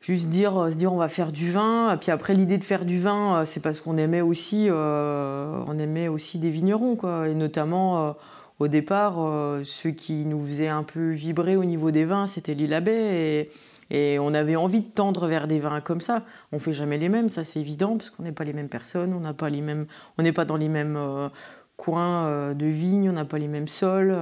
juste 0.00 0.28
dire, 0.28 0.68
se 0.70 0.76
dire 0.76 0.92
on 0.92 0.98
va 0.98 1.08
faire 1.08 1.32
du 1.32 1.50
vin. 1.50 1.96
Puis 2.00 2.10
après, 2.10 2.34
l'idée 2.34 2.58
de 2.58 2.64
faire 2.64 2.84
du 2.84 3.00
vin, 3.00 3.44
c'est 3.44 3.60
parce 3.60 3.80
qu'on 3.80 3.96
aimait 3.96 4.20
aussi, 4.20 4.68
on 4.70 5.78
aimait 5.78 6.08
aussi 6.08 6.38
des 6.38 6.50
vignerons, 6.50 6.96
quoi, 6.96 7.28
et 7.28 7.34
notamment 7.34 8.14
au 8.58 8.68
départ, 8.68 9.16
euh, 9.18 9.62
ceux 9.64 9.90
qui 9.90 10.24
nous 10.24 10.44
faisaient 10.46 10.68
un 10.68 10.82
peu 10.82 11.10
vibrer 11.10 11.56
au 11.56 11.64
niveau 11.64 11.90
des 11.90 12.04
vins, 12.04 12.26
c'était 12.26 12.54
l'île-Abbé. 12.54 13.50
Et, 13.90 14.14
et, 14.14 14.18
on 14.18 14.32
avait 14.32 14.56
envie 14.56 14.80
de 14.80 14.88
tendre 14.88 15.26
vers 15.26 15.46
des 15.46 15.58
vins 15.58 15.80
comme 15.80 16.00
ça. 16.00 16.22
On 16.52 16.58
fait 16.58 16.72
jamais 16.72 16.96
les 16.96 17.08
mêmes, 17.08 17.28
ça 17.28 17.44
c'est 17.44 17.60
évident, 17.60 17.96
parce 17.96 18.10
qu'on 18.10 18.22
n'est 18.22 18.32
pas 18.32 18.44
les 18.44 18.54
mêmes 18.54 18.68
personnes, 18.68 19.12
on 19.12 19.20
n'a 19.20 19.34
pas 19.34 19.50
les 19.50 19.60
mêmes, 19.60 19.86
on 20.18 20.22
n'est 20.22 20.32
pas 20.32 20.46
dans 20.46 20.56
les 20.56 20.68
mêmes 20.68 20.96
euh, 20.96 21.28
coins 21.76 22.54
de 22.54 22.66
vignes, 22.66 23.10
on 23.10 23.12
n'a 23.12 23.26
pas 23.26 23.36
les 23.36 23.48
mêmes 23.48 23.68
sols, 23.68 24.16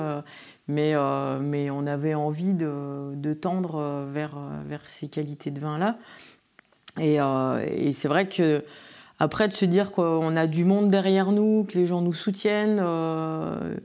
mais, 0.68 0.94
mais 1.40 1.70
on 1.70 1.86
avait 1.86 2.14
envie 2.14 2.54
de, 2.54 3.14
de 3.14 3.32
tendre 3.32 4.06
vers, 4.10 4.36
vers 4.66 4.88
ces 4.88 5.08
qualités 5.08 5.50
de 5.50 5.60
vin-là. 5.60 5.98
Et, 6.98 7.16
et 7.16 7.92
c'est 7.92 8.08
vrai 8.08 8.28
que 8.28 8.64
après, 9.18 9.48
de 9.48 9.52
se 9.52 9.64
dire 9.64 9.92
qu'on 9.92 10.36
a 10.36 10.46
du 10.46 10.64
monde 10.64 10.90
derrière 10.90 11.30
nous, 11.30 11.64
que 11.64 11.78
les 11.78 11.86
gens 11.86 12.00
nous 12.00 12.12
soutiennent 12.12 12.80
euh, 12.80 13.76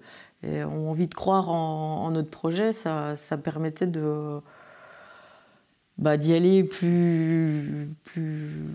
et 0.43 0.63
ont 0.63 0.89
envie 0.89 1.07
de 1.07 1.13
croire 1.13 1.49
en, 1.49 2.09
notre 2.11 2.29
projet, 2.29 2.73
ça, 2.73 3.15
ça 3.15 3.37
permettait 3.37 3.87
de 3.87 4.39
bah, 5.99 6.17
d'y 6.17 6.33
aller 6.33 6.63
plus, 6.63 7.93
plus, 8.05 8.65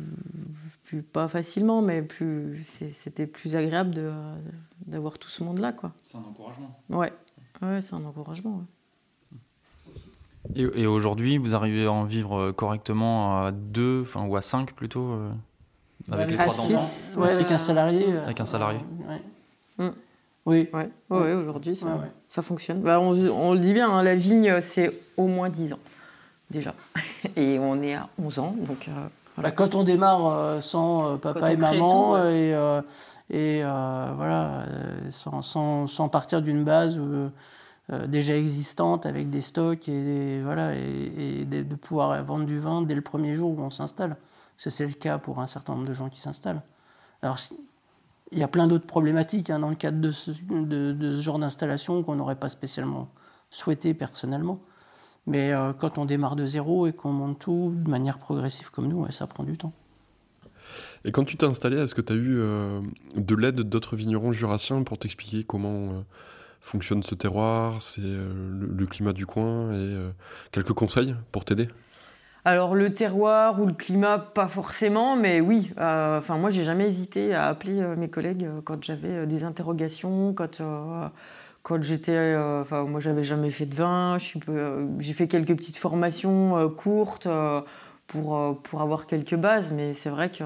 plus, 0.84 1.02
pas 1.02 1.26
facilement, 1.26 1.82
mais 1.82 2.02
plus 2.02 2.62
c'était 2.64 3.26
plus 3.26 3.56
agréable 3.56 3.94
d'avoir 4.86 5.18
tout 5.18 5.30
ce 5.30 5.42
monde-là. 5.42 5.74
C'est 6.04 6.18
un 6.18 6.20
encouragement. 6.20 6.78
Ouais, 6.90 7.12
ouais 7.62 7.80
c'est 7.80 7.94
un 7.94 8.04
encouragement. 8.04 8.64
Et, 10.54 10.62
et 10.62 10.86
aujourd'hui, 10.86 11.38
vous 11.38 11.54
arrivez 11.54 11.86
à 11.86 11.92
en 11.92 12.04
vivre 12.04 12.52
correctement 12.52 13.44
à 13.44 13.50
deux, 13.50 14.02
enfin, 14.02 14.26
ou 14.26 14.36
à 14.36 14.42
cinq 14.42 14.74
plutôt 14.74 15.12
euh 15.12 15.30
avec 16.10 16.30
les 16.30 16.36
trois 16.36 16.60
enfants 16.60 17.20
ouais, 17.20 17.32
avec 17.32 17.50
un 17.50 17.58
salarié. 17.58 18.12
Euh, 18.12 18.24
avec 18.24 18.40
un 18.40 18.44
salarié. 18.44 18.80
Oui. 20.46 20.68
Ouais. 20.74 20.90
Ouais, 21.08 21.32
aujourd'hui, 21.32 21.74
ça, 21.74 21.86
ça, 22.26 22.42
fonctionne. 22.42 22.82
Bah, 22.82 23.00
on, 23.00 23.16
on, 23.30 23.54
le 23.54 23.60
dit 23.60 23.72
bien, 23.72 23.90
hein, 23.90 24.02
la 24.02 24.14
vigne, 24.14 24.60
c'est 24.60 24.92
au 25.16 25.26
moins 25.26 25.48
10 25.48 25.72
ans, 25.72 25.78
déjà. 26.50 26.74
Et 27.36 27.58
on 27.58 27.80
est 27.82 27.94
à 27.94 28.08
11 28.22 28.38
ans, 28.40 28.54
donc... 28.58 28.88
Euh, 28.88 28.92
voilà. 29.36 29.48
bah, 29.48 29.54
quand 29.56 29.74
on 29.74 29.84
démarre 29.84 30.26
euh, 30.26 30.60
sans 30.60 31.16
papa 31.16 31.52
et 31.52 31.56
maman, 31.56 32.18
et, 32.28 32.54
et 33.30 33.62
voilà, 33.62 34.66
sans, 35.10 35.42
sans, 35.86 36.08
partir 36.08 36.42
d'une 36.42 36.64
base 36.64 37.00
déjà 38.06 38.36
existante, 38.36 39.06
avec 39.06 39.30
des 39.30 39.40
stocks, 39.40 39.88
et, 39.88 40.42
voilà, 40.42 40.74
et, 40.74 41.44
de 41.44 41.74
pouvoir 41.74 42.22
vendre 42.24 42.44
du 42.44 42.58
vin 42.58 42.82
dès 42.82 42.94
le 42.94 43.02
premier 43.02 43.34
jour 43.34 43.58
où 43.58 43.60
on 43.60 43.70
s'installe 43.70 44.16
c'est 44.56 44.86
le 44.86 44.92
cas 44.92 45.18
pour 45.18 45.40
un 45.40 45.46
certain 45.46 45.74
nombre 45.74 45.86
de 45.86 45.94
gens 45.94 46.08
qui 46.08 46.20
s'installent. 46.20 46.62
Alors, 47.22 47.38
il 48.32 48.38
y 48.38 48.42
a 48.42 48.48
plein 48.48 48.66
d'autres 48.66 48.86
problématiques 48.86 49.50
hein, 49.50 49.58
dans 49.58 49.70
le 49.70 49.74
cadre 49.74 50.00
de 50.00 50.10
ce, 50.10 50.32
genre 51.20 51.38
d'installation 51.38 52.02
qu'on 52.02 52.16
n'aurait 52.16 52.36
pas 52.36 52.48
spécialement 52.48 53.08
souhaité 53.50 53.94
personnellement. 53.94 54.58
Mais 55.26 55.52
euh, 55.52 55.72
quand 55.72 55.98
on 55.98 56.04
démarre 56.04 56.36
de 56.36 56.44
zéro 56.44 56.86
et 56.86 56.92
qu'on 56.92 57.12
monte 57.12 57.38
tout 57.38 57.72
de 57.74 57.88
manière 57.88 58.18
progressive 58.18 58.70
comme 58.70 58.88
nous, 58.88 59.10
ça 59.10 59.26
prend 59.26 59.44
du 59.44 59.56
temps. 59.56 59.72
Et 61.04 61.12
quand 61.12 61.24
tu 61.24 61.36
t'es 61.36 61.46
installé, 61.46 61.76
est-ce 61.78 61.94
que 61.94 62.00
tu 62.00 62.12
as 62.12 62.16
eu 62.16 62.38
euh, 62.38 62.80
de 63.16 63.34
l'aide 63.34 63.60
d'autres 63.60 63.96
vignerons 63.96 64.32
jurassiens 64.32 64.82
pour 64.82 64.98
t'expliquer 64.98 65.44
comment 65.44 65.92
euh, 65.92 66.00
fonctionne 66.60 67.02
ce 67.02 67.14
terroir, 67.14 67.82
c'est 67.82 68.00
le, 68.00 68.86
climat 68.86 69.12
du 69.12 69.26
coin 69.26 69.72
et 69.72 69.96
quelques 70.50 70.72
conseils 70.72 71.14
pour 71.30 71.44
t'aider? 71.44 71.68
Alors 72.46 72.74
le 72.74 72.92
terroir 72.92 73.60
ou 73.60 73.66
le 73.66 73.72
climat, 73.72 74.18
pas 74.18 74.48
forcément, 74.48 75.16
mais 75.16 75.40
oui. 75.40 75.72
Euh, 75.78 76.18
enfin 76.18 76.36
moi, 76.36 76.50
j'ai 76.50 76.62
jamais 76.62 76.86
hésité 76.86 77.34
à 77.34 77.46
appeler 77.46 77.80
euh, 77.80 77.96
mes 77.96 78.10
collègues 78.10 78.44
euh, 78.44 78.60
quand 78.62 78.84
j'avais 78.84 79.26
des 79.26 79.44
interrogations, 79.44 80.34
quand 80.34 80.62
quand 81.62 81.82
j'étais, 81.82 82.36
enfin 82.36 82.84
moi 82.84 83.00
j'avais 83.00 83.24
jamais 83.24 83.48
fait 83.48 83.64
de 83.64 83.74
vin. 83.74 84.18
J'ai 84.98 85.14
fait 85.14 85.28
quelques 85.28 85.56
petites 85.56 85.78
formations 85.78 86.68
courtes 86.68 87.26
pour 88.06 88.60
pour 88.62 88.82
avoir 88.82 89.06
quelques 89.06 89.34
bases, 89.34 89.72
mais 89.72 89.92
c'est 89.92 90.10
vrai 90.10 90.30
que 90.30 90.44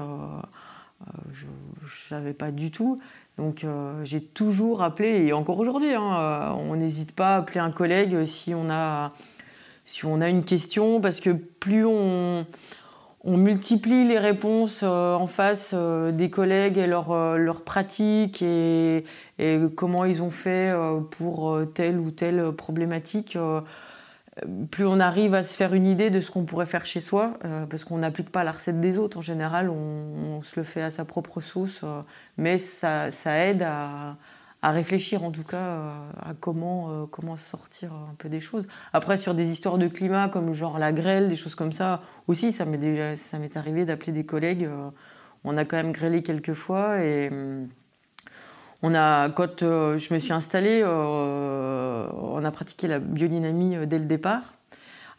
je 1.31 1.45
ne 1.45 1.89
savais 2.09 2.33
pas 2.33 2.51
du 2.51 2.71
tout. 2.71 2.99
Donc 3.37 3.65
j'ai 4.03 4.21
toujours 4.21 4.83
appelé, 4.83 5.25
et 5.25 5.33
encore 5.33 5.59
aujourd'hui, 5.59 5.93
hein, 5.93 6.55
on 6.57 6.75
n'hésite 6.75 7.13
pas 7.13 7.35
à 7.35 7.37
appeler 7.37 7.59
un 7.59 7.71
collègue 7.71 8.25
si 8.25 8.53
on 8.53 8.69
a 8.69 9.11
si 9.89 10.05
on 10.05 10.21
a 10.21 10.29
une 10.29 10.43
question, 10.43 11.01
parce 11.01 11.19
que 11.19 11.31
plus 11.31 11.83
on, 11.83 12.45
multiplie 13.25 14.07
les 14.07 14.19
réponses 14.19 14.81
euh, 14.83 15.15
en 15.15 15.25
face 15.25 15.71
euh, 15.73 16.11
des 16.11 16.29
collègues 16.29 16.77
et 16.77 16.85
leurs 16.85 17.11
euh, 17.11 17.53
pratiques 17.65 18.43
et, 18.43 19.03
comment 19.75 20.05
ils 20.05 20.21
ont 20.21 20.29
fait 20.29 20.71
pour 21.11 21.59
telle 21.73 21.97
ou 21.97 22.11
telle 22.11 22.51
problématique, 22.51 23.37
plus 24.71 24.85
on 24.85 24.99
arrive 24.99 25.33
à 25.33 25.43
se 25.43 25.55
faire 25.55 25.73
une 25.73 25.85
idée 25.85 26.09
de 26.09 26.21
ce 26.21 26.31
qu'on 26.31 26.45
pourrait 26.45 26.65
faire 26.65 26.85
chez 26.85 26.99
soi, 26.99 27.37
parce 27.69 27.83
qu'on 27.83 27.99
n'applique 27.99 28.31
pas 28.31 28.43
la 28.43 28.51
recette 28.51 28.79
des 28.79 28.97
autres. 28.97 29.17
En 29.17 29.21
général, 29.21 29.69
on, 29.69 30.41
se 30.41 30.59
le 30.59 30.63
fait 30.63 30.81
à 30.81 30.89
sa 30.89 31.05
propre 31.05 31.41
sauce, 31.41 31.83
mais 32.37 32.57
ça 32.57 33.09
aide 33.25 33.63
à, 33.63 34.17
réfléchir 34.71 35.23
en 35.23 35.31
tout 35.31 35.43
cas 35.43 35.57
euh, 35.57 36.11
à 36.21 36.33
comment, 36.39 36.89
euh, 36.89 37.35
sortir 37.37 37.93
un 37.93 38.15
peu 38.17 38.29
des 38.29 38.41
choses. 38.41 38.67
Après, 38.93 39.17
sur 39.17 39.33
des 39.33 39.49
histoires 39.49 39.77
de 39.77 39.87
climat 39.87 40.29
comme 40.29 40.53
genre 40.53 40.79
la 40.79 40.91
grêle, 40.91 41.29
des 41.29 41.35
choses 41.35 41.55
comme 41.55 41.71
ça, 41.71 42.01
aussi, 42.27 42.51
ça 42.51 42.65
m'est 42.65 42.77
déjà 42.77 43.15
ça 43.15 43.39
m'est 43.39 43.55
arrivé 43.55 43.85
d'appeler 43.85 44.11
des 44.11 44.25
collègues. 44.25 44.65
Euh, 44.65 44.89
on 45.45 45.55
a 45.55 45.63
quand 45.63 45.77
même 45.77 45.93
grêlé 45.93 46.21
quelques 46.21 46.53
fois 46.53 47.01
et 47.01 47.29
quand 48.81 49.59
je 49.61 50.13
me 50.13 50.19
suis 50.19 50.33
installée, 50.33 50.83
on 50.85 52.43
a 52.43 52.51
pratiqué 52.51 52.87
la 52.87 52.99
biodynamie 52.99 53.87
dès 53.87 53.99
le 53.99 54.05
départ. 54.05 54.41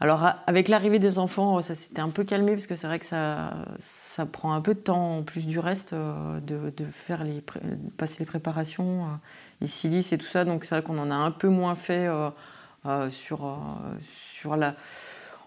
Alors 0.02 0.26
avec 0.46 0.68
l'arrivée 0.68 0.98
des 0.98 1.18
enfants, 1.18 1.60
ça 1.60 1.74
s'était 1.74 2.00
un 2.00 2.08
peu 2.08 2.24
calmé 2.24 2.52
parce 2.52 2.66
que 2.66 2.74
c'est 2.74 2.86
vrai 2.86 2.98
que 2.98 3.04
ça, 3.04 3.52
ça 3.78 4.24
prend 4.24 4.54
un 4.54 4.62
peu 4.62 4.72
de 4.72 4.80
temps 4.80 5.18
en 5.18 5.22
plus 5.22 5.46
du 5.46 5.58
reste 5.58 5.92
euh, 5.92 6.40
de, 6.40 6.84
faire 6.86 7.22
passer 7.98 8.16
les 8.20 8.24
préparations, 8.24 9.02
euh, 9.02 9.06
les 9.60 9.66
silices 9.66 10.14
et 10.14 10.18
tout 10.18 10.26
ça. 10.26 10.46
Donc 10.46 10.64
c'est 10.64 10.74
vrai 10.74 10.82
qu'on 10.82 10.98
en 10.98 11.10
a 11.10 11.14
un 11.14 11.30
peu 11.30 11.48
moins 11.48 11.74
fait 11.74 12.08
euh, 12.86 13.10
sur, 13.10 13.58
sur 14.00 14.56
la 14.56 14.74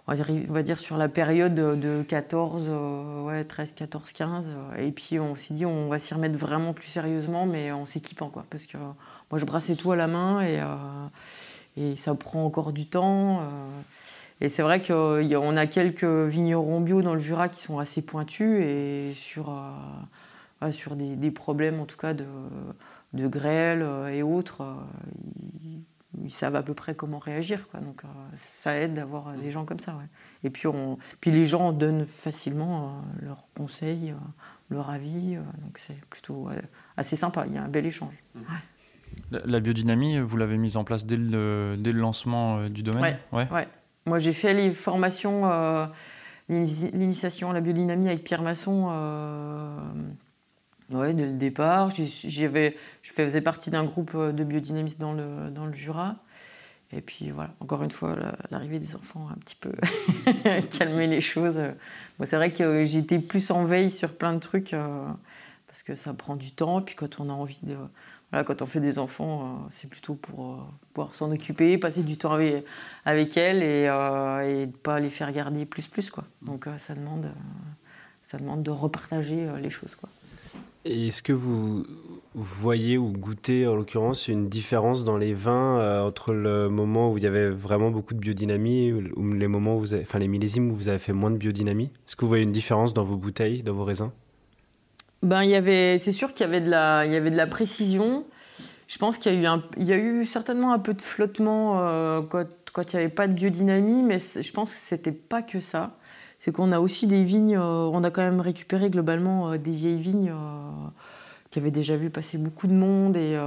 on 0.08 0.14
va, 0.54 0.64
dire, 0.64 0.80
sur 0.80 0.98
la 0.98 1.08
période 1.08 1.56
de 1.56 2.04
14, 2.04 2.70
ouais, 3.26 3.44
13, 3.46 3.74
14, 3.74 4.12
15. 4.12 4.52
Et 4.80 4.92
puis 4.92 5.20
on 5.20 5.36
s'est 5.36 5.54
dit 5.54 5.66
on 5.66 5.88
va 5.88 6.00
s'y 6.00 6.14
remettre 6.14 6.38
vraiment 6.38 6.74
plus 6.74 6.88
sérieusement, 6.88 7.46
mais 7.46 7.72
en 7.72 7.86
s'équipant. 7.86 8.30
Quoi, 8.30 8.46
parce 8.50 8.66
que 8.66 8.78
moi 8.78 9.40
je 9.40 9.46
brassais 9.46 9.76
tout 9.76 9.92
à 9.92 9.96
la 9.96 10.08
main 10.08 10.42
et, 10.42 10.60
et 11.78 11.96
ça 11.96 12.14
prend 12.16 12.46
encore 12.46 12.74
du 12.74 12.86
temps. 12.86 13.42
Et 14.44 14.50
c'est 14.50 14.62
vrai 14.62 14.82
qu'on 14.82 15.58
a 15.58 15.68
quelques 15.68 16.04
vignerons 16.04 16.82
bio 16.82 17.02
dans 17.02 17.14
le 17.14 17.20
Jura 17.20 17.48
qui 17.48 17.62
sont 17.62 17.80
assez 17.80 18.02
pointus 18.02 18.62
et 18.62 19.14
sur, 19.16 19.50
euh, 19.50 20.96
des, 20.96 21.32
problèmes 21.32 21.80
en 21.80 21.86
tout 21.86 21.96
cas 21.96 22.14
de, 22.14 23.28
grêle 23.28 23.82
euh, 23.84 24.10
et 24.10 24.22
autres, 24.22 24.62
euh, 24.62 24.74
ils, 26.22 26.32
savent 26.32 26.56
à 26.56 26.64
peu 26.64 26.74
près 26.74 26.96
comment 26.96 27.20
réagir. 27.20 27.68
Quoi. 27.70 27.80
Donc 27.80 28.04
ça 28.36 28.76
aide 28.76 28.94
d'avoir 28.94 29.34
des 29.34 29.52
gens 29.52 29.66
comme 29.66 29.80
ça. 29.80 29.96
Et 30.44 30.50
puis, 30.50 30.68
on, 30.68 30.98
puis 31.22 31.32
les 31.32 31.46
gens 31.46 31.72
donnent 31.72 32.06
facilement 32.06 33.02
leurs 33.22 33.48
conseils, 33.56 34.14
leur 34.70 34.90
avis. 34.90 35.36
donc 35.36 35.78
c'est 35.78 36.00
plutôt 36.10 36.50
assez 36.98 37.16
sympa, 37.16 37.46
il 37.48 37.54
y 37.54 37.58
a 37.58 37.64
un 37.64 37.70
bel 37.70 37.86
échange. 37.86 38.14
La, 39.32 39.60
biodynamie, 39.60 40.20
vous 40.20 40.38
l'avez 40.38 40.58
mise 40.58 40.76
en 40.76 40.84
place 40.84 41.06
dès 41.06 41.18
le, 41.18 41.76
dès 41.78 41.92
le 41.92 42.00
lancement 42.00 42.68
du 42.68 42.82
domaine? 42.82 43.18
Ouais. 43.32 43.48
ouais. 43.52 43.68
Moi, 44.06 44.18
j'ai 44.18 44.34
fait 44.34 44.54
les 44.54 44.72
formations, 44.72 45.50
euh, 45.52 45.86
l'initiation 46.50 47.52
à 47.52 47.54
la 47.54 47.62
biodynamie 47.62 48.10
avec 48.10 48.24
Pierre 48.24 48.42
Masson 48.42 48.90
euh, 50.94 51.00
ouais, 51.02 51.14
dès 51.14 51.26
le 51.26 51.34
départ. 51.34 51.90
je 51.90 52.78
faisais 53.04 53.42
partie 53.42 53.70
d'un 53.70 53.84
groupe 53.84 54.16
de 54.16 54.44
biodynamistes 54.44 55.00
dans 55.00 55.14
le, 55.14 55.50
dans 55.50 55.66
le 55.66 55.74
Jura. 55.74 56.16
Et 56.96 57.02
puis 57.02 57.32
voilà, 57.32 57.52
encore 57.60 57.82
une 57.82 57.92
fois, 57.92 58.16
l'arrivée 58.52 58.78
des 58.78 58.96
enfants 58.96 59.28
a 59.30 59.34
un 59.34 59.38
petit 59.38 59.56
peu 59.56 59.72
calmé 60.78 61.08
les 61.08 61.22
choses. 61.22 61.60
c'est 62.24 62.36
vrai 62.36 62.52
que 62.52 62.84
j'étais 62.84 63.18
plus 63.18 63.50
en 63.50 63.66
veille 63.66 63.90
sur 63.90 64.14
plein 64.14 64.34
de 64.34 64.40
trucs 64.40 64.74
euh, 64.74 65.08
parce 65.66 65.82
que 65.82 65.96
ça 65.96 66.14
prend 66.14 66.36
du 66.36 66.52
temps. 66.52 66.82
Et 66.82 66.84
puis 66.84 66.94
quand 66.94 67.20
on 67.20 67.30
a 67.30 67.34
envie 67.34 67.62
de, 67.64 67.76
quand 68.44 68.64
on 68.64 68.66
fait 68.66 68.80
des 68.80 68.98
enfants, 68.98 69.44
euh, 69.44 69.68
c'est 69.70 69.88
plutôt 69.88 70.16
pour 70.16 70.54
euh, 70.54 70.58
pouvoir 70.94 71.14
s'en 71.14 71.32
occuper, 71.32 71.78
passer 71.78 72.02
du 72.02 72.18
temps 72.18 72.32
avec, 72.32 72.66
avec 73.06 73.38
elles 73.38 73.62
et, 73.62 73.88
euh, 73.88 74.66
ne 74.66 74.72
pas 74.72 75.00
les 75.00 75.10
faire 75.10 75.32
garder 75.32 75.66
plus 75.68 75.88
plus 75.88 76.10
quoi. 76.10 76.24
Donc 76.42 76.68
ça 76.78 76.96
demande 76.96 77.30
ça 78.24 78.38
demande 78.38 78.64
de 78.64 78.72
repartager 78.72 79.48
les 79.62 79.70
choses 79.70 79.94
quoi. 79.94 80.10
Est-ce 80.86 81.22
que 81.22 81.32
vous 81.32 81.86
voyez 82.36 82.98
ou 82.98 83.12
goûtez 83.12 83.66
en 83.68 83.76
l'occurrence 83.76 84.28
une 84.28 84.50
différence 84.50 85.06
dans 85.06 85.18
les 85.18 85.34
vins 85.34 86.04
entre 86.06 86.34
le 86.34 86.68
moment 86.68 87.12
où 87.12 87.18
il 87.18 87.24
y 87.24 87.28
avait 87.28 87.50
vraiment 87.50 87.90
beaucoup 87.90 88.14
de 88.14 88.20
biodynamie 88.20 88.92
ou 88.92 89.34
les 89.34 89.48
moments 89.48 89.78
où 89.78 89.80
vous 89.80 89.94
enfin 89.94 90.20
les 90.20 90.28
millésimes 90.28 90.70
où 90.70 90.76
vous 90.76 90.90
avez 90.90 91.00
fait 91.00 91.14
moins 91.14 91.32
de 91.32 91.38
biodynamie? 91.38 91.86
Est-ce 91.86 92.18
que 92.18 92.22
vous 92.26 92.28
voyez 92.28 92.44
une 92.44 92.52
différence 92.52 92.94
dans 92.94 93.06
vos 93.06 93.16
bouteilles, 93.16 93.64
dans 93.64 93.74
vos 93.74 93.86
raisins? 93.86 94.12
Ben, 95.22 95.44
il 95.44 95.52
y 95.52 95.56
avait, 95.56 95.98
c'est 96.00 96.12
sûr 96.12 96.34
qu'il 96.34 96.46
y 96.46 96.50
avait 96.50 96.60
de 96.60 96.70
la, 96.70 97.06
il 97.06 97.14
y 97.14 97.16
avait 97.16 97.32
de 97.32 97.38
la 97.38 97.48
précision. 97.48 98.26
Je 98.88 98.98
pense 98.98 99.18
qu'il 99.18 99.34
y 99.34 99.48
a 99.48 99.56
eu, 99.56 99.60
il 99.78 99.86
y 99.86 99.94
a 99.94 99.98
eu 99.98 100.26
certainement 100.26 100.74
un 100.74 100.80
peu 100.80 100.94
de 100.94 101.02
flottement 101.02 101.80
euh, 101.80 102.22
quand, 102.24 102.46
quand, 102.74 102.92
il 102.92 102.98
n'y 102.98 103.04
avait 103.04 103.14
pas 103.14 103.28
de 103.28 103.34
biodynamie, 103.34 104.04
mais 104.04 104.20
je 104.20 104.52
pense 104.52 104.72
que 104.72 104.78
c'était 104.78 105.14
pas 105.14 105.42
que 105.42 105.62
ça. 105.62 105.96
C'est 106.44 106.52
qu'on 106.52 106.74
a 106.74 106.82
aussi 106.82 107.08
des 107.08 107.24
vignes, 107.24 107.56
euh, 107.56 107.90
on 107.94 108.04
a 108.04 108.12
quand 108.12 108.22
même 108.22 108.42
récupéré 108.42 108.90
globalement 108.90 109.52
euh, 109.52 109.58
des 109.58 109.72
vieilles 109.72 110.02
vignes 110.02 110.34
qui 111.50 111.60
avait 111.60 111.72
déjà 111.72 111.96
vu 111.96 112.10
passer 112.10 112.38
beaucoup 112.38 112.68
de 112.68 112.74
monde 112.74 113.16
et 113.16 113.40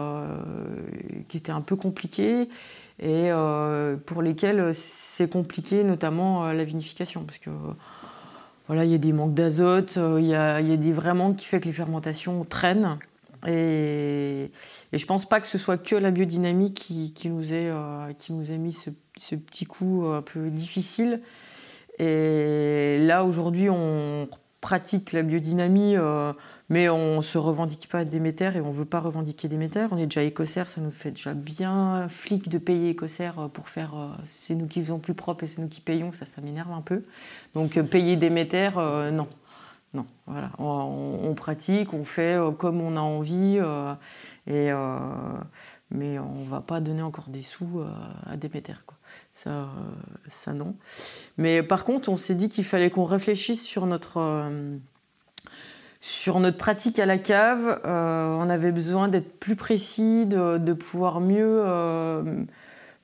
qui 1.29 1.37
était 1.37 1.53
un 1.53 1.61
peu 1.61 1.77
compliqué 1.77 2.49
et 3.01 3.31
pour 4.07 4.23
lesquels 4.23 4.71
c'est 4.75 5.29
compliqué, 5.29 5.83
notamment 5.83 6.53
la 6.53 6.65
vinification, 6.65 7.25
parce 7.25 7.39
que 7.39 7.51
voilà, 8.69 8.85
il 8.85 8.93
y 8.93 8.95
a 8.95 8.99
des 8.99 9.13
manques 9.13 9.35
d'azote, 9.35 9.99
il 10.19 10.25
y, 10.25 10.35
a, 10.35 10.55
a 10.55 10.63
des 10.63 10.93
vraiment 10.93 11.35
qui 11.35 11.47
fait 11.47 11.61
que 11.61 11.67
les 11.67 11.73
fermentations 11.73 12.45
traînent. 12.45 12.97
Et, 13.45 14.53
et, 14.93 14.99
je 14.99 15.07
pense 15.07 15.29
pas 15.29 15.41
que 15.41 15.49
ce 15.49 15.59
soit 15.59 15.77
que 15.77 15.97
la 15.97 16.13
biodynamie 16.13 16.73
qui, 16.73 17.13
nous, 17.25 17.55
ait, 17.55 17.73
ait 17.73 18.59
mis 18.59 18.73
ce, 18.73 19.35
petit 19.35 19.67
coup 19.67 20.07
un 20.07 20.23
peu 20.23 20.49
difficile. 20.49 21.21
Et 21.99 22.99
là, 23.01 23.25
aujourd'hui, 23.25 23.71
on 23.71 24.29
pratique 24.67 25.13
la 25.13 25.23
biodynamie, 25.23 25.97
euh, 25.97 26.33
mais 26.71 26.89
on 26.89 27.19
ne 27.19 27.23
se 27.23 27.39
revendique 27.39 27.89
pas 27.89 28.05
Déméter 28.05 28.51
et 28.57 28.61
on 28.61 28.69
ne 28.69 28.73
veut 28.73 28.85
pas 28.85 28.99
revendiquer 28.99 29.47
Déméter. 29.47 29.87
On 29.93 29.97
est 29.97 30.07
déjà 30.07 30.25
écossaire, 30.25 30.69
ça 30.69 30.81
nous 30.81 30.91
fait 30.91 31.13
déjà 31.13 31.35
bien 31.35 32.09
flic 32.09 32.49
de 32.49 32.59
payer 32.59 32.91
écossaire 32.91 33.39
euh, 33.39 33.49
pour 33.49 33.69
faire 33.69 33.95
euh, 33.95 34.09
c'est 34.25 34.57
nous 34.57 34.67
qui 34.67 34.83
faisons 34.83 34.99
plus 34.99 35.15
propre 35.15 35.45
et 35.45 35.47
c'est 35.47 35.63
nous 35.63 35.69
qui 35.69 35.81
payons, 35.81 36.11
ça, 36.11 36.25
ça 36.25 36.41
m'énerve 36.41 36.73
un 36.73 36.81
peu. 36.81 37.05
Donc 37.55 37.81
payer 37.83 38.17
Déméter, 38.17 38.71
non. 39.13 39.29
Non, 39.95 40.05
voilà. 40.27 40.51
On, 40.59 41.33
pratique, 41.35 41.95
on 41.95 42.05
fait 42.05 42.37
comme 42.59 42.83
on 42.83 42.97
a 42.97 43.01
envie, 43.01 43.59
et, 44.47 44.71
mais 45.91 46.19
on 46.19 46.41
ne 46.41 46.49
va 46.49 46.61
pas 46.61 46.81
donner 46.81 47.03
encore 47.03 47.29
des 47.29 47.41
sous 47.41 47.81
à 48.27 48.37
Déméter. 48.37 48.75
Ça, 49.37 49.69
ça 50.29 50.55
non. 50.55 50.75
Mais 51.37 51.63
par 51.63 51.85
contre, 51.85 52.09
on 52.09 52.17
s'est 52.17 52.35
dit 52.35 52.49
qu'il 52.49 52.65
fallait 52.65 52.89
qu'on 52.89 53.05
réfléchisse 53.05 53.63
sur 53.63 53.85
notre, 53.85 54.17
euh, 54.17 54.79
sur 56.01 56.41
notre 56.41 56.57
pratique 56.57 56.99
à 56.99 57.05
la 57.05 57.19
cave. 57.19 57.83
Euh, 57.85 58.29
on 58.29 58.49
avait 58.49 58.73
besoin 58.73 59.09
d'être 59.09 59.39
plus 59.39 59.55
précis, 59.55 60.25
de, 60.25 60.73
pouvoir 60.73 61.21
mieux, 61.21 61.61
euh, 61.67 62.45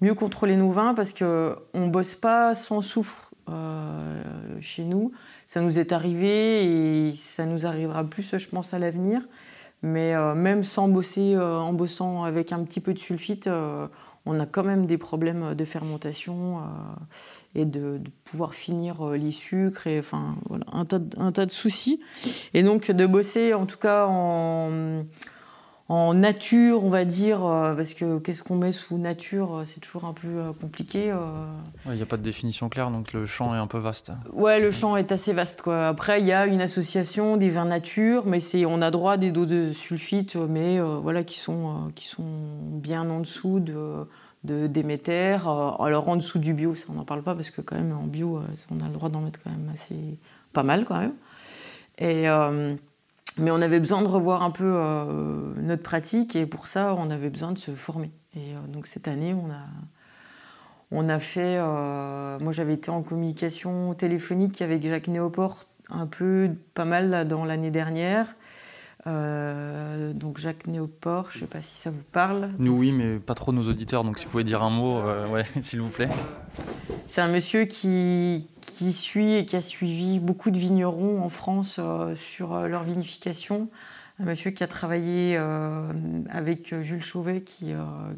mieux 0.01 0.15
contrôler 0.15 0.57
nos 0.57 0.71
vins 0.71 0.95
parce 0.95 1.13
qu'on 1.13 1.55
ne 1.75 1.89
bosse 1.89 2.15
pas 2.15 2.55
sans 2.55 2.81
soufre 2.81 3.31
chez 4.59 4.85
nous. 4.85 5.13
Ça 5.45 5.61
nous 5.61 5.79
est 5.79 5.93
arrivé 5.93 7.09
et 7.09 7.13
ça 7.13 7.45
nous 7.45 7.67
arrivera 7.67 8.05
plus, 8.05 8.39
je 8.39 8.49
pense, 8.49 8.73
à 8.73 8.79
l'avenir. 8.79 9.21
Mais 9.83 10.15
même 10.35 10.65
sans 10.65 10.89
bosser, 10.89 11.37
en 11.37 11.75
bossant 11.75 12.25
avec 12.25 12.53
un 12.53 12.65
petit 12.65 12.81
peu 12.81 12.95
de 12.95 12.99
sulfite, 12.99 13.51
on 14.25 14.39
a 14.39 14.47
quand 14.47 14.63
même 14.63 14.87
des 14.87 14.99
problèmes 14.99 15.55
de 15.55 15.65
fermentation 15.65 16.59
euh, 16.59 16.63
et 17.55 17.65
de, 17.65 18.01
pouvoir 18.25 18.55
finir 18.55 19.03
euh, 19.03 19.17
les 19.17 19.33
sucres 19.33 19.87
et 19.87 19.99
enfin 19.99 20.37
voilà, 20.49 20.65
un 20.73 20.85
tas, 20.85 21.01
un 21.17 21.33
tas 21.33 21.47
de 21.47 21.51
soucis. 21.51 22.01
Et 22.55 22.63
donc 22.63 22.91
de 22.91 23.07
bosser 23.07 23.55
en 23.55 23.67
tout 23.67 23.79
cas 23.79 24.07
en, 24.09 25.05
en 25.89 26.15
nature, 26.15 26.85
on 26.85 26.89
va 26.89 27.05
dire, 27.05 27.45
euh, 27.45 27.75
parce 27.75 27.95
que 27.95 28.19
qu'est-ce 28.19 28.43
qu'on 28.43 28.57
met 28.57 28.73
sous 28.73 28.99
nature, 28.99 29.57
euh, 29.57 29.65
c'est 29.65 29.81
toujours 29.81 30.05
un 30.05 30.13
peu 30.13 30.29
euh, 30.29 30.53
compliqué. 30.59 31.13
Il 31.87 31.93
n'y 31.93 32.03
a 32.03 32.07
pas 32.07 32.17
de 32.17 32.23
définition 32.23 32.69
claire, 32.69 32.91
donc 32.91 33.13
le 33.13 33.27
champ 33.27 33.55
est 33.55 33.59
un 33.59 33.67
peu 33.67 33.79
vaste. 33.79 34.13
Ouais, 34.33 34.61
le 34.61 34.71
champ 34.71 34.97
est 34.97 35.11
assez 35.13 35.33
vaste. 35.33 35.63
Quoi. 35.63 35.89
Après, 35.89 36.21
il 36.21 36.27
y 36.27 36.33
a 36.33 36.47
une 36.47 36.63
association 36.63 37.37
des 37.37 37.51
vins 37.51 37.65
nature, 37.65 38.25
mais 38.27 38.41
c'est, 38.41 38.65
on 38.65 38.81
a 38.81 38.91
droit 38.91 39.17
des 39.17 39.33
doses 39.33 39.49
de 39.49 39.73
sulfite, 39.73 40.37
mais 40.37 40.81
voilà, 40.81 41.25
qui 41.25 41.39
sont, 41.39 41.91
qui 41.95 42.07
sont 42.07 42.25
bien 42.71 43.09
en 43.11 43.21
dessous 43.21 43.61
de, 43.61 44.07
de 44.45 44.69
Déméter. 44.69 45.39
alors 45.45 46.09
en 46.09 46.17
dessous 46.17 46.39
du 46.39 46.55
bio, 46.55 46.75
ça 46.75 46.87
on 46.91 46.95
n'en 46.95 47.05
parle 47.05 47.23
pas, 47.23 47.35
parce 47.35 47.51
que 47.51 47.61
quand 47.61 47.77
même 47.77 47.93
en 47.93 48.07
bio, 48.07 48.41
on 48.71 48.81
a 48.85 48.87
le 48.87 48.95
droit 48.95 49.09
d'en 49.09 49.21
mettre 49.21 49.41
quand 49.43 49.51
même 49.51 49.71
assez 49.73 49.97
pas 50.53 50.63
mal 50.63 50.85
quand 50.85 50.99
même. 50.99 51.15
Et 51.99 52.27
mais 53.39 53.51
on 53.51 53.61
avait 53.61 53.81
besoin 53.81 54.03
de 54.03 54.09
revoir 54.09 54.43
un 54.43 54.51
peu 54.51 54.65
euh, 54.77 55.55
notre 55.57 55.83
pratique 55.83 56.37
et 56.37 56.47
pour 56.47 56.67
ça, 56.67 56.95
on 56.99 57.11
avait 57.11 57.31
besoin 57.31 57.53
de 57.53 57.59
se 57.59 57.73
former. 57.73 58.11
Et 58.35 58.55
euh, 58.55 58.67
donc 58.69 58.87
cette 58.87 59.09
année, 59.09 59.35
on 59.35 59.51
a, 59.51 59.67
on 60.91 61.09
a 61.09 61.19
fait. 61.19 61.57
Euh, 61.59 62.39
moi, 62.41 62.53
j'avais 62.53 62.75
été 62.75 62.91
en 62.91 63.03
communication 63.03 63.95
téléphonique 63.95 64.61
avec 64.61 64.87
Jacques 64.87 65.09
Néoport 65.09 65.65
un 65.89 66.07
peu, 66.07 66.51
pas 66.75 66.85
mal 66.85 67.27
dans 67.29 67.45
l'année 67.45 67.71
dernière. 67.71 68.35
Donc 69.07 70.39
Jacques 70.39 70.67
Néoport, 70.67 71.31
je 71.31 71.39
ne 71.39 71.41
sais 71.41 71.47
pas 71.47 71.63
si 71.63 71.77
ça 71.77 71.91
vous 71.91 72.05
parle. 72.13 72.51
Nous 72.59 72.77
oui, 72.77 72.93
mais 72.93 73.19
pas 73.19 73.35
trop 73.35 73.53
nos 73.53 73.69
auditeurs, 73.69 74.05
donc 74.05 74.19
si 74.19 74.27
vous 74.27 74.31
pouvez 74.31 74.45
dire 74.45 74.63
un 74.63 74.71
mot, 74.71 75.03
ouais, 75.31 75.45
s'il 75.61 75.81
vous 75.81 75.89
plaît. 75.89 76.11
C'est 77.07 77.21
un 77.21 77.29
monsieur 77.29 77.65
qui, 77.65 78.47
qui 78.83 78.93
suit 78.93 79.35
et 79.35 79.45
qui 79.45 79.57
a 79.57 79.61
suivi 79.61 80.19
beaucoup 80.19 80.51
de 80.51 80.59
vignerons 80.59 81.23
en 81.23 81.29
France 81.29 81.77
euh, 81.79 82.15
sur 82.15 82.55
euh, 82.55 82.69
leur 82.69 82.83
vinification. 82.83 83.69
Un 84.19 84.25
monsieur 84.25 84.51
qui 84.51 84.63
a 84.65 84.67
travaillé 84.67 85.37
euh, 85.37 85.91
avec 86.31 86.75
Jules 86.81 87.03
Chauvet, 87.03 87.43
qui, 87.43 87.73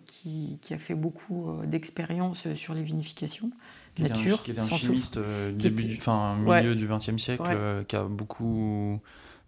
qui, 0.06 0.58
qui, 0.60 0.74
a 0.74 0.78
fait 0.78 0.94
beaucoup 0.94 1.52
d'expériences 1.64 2.52
sur 2.54 2.74
les 2.74 2.82
vinifications. 2.82 3.50
Qui 3.94 4.02
nature, 4.02 4.22
était 4.22 4.32
un, 4.32 4.36
qui 4.36 4.50
était 4.50 4.74
un 4.74 4.76
chimiste 4.76 5.18
début 5.54 5.84
du, 5.84 5.96
fin, 5.96 6.36
milieu 6.36 6.74
du 6.74 6.88
XXe 6.88 7.16
siècle, 7.16 7.84
qui 7.86 7.96
a 7.96 8.04
beaucoup 8.04 9.00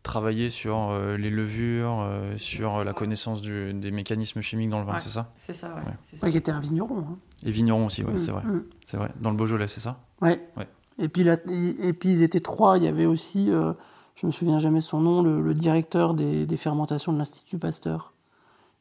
travaillé 0.06 0.48
sur 0.48 0.96
les 1.18 1.30
levures, 1.30 2.08
sur 2.38 2.84
la 2.84 2.92
connaissance 2.92 3.40
du, 3.40 3.74
des 3.74 3.90
mécanismes 3.90 4.40
chimiques 4.40 4.70
dans 4.70 4.78
le 4.78 4.86
vin, 4.86 4.98
c'est 4.98 5.10
ça? 5.10 5.32
C'est 5.36 5.52
ça, 5.52 5.74
ouais. 5.74 5.82
ça. 6.00 6.30
qui 6.30 6.36
était 6.36 6.52
un 6.52 6.60
vigneron. 6.60 6.98
Hein. 7.00 7.18
Et 7.44 7.50
vigneron 7.50 7.86
aussi, 7.86 8.02
ouais, 8.02 8.12
mm, 8.12 8.18
c'est 8.18 8.30
vrai. 8.30 8.44
Mm. 8.44 8.64
C'est 8.84 8.96
vrai. 8.96 9.10
Dans 9.20 9.30
le 9.30 9.36
Beaujolais, 9.36 9.68
c'est 9.68 9.80
ça? 9.80 9.98
Ouais. 10.22 10.40
ouais. 10.56 10.68
Et 10.98 11.08
puis, 11.08 11.26
et 11.28 11.92
puis 11.92 12.10
ils 12.10 12.22
étaient 12.22 12.40
trois. 12.40 12.78
Il 12.78 12.84
y 12.84 12.88
avait 12.88 13.06
aussi, 13.06 13.50
euh, 13.50 13.74
je 14.14 14.26
me 14.26 14.30
souviens 14.30 14.58
jamais 14.58 14.80
son 14.80 15.00
nom, 15.00 15.22
le, 15.22 15.54
directeur 15.54 16.14
des, 16.14 16.56
fermentations 16.56 17.12
de 17.12 17.18
l'Institut 17.18 17.58
Pasteur. 17.58 18.14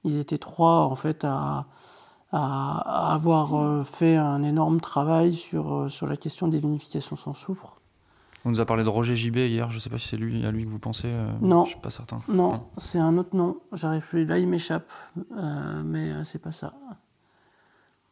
Ils 0.04 0.20
étaient 0.20 0.38
trois 0.38 0.84
en 0.84 0.96
fait 0.96 1.24
à, 1.24 1.66
à, 2.32 3.14
avoir 3.14 3.56
euh, 3.56 3.84
fait 3.84 4.16
un 4.16 4.44
énorme 4.44 4.80
travail 4.80 5.34
sur, 5.34 5.74
euh, 5.74 5.90
sur 5.90 6.08
la 6.08 6.16
question 6.16 6.48
des 6.48 6.60
vinifications 6.60 7.16
sans 7.16 7.34
soufre. 7.34 7.76
On 8.46 8.52
nous 8.52 8.62
a 8.62 8.66
parlé 8.66 8.84
de 8.84 8.90
Roger 8.90 9.16
Gibet 9.16 9.50
hier, 9.50 9.70
je 9.72 9.76
ne 9.76 9.80
sais 9.80 9.90
pas 9.90 9.98
si 9.98 10.08
c'est 10.08 10.18
lui, 10.18 10.46
à 10.46 10.52
lui 10.52 10.66
que 10.66 10.70
vous 10.70 10.80
pensez. 10.80 11.12
non. 11.42 11.66
Je 11.66 11.72
suis 11.72 11.80
pas 11.80 11.90
certain. 11.90 12.22
Non, 12.28 12.68
c'est 12.78 13.00
un 13.00 13.18
autre 13.18 13.36
nom. 13.36 13.60
J'arrive 13.74 14.08
plus. 14.08 14.26
Là, 14.26 14.38
il 14.38 14.48
m'échappe. 14.48 14.92
mais 15.84 16.24
c'est 16.24 16.40
pas 16.40 16.52
ça. 16.52 16.74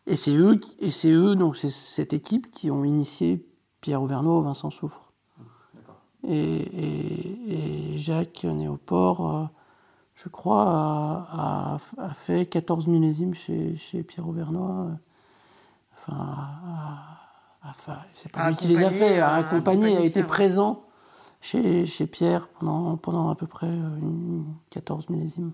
Et 0.05 0.15
c'est 0.15 0.35
eux, 0.35 0.59
et 0.79 0.91
c'est 0.91 1.11
eux, 1.11 1.35
donc 1.35 1.55
c'est 1.55 1.69
cette 1.69 2.13
équipe 2.13 2.51
qui 2.51 2.69
ont 2.69 2.83
initié 2.83 3.45
Pierre 3.79 4.01
Auvergnat, 4.01 4.41
Vincent 4.41 4.69
Souffre. 4.69 5.13
Et, 6.27 7.93
Jacques 7.95 8.43
Néoport, 8.43 9.35
euh, 9.35 9.45
je 10.15 10.27
crois, 10.29 11.27
a, 11.31 11.77
fait 12.13 12.45
14 12.45 12.87
millésimes 12.87 13.33
chez, 13.33 14.03
Pierre 14.07 14.27
Auvernois. 14.27 14.91
Enfin, 15.95 16.47
c'est 18.13 18.31
pas 18.31 18.49
lui 18.49 18.55
qui 18.55 18.67
les 18.67 18.83
a 18.83 18.91
fait, 18.91 19.19
a 19.19 19.35
accompagné, 19.35 19.97
a 19.97 20.01
été 20.01 20.23
présent 20.23 20.83
chez, 21.41 22.07
Pierre 22.07 22.47
pendant, 22.47 22.97
pendant 22.97 23.29
à 23.29 23.35
peu 23.35 23.47
près 23.47 23.71
14 24.69 25.05
euh, 25.09 25.13
millésimes. 25.13 25.53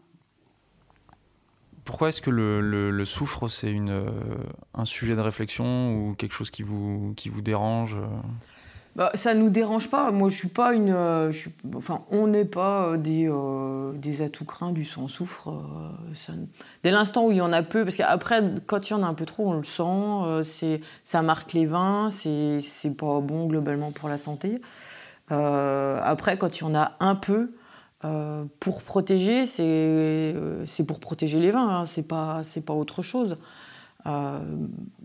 Pourquoi 1.85 2.09
est-ce 2.09 2.21
que 2.21 2.29
le, 2.29 3.05
soufre, 3.05 3.49
c'est 3.49 3.75
euh, 3.75 4.09
un 4.75 4.85
sujet 4.85 5.15
de 5.15 5.21
réflexion 5.21 5.95
ou 5.95 6.13
quelque 6.15 6.33
chose 6.33 6.51
qui 6.51 6.61
vous, 6.61 7.13
qui 7.15 7.29
vous 7.29 7.41
dérange 7.41 7.95
euh? 7.95 8.07
Bah, 8.99 9.09
ça 9.15 9.33
nous 9.33 9.49
dérange 9.49 9.89
pas. 9.89 10.11
Moi, 10.11 10.29
je 10.29 10.35
suis 10.35 10.47
pas 10.49 10.75
une. 10.75 10.91
Euh, 10.91 11.31
enfin, 11.75 12.01
on 12.11 12.27
n'est 12.27 12.45
pas 12.45 12.97
des, 12.97 13.31
des 13.95 14.21
atouts 14.21 14.45
craints 14.45 14.71
du 14.71 14.85
sang 14.85 15.07
soufre. 15.07 15.49
dès 16.83 16.91
l'instant 16.91 17.25
où 17.25 17.31
il 17.31 17.37
y 17.37 17.41
en 17.41 17.51
a 17.51 17.63
peu, 17.63 17.83
parce 17.83 17.97
qu'après, 17.97 18.43
quand 18.67 18.89
il 18.89 18.91
y 18.91 18.95
en 18.95 19.01
a 19.01 19.07
un 19.07 19.15
peu 19.15 19.25
trop, 19.25 19.49
on 19.49 19.53
le 19.53 19.63
sent. 19.63 20.43
c'est, 20.43 20.81
ça 21.03 21.23
marque 21.23 21.53
les 21.53 21.65
vins. 21.65 22.09
C'est, 22.11 22.59
c'est 22.61 22.95
pas 22.95 23.19
bon 23.21 23.47
globalement 23.47 23.91
pour 23.91 24.07
la 24.07 24.19
santé. 24.19 24.61
après, 25.29 26.37
quand 26.37 26.59
il 26.59 26.61
y 26.61 26.67
en 26.67 26.75
a 26.75 26.91
un 26.99 27.15
peu, 27.15 27.53
euh, 28.05 28.45
pour 28.61 28.81
protéger, 28.83 29.43
euh, 29.59 30.63
c'est 30.65 30.85
pour 30.85 31.01
protéger 31.01 31.37
les 31.39 31.51
vins, 31.51 31.81
hein, 31.81 31.85
c'est 31.85 32.07
pas, 32.07 32.41
pas 32.65 32.73
autre 32.73 33.01
chose. 33.01 33.37
Euh, 34.05 34.39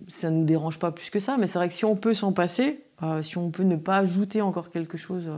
ça 0.07 0.31
ne 0.31 0.39
nous 0.39 0.45
dérange 0.45 0.79
pas 0.79 0.93
plus 0.93 1.11
que 1.11 1.19
ça, 1.19 1.37
mais 1.39 1.47
c'est 1.47 1.59
vrai 1.59 1.69
que 1.69 1.75
si 1.75 1.85
on 1.85 1.97
peut 1.97 2.15
s'en 2.15 2.33
passer, 2.33 2.85
si 3.21 3.37
on 3.37 3.51
peut 3.51 3.65
ne 3.65 3.77
pas 3.77 3.99
ajouter 3.99 4.41
encore 4.41 4.71
quelque 4.71 4.97
chose 4.97 5.31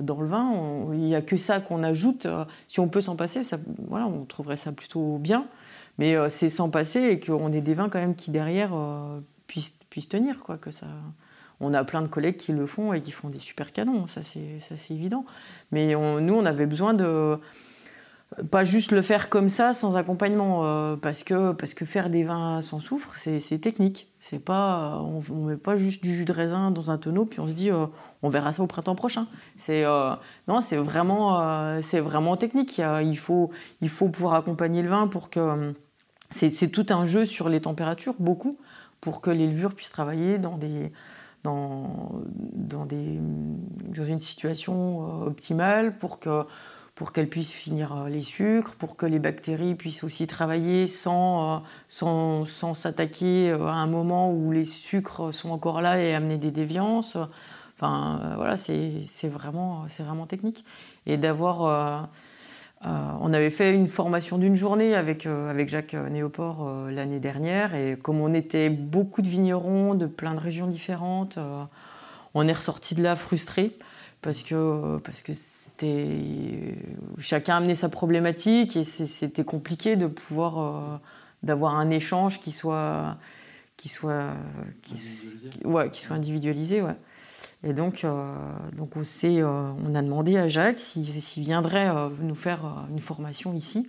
dans 0.00 0.20
le 0.20 0.26
vin, 0.26 0.88
il 0.92 1.00
n'y 1.00 1.14
a 1.14 1.22
que 1.22 1.36
ça 1.36 1.60
qu'on 1.60 1.84
ajoute. 1.84 2.26
si 2.66 2.80
on 2.80 2.88
peut 2.88 3.00
s'en 3.00 3.14
passer, 3.14 3.42
voilà, 3.86 4.06
on 4.06 4.24
trouverait 4.24 4.56
ça 4.56 4.72
plutôt 4.72 5.18
bien, 5.18 5.46
mais 5.98 6.16
c'est 6.30 6.48
s'en 6.48 6.68
passer 6.68 7.00
et 7.10 7.20
qu'on 7.20 7.52
ait 7.52 7.60
des 7.60 7.74
vins 7.74 7.88
quand 7.88 8.00
même 8.00 8.16
qui 8.16 8.32
derrière 8.32 8.72
puissent, 9.46 9.76
puissent 9.88 10.08
tenir, 10.08 10.40
quoi, 10.40 10.56
que 10.56 10.72
ça 10.72 10.86
on 11.60 11.74
a 11.74 11.84
plein 11.84 12.02
de 12.02 12.08
collègues 12.08 12.36
qui 12.36 12.52
le 12.52 12.66
font 12.66 12.92
et 12.92 13.00
qui 13.00 13.10
font 13.10 13.30
des 13.30 13.38
super 13.38 13.72
canons, 13.72 14.06
ça 14.06 14.22
c'est 14.22 14.90
évident. 14.90 15.24
Mais 15.72 15.94
nous, 15.94 16.34
on 16.34 16.44
avait 16.44 16.66
besoin 16.66 16.94
de, 16.94 17.38
pas 18.42 18.64
juste 18.64 18.92
le 18.92 19.02
faire 19.02 19.28
comme 19.28 19.48
ça 19.48 19.74
sans 19.74 19.96
accompagnement 19.96 20.64
euh, 20.64 20.96
parce 20.96 21.22
que 21.24 21.52
parce 21.52 21.74
que 21.74 21.84
faire 21.84 22.10
des 22.10 22.24
vins 22.24 22.60
sans 22.60 22.80
soufre 22.80 23.14
c'est 23.16 23.58
technique. 23.58 24.08
C'est 24.20 24.38
pas 24.38 25.00
on, 25.02 25.22
on, 25.30 25.44
met 25.44 25.56
pas 25.56 25.76
juste 25.76 26.02
du 26.02 26.12
jus 26.12 26.24
de 26.24 26.32
raisin 26.32 26.70
dans 26.70 26.90
un 26.90 26.98
tonneau 26.98 27.24
puis 27.24 27.40
on 27.40 27.46
se 27.46 27.52
dit 27.52 27.70
euh, 27.70 27.86
on 28.22 28.30
verra 28.30 28.52
ça 28.52 28.62
au 28.62 28.66
printemps 28.66 28.94
prochain. 28.94 29.26
C'est 29.56 29.84
euh, 29.84 30.14
non 30.46 30.60
c'est 30.60 30.76
vraiment 30.76 31.80
c'est 31.82 32.00
vraiment 32.00 32.36
technique. 32.36 32.80
Il, 33.02 33.18
faut 33.18 33.50
il 33.80 33.88
faut 33.88 34.08
pouvoir 34.08 34.34
accompagner 34.34 34.82
le 34.82 34.88
vin 34.88 35.08
pour 35.08 35.30
que 35.30 35.74
c'est 36.30 36.68
tout 36.68 36.86
un 36.90 37.04
jeu 37.04 37.26
sur 37.26 37.48
les 37.48 37.60
températures 37.60 38.14
beaucoup 38.18 38.58
pour 39.00 39.20
que 39.20 39.30
les 39.30 39.46
levures 39.46 39.74
puissent 39.74 39.90
travailler 39.92 40.38
dans 40.38 40.58
des 40.58 40.92
dans, 41.44 42.20
dans, 42.52 42.84
des, 42.84 43.20
dans 43.96 44.04
une 44.04 44.18
situation 44.18 45.22
optimale 45.24 45.96
pour 45.96 46.18
que 46.18 46.44
pour 46.98 47.12
qu'elles 47.12 47.28
puissent 47.28 47.52
finir 47.52 47.96
euh, 47.96 48.08
les 48.08 48.22
sucres, 48.22 48.74
pour 48.74 48.96
que 48.96 49.06
les 49.06 49.20
bactéries 49.20 49.76
puissent 49.76 50.02
aussi 50.02 50.26
travailler 50.26 50.88
sans, 50.88 51.62
euh, 52.02 52.44
sans, 52.44 52.74
s'attaquer 52.74 53.50
euh, 53.50 53.68
à 53.68 53.74
un 53.74 53.86
moment 53.86 54.32
où 54.32 54.50
les 54.50 54.64
sucres 54.64 55.32
sont 55.32 55.50
encore 55.50 55.80
là 55.80 56.00
et 56.02 56.12
amener 56.12 56.38
des 56.38 56.50
déviances. 56.50 57.16
Enfin, 57.76 58.34
voilà, 58.34 58.56
c'est 58.56 59.28
vraiment, 59.28 59.86
vraiment 60.00 60.26
technique. 60.26 60.64
Et 61.06 61.16
d'avoir. 61.16 62.08
on 62.82 63.32
avait 63.32 63.50
fait 63.50 63.72
une 63.72 63.86
formation 63.86 64.36
d'une 64.36 64.56
journée 64.56 64.96
avec, 64.96 65.26
avec 65.26 65.68
Jacques 65.68 65.94
Néoport 65.94 66.88
l'année 66.90 67.20
dernière. 67.20 67.76
Et 67.76 67.96
comme 67.96 68.20
on 68.20 68.34
était 68.34 68.68
beaucoup 68.68 69.22
de 69.22 69.28
vignerons 69.28 69.94
de 69.94 70.06
plein 70.06 70.34
de 70.34 70.40
régions 70.40 70.66
différentes, 70.66 71.38
on 72.34 72.48
est 72.48 72.52
ressorti 72.52 72.96
de 72.96 73.04
là 73.04 73.14
frustrés 73.14 73.78
parce 74.22 74.42
que 74.42 74.98
parce 74.98 75.22
que 75.22 75.32
c'était 75.32 76.74
chacun 77.18 77.58
amenait 77.58 77.74
sa 77.74 77.88
problématique 77.88 78.76
et 78.76 78.84
c'était 78.84 79.44
compliqué 79.44 79.96
de 79.96 80.06
pouvoir 80.06 80.58
euh, 80.58 80.96
d'avoir 81.42 81.74
un 81.74 81.90
échange 81.90 82.40
qui 82.40 82.50
soit 82.50 83.16
qui 83.76 83.88
soit 83.88 84.32
qui, 84.82 84.94
ouais, 85.64 85.90
qui 85.90 86.00
soit 86.00 86.16
individualisé 86.16 86.82
ouais. 86.82 86.96
et 87.62 87.72
donc 87.72 88.04
euh, 88.04 88.34
donc 88.76 88.96
on 88.96 89.02
euh, 89.02 89.72
on 89.86 89.94
a 89.94 90.02
demandé 90.02 90.36
à 90.36 90.48
Jacques 90.48 90.80
s'il 90.80 91.42
viendrait 91.42 91.88
nous 92.20 92.34
faire 92.34 92.86
une 92.90 93.00
formation 93.00 93.54
ici. 93.54 93.88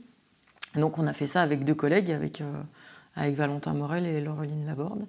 Donc 0.75 0.99
on 0.99 1.07
a 1.07 1.13
fait 1.13 1.25
ça 1.25 1.41
avec 1.41 1.65
deux 1.65 1.73
collègues 1.73 2.11
avec 2.11 2.43
avec 3.15 3.35
Valentin 3.35 3.73
Morel 3.73 4.05
et 4.05 4.21
Laureline 4.21 4.67
Laborde 4.67 5.07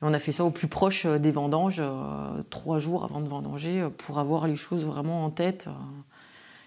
on 0.00 0.14
a 0.14 0.18
fait 0.18 0.32
ça 0.32 0.44
au 0.44 0.50
plus 0.50 0.68
proche 0.68 1.06
euh, 1.06 1.18
des 1.18 1.30
vendanges, 1.30 1.80
euh, 1.80 2.42
trois 2.50 2.78
jours 2.78 3.04
avant 3.04 3.20
de 3.20 3.28
vendanger, 3.28 3.80
euh, 3.80 3.90
pour 3.90 4.18
avoir 4.18 4.46
les 4.46 4.56
choses 4.56 4.84
vraiment 4.84 5.24
en 5.24 5.30
tête. 5.30 5.66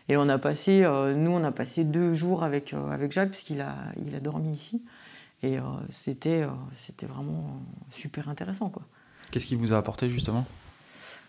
Et 0.10 0.18
on 0.18 0.28
a 0.28 0.38
passé, 0.38 0.82
nous, 1.16 1.32
on 1.32 1.44
a 1.44 1.52
passé 1.52 1.86
deux 1.86 2.14
jours 2.14 2.44
avec, 2.44 2.74
avec 2.74 3.14
Jacques, 3.14 3.30
puisqu'il 3.30 3.62
a, 3.62 3.76
il 4.06 4.14
a 4.14 4.20
dormi 4.20 4.52
ici. 4.52 4.84
Et 5.42 5.58
c'était, 5.88 6.46
c'était 6.74 7.06
vraiment 7.06 7.62
super 7.88 8.28
intéressant. 8.28 8.68
Quoi. 8.68 8.82
Qu'est-ce 9.30 9.46
qui 9.46 9.56
vous 9.56 9.72
a 9.72 9.78
apporté 9.78 10.10
justement? 10.10 10.46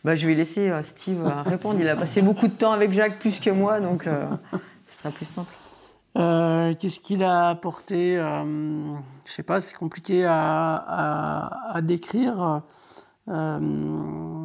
Bah, 0.02 0.16
Je 0.16 0.26
vais 0.26 0.34
laisser 0.34 0.72
Steve 0.82 1.22
répondre. 1.44 1.78
Il 1.78 1.88
a 1.88 1.94
passé 1.94 2.22
beaucoup 2.22 2.48
de 2.48 2.54
temps 2.54 2.72
avec 2.72 2.92
Jacques, 2.92 3.20
plus 3.20 3.38
que 3.38 3.50
moi, 3.50 3.78
donc 3.78 4.08
ce 4.88 4.98
sera 4.98 5.10
plus 5.12 5.26
simple. 5.26 5.52
Euh, 6.18 6.75
qu'est-ce 6.75 7.01
qu'il 7.01 7.22
a 7.22 7.48
apporté 7.48 8.18
euh, 8.18 8.94
Je 9.25 9.33
sais 9.33 9.42
pas, 9.42 9.61
c'est 9.61 9.75
compliqué 9.75 10.25
à, 10.27 11.81
décrire. 11.83 12.62
Euh, 13.29 14.44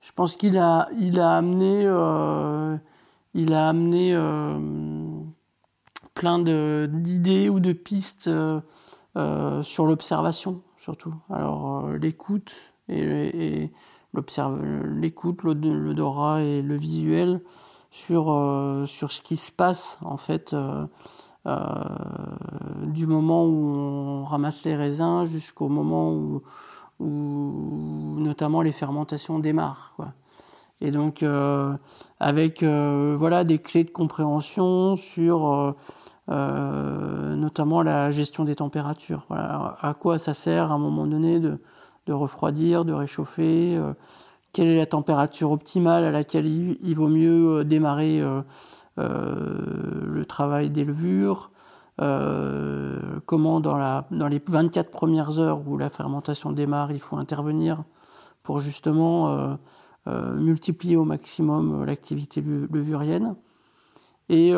je 0.00 0.12
pense 0.12 0.36
qu'il 0.36 0.58
a, 0.58 0.88
il 0.98 1.18
a 1.18 1.36
amené, 1.36 1.82
il 3.34 3.52
a 3.52 3.68
amené 3.68 4.16
plein 6.14 6.38
d'idées 6.38 7.48
ou 7.48 7.60
de 7.60 7.72
pistes 7.72 8.30
sur 9.14 9.86
l'observation, 9.86 10.62
surtout. 10.78 11.14
Alors 11.30 11.88
l'écoute 11.88 12.54
et, 12.88 13.62
et 13.62 13.72
l'écoute, 14.14 15.42
l'odorat 15.42 16.42
et 16.42 16.62
le 16.62 16.76
visuel 16.76 17.40
sur, 17.92 18.32
euh, 18.32 18.86
sur 18.86 19.12
ce 19.12 19.20
qui 19.20 19.36
se 19.36 19.52
passe 19.52 19.98
en 20.02 20.16
fait 20.16 20.54
euh, 20.54 20.86
euh, 21.46 21.74
du 22.86 23.06
moment 23.06 23.44
où 23.44 23.76
on 23.76 24.24
ramasse 24.24 24.64
les 24.64 24.74
raisins 24.74 25.26
jusqu'au 25.26 25.68
moment 25.68 26.10
où, 26.10 26.42
notamment 27.00 28.62
les 28.62 28.72
fermentations 28.72 29.38
démarrent. 29.40 29.92
Quoi. 29.96 30.14
Et 30.80 30.90
donc 30.92 31.24
avec 32.20 32.62
voilà 32.62 33.42
des 33.42 33.58
clés 33.58 33.82
de 33.82 33.90
compréhension 33.90 34.94
sur 34.94 35.74
notamment 36.28 37.82
la 37.82 38.12
gestion 38.12 38.44
des 38.44 38.54
températures. 38.54 39.24
Voilà, 39.28 39.76
à 39.80 39.94
quoi 39.94 40.18
ça 40.18 40.32
sert 40.32 40.70
à 40.70 40.76
un 40.76 40.78
moment 40.78 41.08
donné 41.08 41.40
de, 41.40 41.60
de 42.06 42.12
refroidir, 42.12 42.84
de 42.84 42.92
réchauffer, 42.92 43.80
quelle 44.52 44.68
est 44.68 44.76
la 44.76 44.86
température 44.86 45.50
optimale 45.50 46.04
à 46.04 46.10
laquelle 46.10 46.46
il, 46.46 46.94
vaut 46.94 47.08
mieux 47.08 47.60
euh, 47.60 47.64
démarrer 47.64 48.20
euh, 48.20 48.42
euh, 48.98 50.04
le 50.04 50.24
travail 50.24 50.70
des 50.70 50.84
levures, 50.84 51.50
comment 53.26 53.60
dans, 53.60 54.28
les 54.28 54.42
24 54.44 54.90
premières 54.90 55.38
heures 55.38 55.68
où 55.68 55.78
la 55.78 55.88
fermentation 55.88 56.50
démarre, 56.50 56.90
il 56.90 56.98
faut 56.98 57.16
intervenir 57.16 57.84
pour 58.42 58.58
justement 58.58 59.56
multiplier 60.06 60.96
au 60.96 61.04
maximum 61.04 61.84
l'activité 61.84 62.42
levurienne. 62.42 63.36
Et 64.30 64.52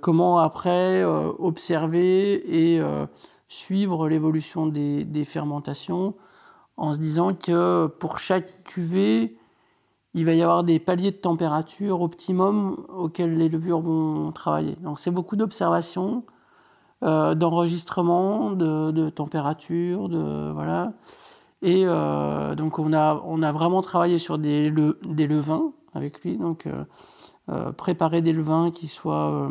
comment 0.00 0.38
après 0.38 1.04
observer 1.04 2.74
et 2.74 2.82
suivre 3.48 4.08
l'évolution 4.08 4.66
des, 4.66 5.24
fermentations 5.24 6.14
en 6.76 6.92
se 6.92 6.98
disant 6.98 7.34
que 7.34 7.86
pour 7.86 8.18
chaque 8.18 8.64
cuvée, 8.64 9.36
il 10.14 10.24
va 10.24 10.32
y 10.34 10.42
avoir 10.42 10.64
des 10.64 10.78
paliers 10.78 11.10
de 11.10 11.16
température 11.16 12.00
optimum 12.00 12.86
auxquels 12.88 13.36
les 13.36 13.48
levures 13.48 13.80
vont 13.80 14.32
travailler. 14.32 14.76
Donc 14.82 14.98
c'est 14.98 15.10
beaucoup 15.10 15.36
d'observations, 15.36 16.24
euh, 17.02 17.34
d'enregistrement, 17.34 18.52
de, 18.52 19.10
température, 19.10 20.08
de 20.08 20.50
voilà. 20.52 20.94
Et 21.62 21.82
euh, 21.84 22.54
donc 22.54 22.78
on 22.78 22.92
a, 22.94 23.52
vraiment 23.52 23.82
travaillé 23.82 24.18
sur 24.18 24.38
des, 24.38 24.70
levains 24.70 25.72
avec 25.92 26.22
lui, 26.22 26.38
donc 26.38 26.66
euh, 26.66 27.72
préparer 27.72 28.22
des 28.22 28.32
levains 28.32 28.70
qui 28.70 28.88
soient 28.88 29.48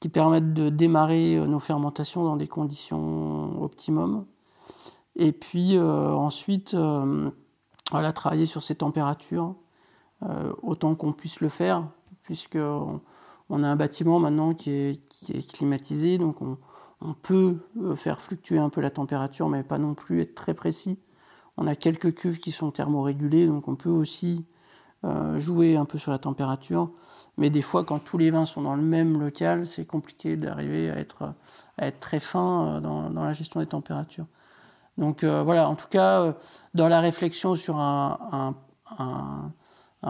qui 0.00 0.10
permettent 0.10 0.52
de 0.52 0.68
démarrer 0.68 1.40
nos 1.46 1.60
fermentations 1.60 2.24
dans 2.24 2.36
des 2.36 2.46
conditions 2.46 3.62
optimum. 3.62 4.26
Et 5.16 5.32
puis 5.32 5.76
euh, 5.76 6.12
ensuite, 6.12 6.74
euh, 6.74 7.30
voilà, 7.90 8.12
travailler 8.12 8.46
sur 8.46 8.62
ces 8.62 8.76
températures 8.76 9.54
euh, 10.22 10.52
autant 10.62 10.94
qu'on 10.94 11.12
puisse 11.12 11.40
le 11.40 11.48
faire, 11.48 11.88
puisque 12.22 12.58
on 12.58 13.62
a 13.62 13.66
un 13.66 13.76
bâtiment 13.76 14.18
maintenant 14.18 14.54
qui 14.54 14.70
est, 14.70 15.52
climatisé, 15.52 16.18
donc 16.18 16.42
on, 16.42 16.58
peut 17.22 17.58
faire 17.94 18.20
fluctuer 18.20 18.58
un 18.58 18.70
peu 18.70 18.80
la 18.80 18.90
température, 18.90 19.48
mais 19.48 19.62
pas 19.62 19.78
non 19.78 19.94
plus 19.94 20.22
être 20.22 20.34
très 20.34 20.54
précis. 20.54 20.98
On 21.56 21.66
a 21.66 21.74
quelques 21.74 22.14
cuves 22.14 22.38
qui 22.38 22.52
sont 22.52 22.70
thermorégulées, 22.70 23.46
donc 23.46 23.68
on 23.68 23.76
peut 23.76 23.90
aussi 23.90 24.44
jouer 25.36 25.76
un 25.76 25.84
peu 25.84 25.98
sur 25.98 26.10
la 26.10 26.18
température. 26.18 26.90
Mais 27.36 27.50
des 27.50 27.62
fois, 27.62 27.84
quand 27.84 28.00
tous 28.00 28.18
les 28.18 28.30
vins 28.30 28.46
sont 28.46 28.62
dans 28.62 28.74
le 28.74 28.82
même 28.82 29.20
local, 29.20 29.66
c'est 29.66 29.84
compliqué 29.84 30.36
d'arriver 30.36 30.90
à 30.90 30.98
être, 30.98 31.34
très 32.00 32.18
fin 32.18 32.80
dans, 32.80 33.10
la 33.10 33.32
gestion 33.34 33.60
des 33.60 33.66
températures. 33.66 34.26
Donc 34.98 35.24
euh, 35.24 35.42
voilà, 35.42 35.68
en 35.68 35.74
tout 35.74 35.88
cas, 35.88 36.22
euh, 36.22 36.32
dans 36.74 36.88
la 36.88 37.00
réflexion 37.00 37.54
sur 37.54 37.78
un, 37.78 38.54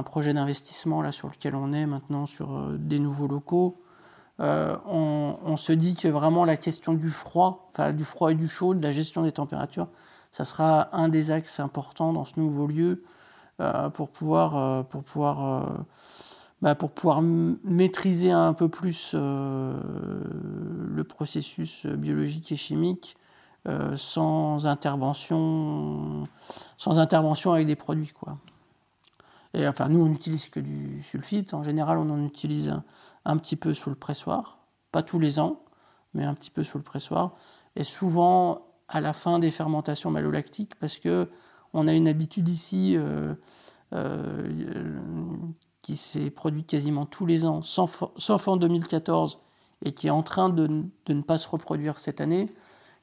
projet 0.05 0.35
d'investissement 0.35 1.11
sur 1.11 1.29
lequel 1.29 1.55
on 1.55 1.73
est 1.73 1.87
maintenant 1.87 2.27
sur 2.27 2.55
euh, 2.55 2.77
des 2.79 2.99
nouveaux 2.99 3.27
locaux, 3.27 3.83
on, 4.39 5.57
se 5.57 5.73
dit 5.73 5.95
que 5.95 6.09
vraiment 6.09 6.45
la 6.45 6.59
question 6.59 6.93
du 6.93 7.11
froid, 7.11 7.71
enfin 7.73 7.95
du 7.95 8.05
froid 8.05 8.33
et 8.33 8.35
du 8.35 8.49
chaud, 8.49 8.75
de 8.75 8.83
la 8.83 8.93
gestion 8.93 9.23
des 9.23 9.33
températures, 9.33 9.89
ça 10.31 10.45
sera 10.45 10.95
un 10.95 11.09
des 11.09 11.31
axes 11.31 11.59
importants 11.59 12.13
dans 12.13 12.27
ce 12.27 12.39
nouveau 12.39 12.67
lieu 12.67 13.03
pour 13.95 14.11
pouvoir, 14.11 14.85
bah, 16.61 16.75
pour 16.75 16.91
pouvoir 16.91 17.23
maîtriser 17.23 18.31
un 18.31 18.53
peu 18.53 18.69
plus 18.69 19.15
le 19.15 19.73
processus 21.03 21.87
biologique 21.87 22.53
et 22.53 22.57
chimique 22.57 23.17
euh, 23.67 23.97
sans 23.97 24.67
intervention, 24.67 26.25
sans 26.77 26.99
intervention 26.99 27.53
avec 27.53 27.67
des 27.67 27.77
produits, 27.77 28.13
quoi. 28.13 28.39
Et 29.55 29.67
enfin, 29.67 29.89
nous, 29.89 30.03
on 30.03 30.07
n'utilise 30.07 30.51
que 30.51 30.61
du 30.61 31.03
sulfite. 31.03 31.55
En 31.55 31.63
général, 31.63 31.99
on 31.99 32.11
en 32.11 32.23
utilise 32.23 32.73
un, 33.25 33.37
petit 33.39 33.57
peu 33.57 33.73
sous 33.73 33.89
le 33.89 33.97
pressoir, 33.97 34.59
pas 34.93 35.03
tous 35.03 35.19
les 35.19 35.41
ans, 35.41 35.63
mais 36.13 36.25
un 36.25 36.35
petit 36.35 36.51
peu 36.51 36.63
sous 36.63 36.77
le 36.77 36.85
pressoir. 36.85 37.35
Et 37.75 37.83
souvent 37.83 38.67
à 38.89 39.01
la 39.01 39.15
fin 39.15 39.39
des 39.39 39.51
fermentations 39.51 40.11
malolactiques, 40.11 40.75
parce 40.77 40.99
que 40.99 41.31
on 41.73 41.89
a 41.89 41.95
une 41.95 42.07
habitude 42.07 42.49
ici 42.49 42.97
euh, 42.97 43.35
euh, 43.93 44.49
qui 45.83 45.97
s'est 45.97 46.31
produite 46.31 46.67
quasiment 46.67 47.07
tous 47.07 47.27
les 47.27 47.47
ans, 47.47 47.63
sauf, 47.63 48.03
en 48.49 48.57
2014 48.57 49.39
et 49.85 49.93
qui 49.93 50.09
est 50.09 50.11
en 50.11 50.23
train 50.23 50.49
de, 50.49 50.85
ne 51.09 51.23
pas 51.23 51.39
se 51.39 51.49
reproduire 51.49 51.99
cette 51.99 52.21
année, 52.21 52.53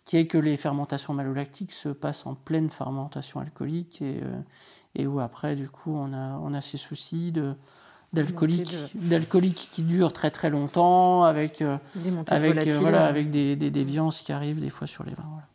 qui 0.06 0.18
est 0.18 0.28
que 0.28 0.38
les 0.38 0.58
fermentations 0.58 1.14
malolactiques 1.14 1.72
se 1.72 1.90
passent 1.90 2.26
en 2.26 2.36
pleine 2.36 2.70
fermentation 2.70 3.40
alcoolique 3.40 4.02
et, 4.02 4.22
et 4.96 5.08
où 5.08 5.20
après, 5.20 5.56
du 5.56 5.70
coup, 5.70 5.96
on 5.96 6.14
a, 6.14 6.38
on 6.40 6.54
a 6.54 6.62
ces 6.62 6.78
soucis 6.78 7.32
de 7.32 7.56
d'alcoolique 8.12 8.76
d'alcoolique 8.94 9.70
qui 9.72 9.82
dure 9.82 10.14
très 10.14 10.30
très 10.30 10.52
longtemps 10.52 11.24
avec 11.24 11.64
avec 12.28 12.68
voilà 12.74 13.08
avec 13.08 13.32
des, 13.32 13.56
des, 13.56 13.72
déviances 13.72 14.22
qui 14.22 14.32
arrivent 14.32 14.62
des 14.62 14.70
fois 14.70 14.86
sur 14.86 15.04
les 15.04 15.16
vins 15.16 15.26
voilà. 15.28 15.48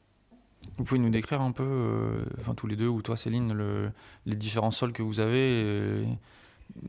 Vous 0.78 0.84
pouvez 0.84 1.00
nous 1.00 1.10
décrire 1.10 1.40
un 1.40 1.50
peu, 1.50 1.64
euh, 1.64 2.24
enfin 2.40 2.54
tous 2.54 2.68
les 2.68 2.76
deux, 2.76 2.86
ou 2.86 3.02
toi 3.02 3.16
Céline, 3.16 3.52
le, 3.52 3.90
les 4.26 4.36
différents 4.36 4.70
sols 4.70 4.92
que 4.92 5.02
vous 5.02 5.18
avez, 5.18 6.06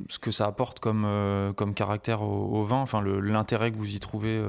ce 0.10 0.20
que 0.20 0.30
ça 0.30 0.46
apporte 0.46 0.80
comme, 0.80 1.06
euh, 1.06 1.54
comme 1.54 1.74
caractère 1.74 2.22
au, 2.22 2.64
vin, 2.64 2.78
enfin 2.78 3.02
l'intérêt 3.02 3.72
que 3.72 3.78
vous 3.78 3.96
y 3.96 4.00
trouvez 4.00 4.40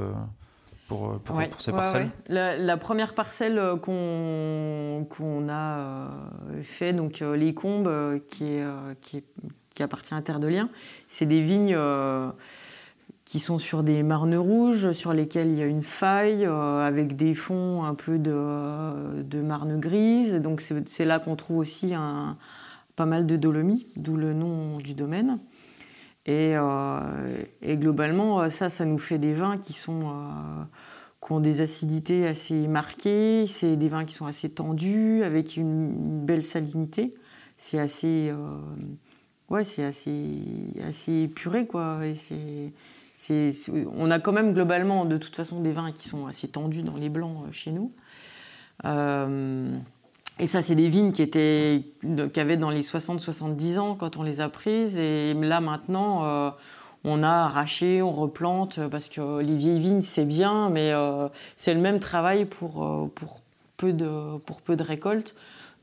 euh, 0.93 1.19
pour, 1.25 1.37
pour, 1.37 1.61
ces 1.61 1.73
parcelles 1.73 2.11
la, 2.29 2.77
première 2.77 3.15
parcelle 3.15 3.61
qu'on 3.83 5.07
qu'on 5.09 5.49
a 5.49 6.09
fait, 6.63 6.93
donc 6.93 7.21
les 7.21 7.55
Combes, 7.55 8.21
qui, 8.29 8.45
est, 8.45 8.65
qui, 9.01 9.23
qui 9.75 9.83
appartient 9.83 10.15
à 10.15 10.23
Terre 10.23 10.41
de 10.41 10.49
Liens, 10.49 10.69
c'est 11.09 11.27
des 11.27 11.43
vignes 11.43 11.77
qui 13.31 13.39
sont 13.39 13.59
sur 13.59 13.85
des 13.85 14.03
marnes 14.03 14.35
rouges, 14.35 14.91
sur 14.91 15.13
lesquelles 15.13 15.53
il 15.53 15.57
y 15.57 15.63
a 15.63 15.67
une 15.67 15.85
faille, 15.85 16.45
euh, 16.45 16.85
avec 16.85 17.15
des 17.15 17.35
fonds 17.35 17.85
un 17.85 17.95
peu 17.95 18.19
de, 18.19 19.23
de 19.23 19.41
marne 19.41 19.79
grise. 19.79 20.35
Donc 20.35 20.61
c'est 20.61 21.05
là 21.05 21.21
qu'on 21.21 21.37
trouve 21.37 21.59
aussi 21.59 21.95
un, 21.95 22.37
pas 22.97 23.07
mal 23.07 23.27
de 23.27 23.37
dolomie, 23.37 23.87
d'où 23.95 24.17
le 24.17 24.33
nom 24.35 24.79
du 24.79 24.95
domaine. 24.95 25.39
Et, 26.27 26.55
euh, 26.57 27.45
et, 27.63 27.77
globalement, 27.77 28.49
ça, 28.51 28.69
ça 28.69 28.85
nous 28.85 28.99
fait 28.99 29.19
des 29.19 29.33
vins 29.33 29.59
qui, 29.59 29.73
sont, 29.73 30.01
euh, 30.05 30.65
qui 31.25 31.33
ont 31.33 31.41
des 31.41 31.61
acidités 31.61 32.27
assez 32.27 32.69
marquées. 32.69 33.47
C'est 33.47 33.77
des 33.77 33.89
vins 33.89 34.05
qui 34.05 34.15
sont 34.15 34.27
assez 34.27 34.51
tendus, 34.51 35.23
avec 35.25 35.57
une, 35.57 36.25
belle 36.25 36.45
salinité. 36.45 37.11
C'est 37.57 37.79
assez, 37.79 38.33
ouais, 39.49 39.65
c'est 39.65 39.85
assez, 39.85 40.39
assez 40.87 41.23
épuré, 41.23 41.67
quoi. 41.67 42.07
Et 42.07 42.15
c'est 42.15 42.73
on 43.97 44.11
a 44.11 44.19
quand 44.19 44.33
même 44.33 44.53
globalement, 44.53 45.05
de 45.05 45.17
toute 45.17 45.37
façon, 45.37 45.61
des 45.61 45.73
vins 45.73 45.93
qui 45.93 46.09
sont 46.09 46.27
assez 46.27 46.49
tendus 46.49 46.83
dans 46.83 46.97
les 46.97 47.09
blancs 47.09 47.45
euh, 47.47 47.53
chez 47.53 47.73
nous. 47.73 47.93
Euh, 48.85 49.79
et 50.41 50.47
ça, 50.47 50.63
c'est 50.63 50.75
des 50.75 50.89
vignes 50.89 51.13
qui, 51.13 51.23
étaient, 51.23 51.83
qui 52.33 52.41
avaient 52.41 52.57
dans 52.57 52.71
les 52.71 52.81
60-70 52.81 53.79
ans 53.79 53.95
quand 53.95 54.17
on 54.17 54.23
les 54.23 54.41
a 54.41 54.49
prises. 54.49 54.99
Et 54.99 55.35
là, 55.35 55.61
maintenant, 55.61 56.25
euh, 56.25 56.51
on 57.05 57.23
a 57.23 57.29
arraché, 57.29 58.03
on 58.03 58.13
replante, 58.13 58.81
parce 58.89 59.09
que 59.09 59.41
les 59.41 59.57
vieilles 59.57 59.81
vignes, 59.81 60.03
c'est 60.03 60.25
bien, 60.25 60.71
mais 60.71 60.93
c'est 61.57 61.75
le 61.75 61.81
même 61.81 62.01
travail 62.01 62.47
pour, 62.47 63.11
pour, 63.15 63.41
peu 63.77 63.93
de, 63.93 64.39
pour 64.39 64.63
peu 64.63 64.77
de 64.77 64.83
récoltes. 64.83 65.35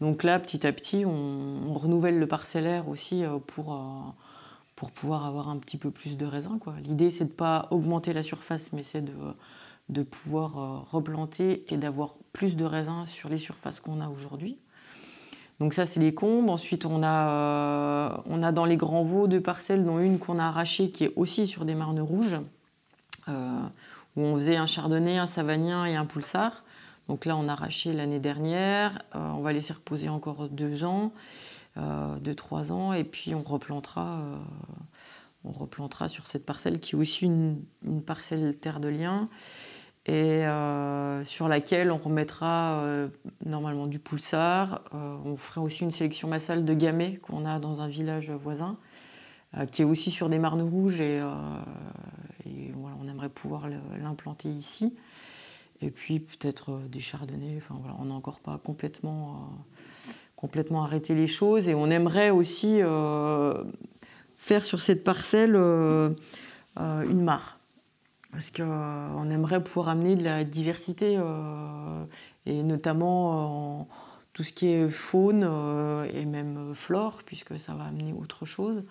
Donc 0.01 0.24
là, 0.24 0.39
petit 0.39 0.66
à 0.66 0.74
petit, 0.74 1.05
on, 1.05 1.74
renouvelle 1.74 2.20
le 2.20 2.28
parcellaire 2.28 2.89
aussi 2.89 3.24
pour 3.47 3.80
pour 4.78 4.91
pouvoir 4.91 5.26
avoir 5.26 5.49
un 5.49 5.58
petit 5.58 5.78
peu 5.78 5.89
plus 5.89 6.18
de 6.18 6.26
raisin. 6.26 6.60
L'idée, 6.86 7.10
c'est 7.10 7.26
de 7.26 7.32
ne 7.32 7.36
pas 7.36 7.68
augmenter 7.72 8.14
la 8.14 8.22
surface, 8.22 8.72
mais 8.74 8.84
c'est 8.84 9.01
de, 9.01 9.12
de 9.90 10.04
pouvoir 10.04 10.58
euh, 10.58 10.80
replanter 10.92 11.66
et 11.70 11.78
d'avoir 11.78 12.16
plus 12.34 12.56
de 12.56 12.66
raisins 12.66 13.06
sur 13.06 13.30
les 13.30 13.38
surfaces 13.38 13.80
qu'on 13.80 14.02
a 14.02 14.10
aujourd'hui. 14.10 14.60
Donc 15.60 15.74
ça, 15.74 15.86
c'est 15.86 16.00
les 16.00 16.14
combes. 16.14 16.50
Ensuite, 16.50 16.86
on 16.86 17.02
a, 17.04 17.30
euh, 17.30 18.18
on 18.26 18.44
a 18.44 18.52
dans 18.52 18.66
les 18.66 18.78
grands 18.78 19.04
veaux 19.04 19.28
deux 19.28 19.42
parcelles, 19.42 19.86
dont 19.86 20.00
une 20.00 20.20
qu'on 20.20 20.40
a 20.40 20.46
arrachée, 20.46 20.92
qui 20.92 21.06
est 21.06 21.14
aussi 21.16 21.48
sur 21.48 21.66
des 21.66 21.74
marnes 21.74 22.02
rouges, 22.02 22.38
euh, 23.28 23.62
où 24.16 24.22
on 24.22 24.36
faisait 24.36 24.58
un 24.58 24.68
chardonnay, 24.68 25.18
un 25.18 25.26
savagnin 25.26 25.86
et 25.86 25.96
un 25.96 26.06
poulsard. 26.06 26.64
Donc 27.08 27.26
là, 27.26 27.38
on 27.38 27.48
a 27.48 27.54
arraché 27.54 27.94
l'année 27.94 28.20
dernière. 28.20 29.02
on 29.14 29.40
va 29.40 29.54
laisser 29.54 29.74
reposer 29.74 30.10
encore 30.10 30.50
deux 30.50 30.84
ans 30.84 31.14
de 31.78 32.34
3 32.34 32.72
ans, 32.74 32.92
et 32.92 33.06
puis 33.06 33.34
on 33.34 33.44
replantera, 33.44 34.20
on 35.46 35.52
replantera 35.52 36.08
sur 36.08 36.28
cette 36.28 36.46
parcelle 36.46 36.80
qui 36.80 36.96
est 36.96 36.98
aussi 36.98 37.26
une, 37.26 37.64
parcelle 38.06 38.58
terre 38.58 38.80
de 38.80 38.90
lien, 38.90 39.30
et 40.08 40.45
euh, 40.45 41.24
sur 41.24 41.47
laquelle 41.47 41.91
on 41.91 41.97
remettra 41.97 42.80
euh, 42.80 43.10
normalement 43.45 43.88
du 43.88 43.99
poulsard. 43.99 44.84
on 44.93 45.36
fera 45.36 45.62
aussi 45.62 45.84
une 45.84 45.91
sélection 45.91 46.28
massale 46.28 46.66
de 46.66 46.74
gamay 46.74 47.20
qu'on 47.22 47.45
a 47.45 47.60
dans 47.60 47.82
un 47.82 47.88
village 47.88 48.32
voisin, 48.32 48.78
qui 49.72 49.82
est 49.82 49.86
aussi 49.86 50.12
sur 50.12 50.30
des 50.30 50.39
marnes 50.39 50.62
rouges, 50.62 51.01
et, 51.01 51.22
on 52.99 53.08
aimerait 53.08 53.30
pouvoir 53.30 53.68
l'implanter 54.01 54.49
ici. 54.49 54.93
Et 55.82 55.91
puis 55.91 56.20
peut-être 56.20 56.80
des 56.89 56.99
chardonnays, 56.99 57.58
enfin 57.58 57.76
voilà, 57.80 57.95
on 57.99 58.05
n'a 58.05 58.14
encore 58.14 58.39
pas 58.39 58.58
complètement 58.58 59.49
complètement 60.38 60.84
arrêter 60.84 61.16
les 61.16 61.28
choses 61.28 61.68
et 61.68 61.74
on 61.74 61.89
aimerait 61.89 62.30
aussi 62.30 62.78
euh, 62.80 63.64
faire 64.38 64.64
sur 64.64 64.82
cette 64.82 65.03
parcelle 65.03 65.55
euh, 65.55 66.12
euh, 66.80 67.03
une 67.03 67.24
mare. 67.24 67.57
Parce 68.32 68.52
qu'on 68.52 69.30
aimerait 69.30 69.64
pouvoir 69.64 69.90
amener 69.90 70.16
de 70.16 70.24
la 70.24 70.44
diversité 70.44 71.20
et 72.46 72.64
notamment 72.64 73.80
en 73.82 73.88
tout 74.34 74.44
ce 74.44 74.52
qui 74.52 74.68
est 74.68 74.90
faune 74.90 75.44
et 76.14 76.26
même 76.26 76.76
flore, 76.76 77.22
puisque 77.26 77.58
ça 77.58 77.74
va 77.74 77.86
amener 77.86 78.14
autre 78.14 78.46
chose. 78.46 78.84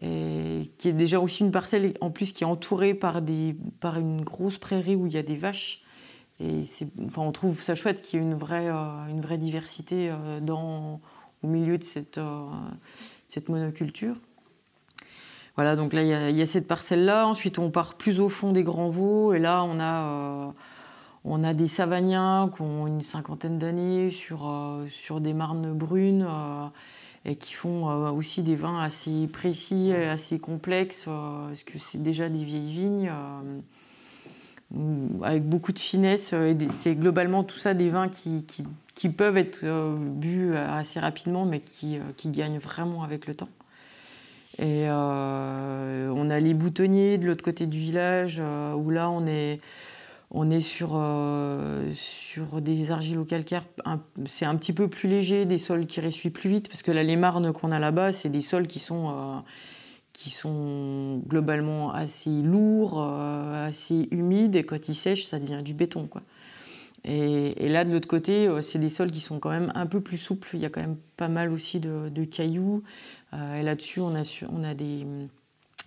Et 0.00 0.70
qui 0.78 0.88
est 0.88 0.92
déjà 0.92 1.20
aussi 1.20 1.42
une 1.42 1.50
parcelle 1.50 1.94
en 2.00 2.10
plus 2.10 2.32
qui 2.32 2.44
est 2.44 2.46
entourée 2.46 2.94
par, 2.94 3.22
des, 3.22 3.56
par 3.80 3.98
une 3.98 4.22
grosse 4.22 4.56
prairie 4.56 4.94
où 4.94 5.06
il 5.06 5.12
y 5.12 5.18
a 5.18 5.22
des 5.22 5.36
vaches 5.36 5.82
et 6.40 6.62
enfin, 7.04 7.22
on 7.22 7.32
trouve 7.32 7.60
ça 7.60 7.74
chouette 7.74 8.00
qu'il 8.00 8.18
y 8.18 8.22
ait 8.22 8.26
une 8.26 8.34
vraie, 8.34 8.68
euh, 8.68 9.06
une 9.08 9.20
vraie 9.20 9.36
diversité 9.36 10.08
euh, 10.10 10.40
dans, 10.40 11.00
au 11.42 11.46
milieu 11.46 11.76
de 11.76 11.84
cette, 11.84 12.16
euh, 12.16 12.46
cette 13.26 13.50
monoculture. 13.50 14.16
Voilà, 15.60 15.76
donc 15.76 15.92
là, 15.92 16.02
il 16.02 16.36
y, 16.36 16.42
a 16.42 16.46
cette 16.46 16.66
parcelle-là. 16.66 17.26
Ensuite, 17.26 17.58
on 17.58 17.70
part 17.70 17.94
plus 17.94 18.18
au 18.18 18.30
fond 18.30 18.52
des 18.52 18.62
Grands 18.62 18.88
Vaux. 18.88 19.34
Et 19.34 19.38
là, 19.38 19.62
on 19.62 19.78
a, 19.78 20.54
a 21.48 21.54
des 21.54 21.66
savagniens 21.66 22.50
qui 22.54 22.62
ont 22.62 22.86
une 22.86 23.02
cinquantaine 23.02 23.58
d'années 23.58 24.08
sur, 24.08 24.50
sur 24.88 25.20
des 25.20 25.34
marnes 25.34 25.72
brunes 25.72 26.26
et 27.26 27.36
qui 27.36 27.52
font 27.52 27.86
aussi 28.10 28.42
des 28.42 28.56
vins 28.56 28.80
assez 28.80 29.26
précis 29.26 29.92
assez 29.92 30.38
complexes, 30.38 31.04
parce 31.04 31.62
que 31.62 31.78
c'est 31.78 32.02
déjà 32.02 32.30
des 32.30 32.42
vieilles 32.42 32.72
vignes 32.72 33.12
avec 35.22 35.44
beaucoup 35.44 35.72
de 35.72 35.78
finesse. 35.78 36.30
Euh, 36.32 36.54
c'est 36.70 36.94
globalement 36.94 37.44
tout 37.44 37.58
ça 37.58 37.74
des 37.74 37.88
vins 37.88 38.08
qui, 38.08 38.44
peuvent 39.08 39.36
être 39.36 39.60
euh, 39.64 39.96
bu 39.98 40.56
assez 40.56 41.00
rapidement, 41.00 41.44
mais 41.44 41.62
euh, 41.84 42.00
qui, 42.16 42.28
gagnent 42.28 42.58
vraiment 42.58 43.02
avec 43.02 43.26
le 43.26 43.34
temps. 43.34 43.48
Et 44.60 44.86
on 44.90 46.30
a 46.30 46.38
les 46.38 46.54
boutonniers 46.54 47.18
de 47.18 47.26
l'autre 47.26 47.42
côté 47.42 47.66
du 47.66 47.78
village, 47.78 48.40
où 48.76 48.90
là 48.90 49.08
on 49.10 49.26
est, 49.26 49.58
on 50.30 50.50
est 50.50 50.60
sur, 50.60 50.90
sur 51.94 52.60
des 52.60 52.92
argilo-calcaires. 52.92 53.64
C'est 54.26 54.44
un 54.44 54.54
petit 54.56 54.74
peu 54.74 54.86
plus 54.88 55.08
léger, 55.08 55.46
des 55.46 55.58
sols 55.58 55.86
qui 55.86 56.02
ressuient 56.02 56.30
plus 56.30 56.50
vite, 56.50 56.68
parce 56.68 56.82
que 56.82 56.92
là, 56.92 57.02
les 57.02 57.16
marnes 57.16 57.52
qu'on 57.54 57.72
a 57.72 57.78
là-bas, 57.78 58.12
c'est 58.12 58.28
des 58.28 58.42
sols 58.42 58.66
qui 58.66 58.80
sont 58.80 59.42
qui 60.20 60.30
sont 60.30 61.22
globalement 61.26 61.94
assez 61.94 62.42
lourds, 62.42 63.00
euh, 63.00 63.68
assez 63.68 64.06
humides, 64.10 64.54
et 64.54 64.64
quand 64.64 64.88
ils 64.88 64.94
sèchent, 64.94 65.24
ça 65.24 65.38
devient 65.38 65.62
du 65.62 65.72
béton. 65.72 66.06
Quoi. 66.06 66.20
Et, 67.04 67.68
là, 67.68 67.84
de 67.84 67.92
l'autre 67.92 68.08
côté, 68.08 68.46
euh, 68.46 68.60
c'est 68.60 68.78
des 68.78 68.90
sols 68.90 69.10
qui 69.10 69.20
sont 69.20 69.38
quand 69.38 69.50
même 69.50 69.72
un 69.74 69.86
peu 69.86 70.00
plus 70.00 70.18
souples. 70.18 70.50
Il 70.54 70.60
y 70.60 70.66
a 70.66 70.70
quand 70.70 70.82
même 70.82 70.98
pas 71.16 71.28
mal 71.28 71.52
aussi 71.52 71.80
de, 71.80 72.24
cailloux. 72.24 72.82
Euh, 73.32 73.60
et 73.60 73.62
là-dessus, 73.62 74.00
on 74.00 74.14
a, 74.14 74.74
des, 74.74 75.06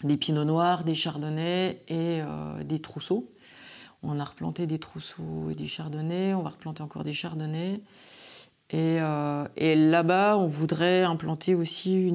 des 0.03 0.17
pinots 0.17 0.45
noirs, 0.45 0.83
des 0.83 0.95
chardonnays 0.95 1.81
et 1.87 2.21
des 2.65 2.79
trousseaux. 2.79 3.29
On 4.01 4.19
a 4.19 4.23
replanté 4.23 4.65
des 4.67 4.79
trousseaux 4.79 5.49
et 5.51 5.55
des 5.55 5.67
chardonnays. 5.67 6.33
On 6.33 6.41
va 6.41 6.49
replanter 6.49 6.81
encore 6.81 7.03
des 7.03 7.13
chardonnays. 7.13 7.79
Et, 8.71 8.97
là-bas, 9.75 10.37
on 10.37 10.47
voudrait 10.47 11.03
implanter 11.03 11.53
aussi 11.53 12.11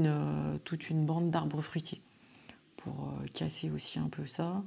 toute 0.64 0.90
une 0.90 1.06
bande 1.06 1.30
d'arbres 1.30 1.60
fruitiers 1.60 2.02
pour 2.78 3.08
euh, 3.08 3.26
casser 3.34 3.70
aussi 3.70 3.98
un 3.98 4.08
peu 4.08 4.26
ça. 4.26 4.62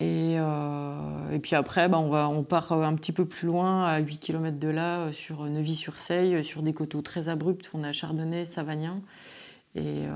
Et, 0.00 0.36
euh, 0.38 1.30
et, 1.30 1.38
puis 1.40 1.54
après, 1.54 1.88
bah, 1.88 1.98
on, 1.98 2.08
va, 2.08 2.28
on 2.30 2.42
part 2.42 2.72
un 2.72 2.94
petit 2.94 3.12
peu 3.12 3.26
plus 3.26 3.46
loin, 3.46 3.84
à 3.84 3.98
8 3.98 4.18
km 4.18 4.58
de 4.58 4.68
là, 4.68 5.00
euh, 5.00 5.12
sur 5.12 5.44
Neuvy-sur-Seille, 5.44 6.42
sur 6.42 6.62
des 6.62 6.72
coteaux 6.72 7.02
très 7.02 7.28
abrupts. 7.28 7.70
On 7.74 7.84
a 7.84 7.92
Chardonnay, 7.92 8.46
Savagnin. 8.46 9.02
Et, 9.74 10.06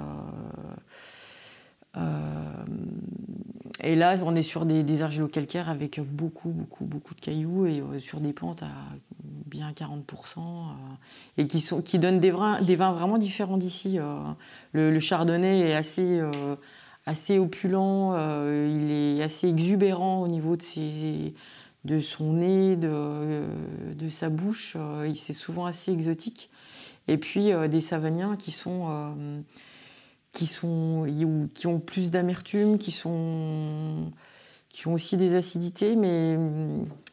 là, 3.94 4.16
on 4.24 4.34
est 4.34 4.42
sur 4.42 4.64
des, 4.64 4.82
des 4.82 5.02
argilo-calcaires 5.02 5.68
avec 5.68 6.00
beaucoup, 6.00 6.48
beaucoup, 6.48 6.86
beaucoup 6.86 7.14
de 7.14 7.20
cailloux 7.20 7.66
et 7.66 8.00
sur 8.00 8.20
des 8.20 8.32
plantes 8.32 8.62
à 8.62 8.70
bien 9.22 9.70
40%, 9.70 10.40
et 11.36 11.46
qui, 11.46 11.60
sont, 11.60 11.82
qui 11.82 11.98
donnent 11.98 12.18
des 12.18 12.30
vins, 12.30 12.62
des 12.62 12.74
vins 12.74 12.92
vraiment 12.92 13.18
différents 13.18 13.58
d'ici. 13.58 13.98
le, 14.72 14.90
le, 14.90 14.98
chardonnay 14.98 15.60
est 15.60 15.74
assez 15.74 16.20
assez 17.06 17.38
opulent, 17.38 18.14
il 18.16 18.90
est 18.90 19.22
assez 19.22 19.48
exubérant 19.48 20.22
au 20.22 20.28
niveau 20.28 20.56
de, 20.56 20.62
ses, 20.62 21.34
de 21.84 22.00
son 22.00 22.34
nez, 22.34 22.76
de, 22.76 23.44
de 23.94 24.08
sa 24.08 24.30
bouche. 24.30 24.76
c'est 25.14 25.32
souvent 25.32 25.66
assez 25.66 25.92
exotique. 25.92 26.50
Et 27.06 27.18
puis 27.18 27.50
des 27.68 27.82
savaniens 27.82 28.36
qui 28.36 28.52
sont, 28.52 29.14
qui, 30.32 30.46
sont, 30.46 31.06
qui 31.54 31.66
ont 31.66 31.78
plus 31.78 32.10
d'amertume, 32.10 32.78
qui 32.78 32.90
qui 34.74 34.88
ont 34.88 34.94
aussi 34.94 35.16
des 35.16 35.36
acidités, 35.36 35.94
mais 35.94 36.36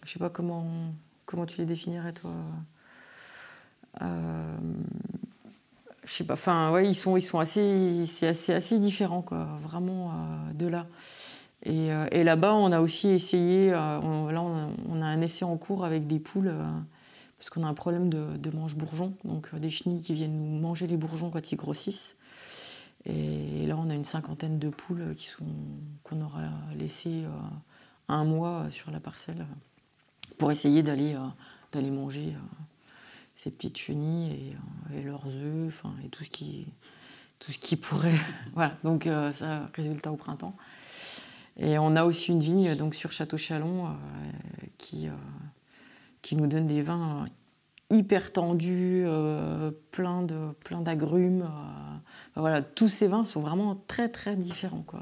je 0.03 0.11
sais 0.11 0.19
pas 0.19 0.31
comment, 0.31 0.65
comment 1.25 1.45
tu 1.45 1.59
les 1.59 1.65
définirais 1.65 2.11
toi? 2.11 2.31
Euh, 4.01 4.57
je 6.05 6.13
sais 6.13 6.23
pas, 6.23 6.33
enfin 6.33 6.71
ouais, 6.71 6.87
ils 6.87 6.95
sont, 6.95 7.17
ils 7.17 7.21
sont 7.21 7.39
assez, 7.39 8.05
c'est 8.07 8.53
assez, 8.53 8.79
différent 8.79 9.21
quoi, 9.21 9.47
vraiment 9.61 10.11
euh, 10.11 10.53
de 10.53 10.67
là. 10.67 10.85
Et, 11.63 11.91
euh, 11.91 12.07
et 12.11 12.23
là-bas, 12.23 12.53
on 12.53 12.71
a 12.71 12.79
aussi 12.79 13.09
essayé, 13.09 13.69
là 13.69 13.99
on 14.03 15.01
a, 15.01 15.05
un 15.05 15.21
essai 15.21 15.45
en 15.45 15.57
cours 15.57 15.85
avec 15.85 16.07
des 16.07 16.19
poules 16.19 16.53
parce 17.37 17.49
qu'on 17.49 17.63
a 17.63 17.67
un 17.67 17.73
problème 17.73 18.09
de, 18.09 18.49
mange-bourgeons, 18.55 19.13
donc 19.23 19.53
des 19.55 19.69
chenilles 19.69 20.01
qui 20.01 20.13
viennent 20.13 20.37
nous 20.37 20.59
manger 20.59 20.87
les 20.87 20.97
bourgeons 20.97 21.29
quand 21.29 21.51
ils 21.51 21.55
grossissent. 21.55 22.15
Et 23.05 23.65
là, 23.65 23.75
on 23.79 23.89
a 23.89 23.95
une 23.95 24.03
cinquantaine 24.03 24.59
de 24.59 24.69
poules 24.69 25.15
qu'on 26.03 26.21
aura 26.21 26.41
laissées 26.77 27.23
un 28.07 28.25
mois 28.25 28.67
sur 28.69 28.91
la 28.91 28.99
parcelle 28.99 29.47
pour 30.37 30.51
essayer 30.51 30.83
d'aller 30.83 31.15
d'aller 31.71 31.89
manger 31.89 32.35
ces 33.41 33.49
petites 33.49 33.77
chenilles 33.77 34.55
et, 34.93 35.01
leurs 35.01 35.25
œufs, 35.25 35.67
enfin, 35.67 35.95
et 36.05 36.09
tout 36.09 36.23
ce 36.23 36.29
qui, 36.29 36.67
tout 37.39 37.51
ce 37.51 37.57
qui 37.57 37.75
pourrait. 37.75 38.19
voilà, 38.53 38.77
donc 38.83 39.07
euh, 39.07 39.31
ça, 39.31 39.67
résultat 39.73 40.11
au 40.11 40.15
printemps. 40.15 40.55
Et 41.57 41.79
on 41.79 41.95
a 41.95 42.03
aussi 42.03 42.31
une 42.31 42.39
vigne 42.39 42.75
donc 42.75 42.93
sur 42.93 43.11
Château 43.11 43.37
Chalon 43.37 43.87
euh, 43.87 43.89
qui, 44.77 45.07
euh, 45.07 45.11
qui 46.21 46.35
nous 46.35 46.45
donne 46.45 46.67
des 46.67 46.83
vins 46.83 47.25
hyper 47.89 48.31
tendus, 48.31 49.05
plein 49.91 50.21
de 50.21 50.53
plein 50.63 50.79
d'agrumes. 50.79 51.49
voilà, 52.35 52.61
tous 52.61 52.87
ces 52.87 53.07
vins 53.07 53.25
sont 53.25 53.41
vraiment 53.41 53.83
très 53.87 54.07
très 54.07 54.37
différents 54.37 54.83
quoi. 54.83 55.01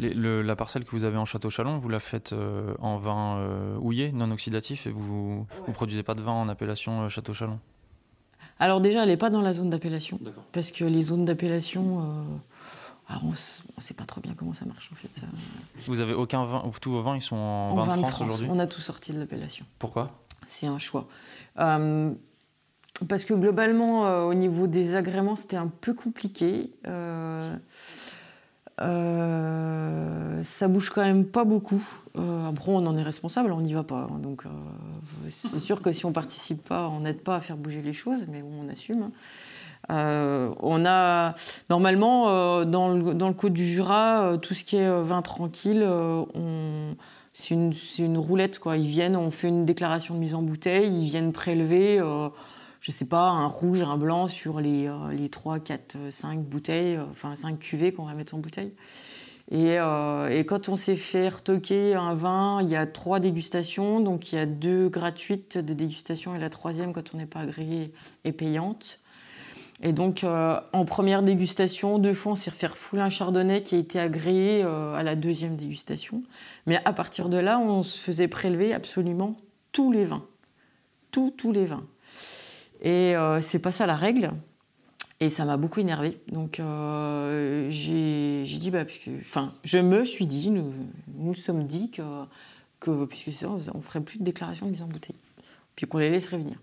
La 0.00 0.56
parcelle 0.56 0.84
que 0.84 0.90
vous 0.90 1.04
avez 1.04 1.16
en 1.16 1.24
Château 1.24 1.50
Chalon, 1.50 1.78
vous 1.78 1.88
la 1.88 2.00
faites 2.00 2.34
en 2.78 2.96
vin 2.98 3.76
houillé, 3.80 4.12
non 4.12 4.30
oxydatif, 4.30 4.86
et 4.86 4.90
vous 4.90 5.46
ne 5.68 5.72
produisez 5.72 6.02
pas 6.02 6.14
de 6.14 6.22
vin 6.22 6.32
en 6.32 6.48
appellation 6.48 7.08
Château 7.08 7.34
Chalon 7.34 7.58
alors 8.62 8.82
déjà, 8.82 9.02
elle 9.02 9.08
n'est 9.08 9.16
pas 9.16 9.30
dans 9.30 9.40
la 9.40 9.54
zone 9.54 9.70
d'appellation. 9.70 10.20
Parce 10.52 10.70
que 10.70 10.84
les 10.84 11.00
zones 11.00 11.24
d'appellation, 11.24 12.00
euh, 12.00 13.16
on 13.22 13.30
ne 13.30 13.34
sait 13.78 13.94
pas 13.94 14.04
trop 14.04 14.20
bien 14.20 14.34
comment 14.36 14.52
ça 14.52 14.66
marche 14.66 14.90
en 14.92 14.96
fait. 14.96 15.22
Vous 15.86 16.00
avez 16.00 16.12
aucun 16.12 16.44
vin, 16.44 16.70
tous 16.80 16.90
vos 16.90 17.02
vins, 17.02 17.16
ils 17.16 17.22
sont 17.22 17.36
en, 17.36 17.74
vin, 17.74 17.96
de 17.96 18.02
France, 18.02 18.20
aujourd'hui? 18.20 18.48
On 18.50 18.58
a 18.58 18.66
tout 18.66 18.80
sorti 18.80 19.14
de 19.14 19.18
l'appellation. 19.18 19.64
Pourquoi? 19.78 20.10
C'est 20.46 20.66
un 20.66 20.78
choix. 20.78 21.08
Euh, 21.58 22.12
parce 23.08 23.24
que 23.24 23.32
globalement, 23.32 24.06
euh, 24.06 24.24
au 24.24 24.34
niveau 24.34 24.66
des 24.66 24.94
agréments, 24.94 25.36
c'était 25.36 25.56
un 25.56 25.68
peu 25.68 25.94
compliqué. 25.94 26.70
Euh, 26.86 27.56
ça 28.80 30.68
bouge 30.68 30.90
quand 30.90 31.02
même 31.02 31.24
pas 31.24 31.44
beaucoup. 31.44 31.82
Euh, 32.18 32.48
après, 32.48 32.72
on 32.72 32.86
en 32.86 32.96
est 32.96 33.02
responsable, 33.02 33.52
on 33.52 33.60
n'y 33.60 33.74
va 33.74 33.82
pas. 33.82 34.08
Hein. 34.10 34.18
donc, 34.18 34.44
euh, 34.46 34.48
c'est 35.28 35.58
sûr 35.58 35.82
que 35.82 35.92
si 35.92 36.06
on 36.06 36.12
participe 36.12 36.68
pas, 36.68 36.88
on 36.88 37.00
n'aide 37.00 37.20
pas 37.20 37.36
à 37.36 37.40
faire 37.40 37.56
bouger 37.56 37.82
les 37.82 37.92
choses, 37.92 38.26
mais 38.28 38.42
on 38.42 38.68
assume. 38.68 39.10
On 39.88 40.84
a 40.86 41.34
normalement 41.68 42.64
dans 42.64 42.94
le, 42.94 43.14
dans, 43.14 43.32
Côte 43.32 43.52
du 43.52 43.66
Jura, 43.66 44.38
tout 44.40 44.54
ce 44.54 44.62
qui 44.62 44.76
est 44.76 45.02
vin 45.02 45.20
tranquille, 45.20 45.86
c'est 47.32 47.54
une, 47.54 47.72
une, 47.98 48.18
roulette. 48.18 48.60
Quoi. 48.60 48.76
Ils 48.76 48.86
viennent, 48.86 49.16
on 49.16 49.32
fait 49.32 49.48
une 49.48 49.64
déclaration 49.64 50.14
de 50.14 50.20
mise 50.20 50.34
en 50.34 50.42
bouteille, 50.42 50.92
ils 50.92 51.06
viennent 51.06 51.32
prélever 51.32 52.00
je 52.80 52.90
sais 52.90 53.04
pas, 53.04 53.28
un 53.28 53.46
rouge, 53.46 53.82
un 53.82 53.96
blanc 53.96 54.28
sur 54.28 54.60
les, 54.60 54.88
euh, 54.88 55.12
les 55.12 55.28
3, 55.28 55.60
4, 55.60 55.96
5 56.10 56.40
bouteilles, 56.40 56.96
euh, 56.96 57.04
enfin 57.10 57.36
5 57.36 57.58
cuvées 57.58 57.92
qu'on 57.92 58.04
va 58.04 58.14
mettre 58.14 58.34
en 58.34 58.38
bouteille. 58.38 58.72
Et, 59.50 59.78
euh, 59.78 60.28
et, 60.28 60.46
quand 60.46 60.68
on 60.68 60.76
s'est 60.76 60.96
fait 60.96 61.28
retoquer 61.28 61.94
un 61.94 62.14
vin, 62.14 62.62
il 62.62 62.70
y 62.70 62.76
a 62.76 62.86
trois 62.86 63.18
dégustations. 63.18 64.00
Donc 64.00 64.32
il 64.32 64.36
y 64.36 64.38
a 64.38 64.46
deux 64.46 64.88
gratuites 64.88 65.58
de 65.58 65.74
dégustation 65.74 66.36
et 66.36 66.38
la 66.38 66.50
troisième, 66.50 66.92
quand 66.92 67.14
on 67.14 67.18
n'est 67.18 67.26
pas 67.26 67.40
agréé, 67.40 67.92
est 68.24 68.32
payante. 68.32 69.00
Et 69.82 69.92
donc 69.92 70.24
en 70.24 70.84
première 70.84 71.24
dégustation, 71.24 71.98
deux 71.98 72.14
fois, 72.14 72.32
on 72.32 72.36
s'est 72.36 72.52
fait 72.52 72.68
refouler 72.68 73.02
un 73.02 73.08
chardonnay 73.08 73.62
qui 73.62 73.74
a 73.74 73.78
été 73.78 73.98
agréé 73.98 74.62
à 74.62 75.02
la 75.02 75.16
deuxième 75.16 75.56
dégustation. 75.56 76.22
Mais 76.66 76.78
à 76.84 76.92
partir 76.92 77.28
de 77.28 77.38
là, 77.38 77.58
on 77.58 77.82
se 77.82 77.98
faisait 77.98 78.28
prélever 78.28 78.72
absolument 78.72 79.36
tous 79.72 79.90
les 79.90 80.04
vins. 80.04 80.24
Tous, 81.10 81.30
tous 81.30 81.50
les 81.50 81.64
vins. 81.64 81.86
Et 82.80 83.16
euh, 83.16 83.40
c'est 83.40 83.58
pas 83.58 83.72
ça 83.72 83.86
la 83.86 83.96
règle. 83.96 84.30
Et 85.20 85.28
ça 85.28 85.44
m'a 85.44 85.56
beaucoup 85.56 85.80
énervé. 85.80 86.18
Donc 86.28 86.60
euh, 86.60 87.66
j'ai 87.68 88.58
dit, 88.58 88.70
bah, 88.70 88.84
puisque, 88.84 89.10
enfin, 89.20 89.52
je 89.64 89.78
me 89.78 90.04
suis 90.04 90.26
dit, 90.26 90.50
nous 90.50 90.72
nous 91.14 91.34
sommes 91.34 91.64
dit 91.66 91.90
que, 91.90 92.02
que 92.80 93.04
puisque 93.04 93.32
ça, 93.32 93.48
on 93.74 93.80
ferait 93.82 94.00
plus 94.00 94.18
de 94.18 94.24
déclaration 94.24 94.66
de 94.66 94.70
mise 94.70 94.82
en 94.82 94.86
bouteille, 94.86 95.16
puis 95.76 95.86
qu'on 95.86 95.98
les 95.98 96.08
laisserait 96.08 96.38
venir. 96.38 96.56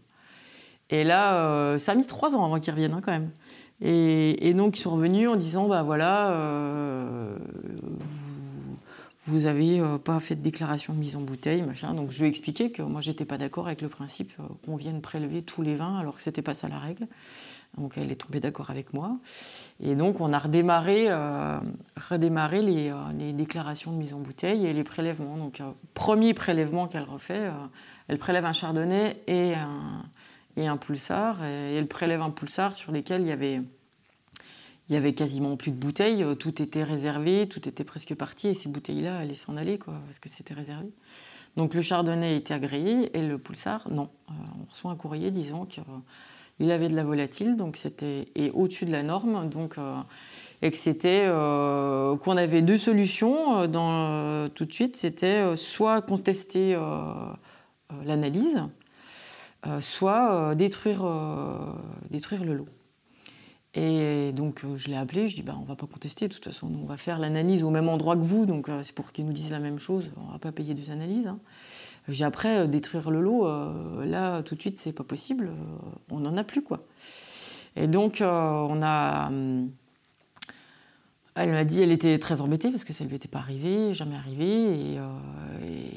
Et 0.90 1.04
là, 1.04 1.36
euh, 1.36 1.78
ça 1.78 1.92
a 1.92 1.96
mis 1.96 2.08
trois 2.08 2.36
ans 2.36 2.46
avant 2.46 2.60
qu'ils 2.60 2.74
reviennent 2.74 2.94
hein, 2.94 3.02
quand 3.04 3.12
même. 3.12 3.30
Et, 3.80 4.48
et, 4.48 4.56
donc 4.56 4.80
ils 4.80 4.82
sont 4.82 4.96
revenus 4.96 5.30
en 5.30 5.36
disant, 5.36 5.68
bah 5.68 5.84
voilà, 5.84 6.32
vous 9.28 9.46
avez 9.46 9.80
euh, 9.80 9.98
pas 9.98 10.20
fait 10.20 10.36
de 10.36 10.42
déclaration 10.42 10.94
de 10.94 11.00
mise 11.00 11.16
en 11.16 11.22
bouteille, 11.22 11.62
machin. 11.62 11.94
Donc 11.94 12.12
je 12.12 12.20
lui 12.20 12.26
ai 12.26 12.30
expliqué 12.30 12.72
que 12.72 12.82
moi 12.82 13.02
j'étais 13.02 13.26
pas 13.26 13.38
d'accord 13.38 13.68
avec 13.68 13.82
le 13.82 13.90
principe 13.90 14.32
euh, 14.40 14.44
qu'on 14.66 14.76
vienne 14.76 15.02
prélever 15.02 15.42
tous 15.42 15.62
les 15.62 15.76
vins 15.76 15.98
alors 16.00 16.16
que 16.16 16.22
c'était 16.22 16.42
pas 16.42 16.54
ça 16.54 16.68
la 16.68 16.80
règle. 16.80 17.08
Donc 17.78 17.98
elle 17.98 18.12
est 18.12 18.16
tombée 18.16 18.40
d'accord 18.40 18.70
avec 18.70 18.94
moi. 18.94 19.18
Et 19.82 19.96
donc 19.96 20.22
on 20.22 20.32
a 20.34 20.40
redémarré, 20.40 21.06
euh, 21.10 21.60
redémarré 22.10 22.62
les, 22.62 22.94
les, 23.18 23.34
déclarations 23.34 23.92
de 23.92 23.98
mise 23.98 24.14
en 24.14 24.20
bouteille 24.20 24.66
et 24.66 24.74
les 24.74 24.84
prélèvements. 24.84 25.38
Donc 25.38 25.62
premier 25.94 26.34
prélèvement 26.34 26.88
qu'elle 26.88 27.04
refait, 27.04 27.52
elle 28.08 28.18
prélève 28.18 28.46
un 28.46 28.54
chardonnay 28.54 29.22
et 29.28 29.54
un, 29.54 30.06
et 30.56 30.68
un 30.68 30.78
pulsar. 30.78 31.44
Et 31.44 31.76
elle 31.76 31.88
prélève 31.88 32.22
un 32.22 32.32
pulsar 32.32 32.74
sur 32.74 32.92
lesquels 32.92 33.22
il 33.22 33.28
y 33.28 33.32
avait 33.32 33.62
il 34.90 34.94
y 34.94 34.96
avait 34.96 35.14
quasiment 35.14 35.58
plus 35.58 35.72
de 35.72 35.76
bouteilles, 35.76 36.24
euh, 36.24 36.36
tout 36.36 36.62
était 36.62 36.84
réservé, 36.84 37.48
tout 37.48 37.68
était 37.68 37.84
presque 37.84 38.16
parti, 38.16 38.48
et 38.48 38.54
ces 38.54 38.70
bouteilles-là 38.70 39.18
allaient 39.18 39.36
s'en 39.36 39.58
aller, 39.58 39.78
quoi, 39.78 39.96
parce 40.06 40.20
que 40.20 40.30
c'était 40.30 40.54
réservé. 40.54 40.88
Donc 41.58 41.74
le 41.74 41.82
chardonnay 41.82 42.38
était 42.38 42.54
agréé, 42.54 43.16
et 43.18 43.22
le 43.22 43.38
pulsar, 43.38 43.90
non. 43.92 44.10
Euh, 44.30 44.34
on 44.62 44.72
reçoit 44.72 44.92
un 44.92 44.96
courrier 44.96 45.32
disant 45.32 45.66
qu'il 45.66 46.72
avait 46.72 46.88
de 46.88 46.96
la 46.96 47.04
volatile, 47.04 47.58
donc 47.58 47.76
c'était 47.76 48.30
et 48.36 48.50
au-dessus 48.52 48.86
de 48.86 48.92
la 48.92 49.04
norme, 49.04 49.50
donc 49.50 49.78
euh, 49.78 49.98
et 50.62 50.72
que 50.72 50.78
c'était 50.78 51.28
qu'on 51.28 52.36
avait 52.36 52.64
deux 52.64 52.80
solutions 52.80 53.68
dans, 53.68 54.50
tout 54.50 54.66
de 54.66 54.74
suite, 54.74 54.96
c'était 54.96 55.56
soit 55.56 56.02
contester 56.02 56.76
l'analyse, 58.04 58.64
soit 59.80 60.56
détruire, 60.56 61.06
détruire 62.10 62.44
le 62.44 62.56
lot. 62.56 62.68
Et 63.80 64.32
donc 64.32 64.64
euh, 64.64 64.76
je 64.76 64.88
l'ai 64.88 64.96
appelé, 64.96 65.28
je 65.28 65.36
dis 65.36 65.44
bah, 65.44 65.56
on 65.62 65.64
va 65.64 65.76
pas 65.76 65.86
contester, 65.86 66.28
de 66.28 66.34
toute 66.34 66.46
façon 66.46 66.68
on 66.82 66.88
va 66.88 66.98
faire 66.98 67.20
l'analyse 67.20 67.64
au 67.64 67.70
même 67.70 67.90
endroit 67.90 68.16
que 68.16 68.24
vous, 68.24 68.48
donc 68.48 68.70
euh, 68.70 68.82
c'est 68.82 68.96
pour 68.96 69.12
qu'ils 69.12 69.24
nous 69.24 69.34
disent 69.34 69.52
la 69.52 69.60
même 69.60 69.78
chose, 69.78 70.12
on 70.18 70.32
va 70.32 70.40
pas 70.40 70.52
payer 70.52 70.74
deux 70.74 70.90
analyses. 70.90 71.28
Hein. 71.28 71.38
J'ai 72.08 72.26
après 72.26 72.62
euh, 72.62 72.66
détruire 72.66 73.12
le 73.12 73.22
lot, 73.22 73.46
là 74.04 74.42
tout 74.42 74.56
de 74.56 74.62
suite 74.62 74.80
c'est 74.80 74.94
pas 74.94 75.04
possible, 75.04 75.52
on 76.10 76.22
n'en 76.22 76.38
a 76.38 76.44
plus 76.44 76.64
quoi. 76.64 76.88
Et 77.76 77.86
donc 77.86 78.18
on 78.20 78.82
a 78.82 79.28
hum, 79.28 79.70
elle 81.38 81.52
m'a 81.52 81.64
dit, 81.64 81.82
elle 81.82 81.92
était 81.92 82.18
très 82.18 82.42
embêtée 82.42 82.72
parce 82.72 82.84
que 82.84 82.94
ça 82.94 83.06
lui 83.06 83.16
était 83.16 83.28
pas 83.28 83.40
arrivé, 83.40 83.94
jamais 83.94 84.16
arrivé. 84.16 84.94
Et, 84.94 84.98
euh, 84.98 85.06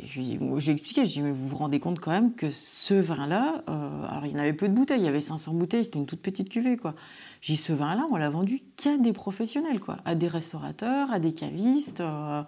je 0.07 0.21
lui 0.21 0.71
ai 0.71 0.73
expliqué, 0.73 1.07
je 1.07 1.13
lui 1.13 1.21
ai 1.21 1.23
dit, 1.23 1.23
mais 1.23 1.31
vous 1.31 1.49
vous 1.49 1.57
rendez 1.57 1.81
compte 1.81 1.99
quand 1.99 2.11
même 2.11 2.35
que 2.35 2.51
ce 2.51 2.95
vin-là, 2.95 3.63
euh, 3.69 4.07
alors 4.09 4.27
il 4.27 4.33
y 4.33 4.37
en 4.37 4.39
avait 4.39 4.53
peu 4.53 4.69
de 4.69 4.75
bouteilles, 4.75 5.01
il 5.01 5.05
y 5.05 5.09
avait 5.09 5.21
500 5.21 5.55
bouteilles, 5.55 5.85
c'était 5.85 5.99
une 5.99 6.07
toute 6.07 6.21
petite 6.21 6.51
cuvée, 6.51 6.77
quoi. 6.77 6.95
J'ai 7.41 7.55
dit, 7.55 7.59
ce 7.59 7.73
vin-là, 7.73 8.07
on 8.11 8.17
l'a 8.17 8.29
vendu 8.29 8.61
qu'à 8.77 8.99
des 8.99 9.13
professionnels, 9.15 9.81
quoi, 9.81 9.97
à 10.05 10.15
des 10.15 10.29
restaurateurs, 10.29 11.11
à 11.11 11.19
des 11.19 11.33
cavistes. 11.33 12.01
Euh, 12.01 12.43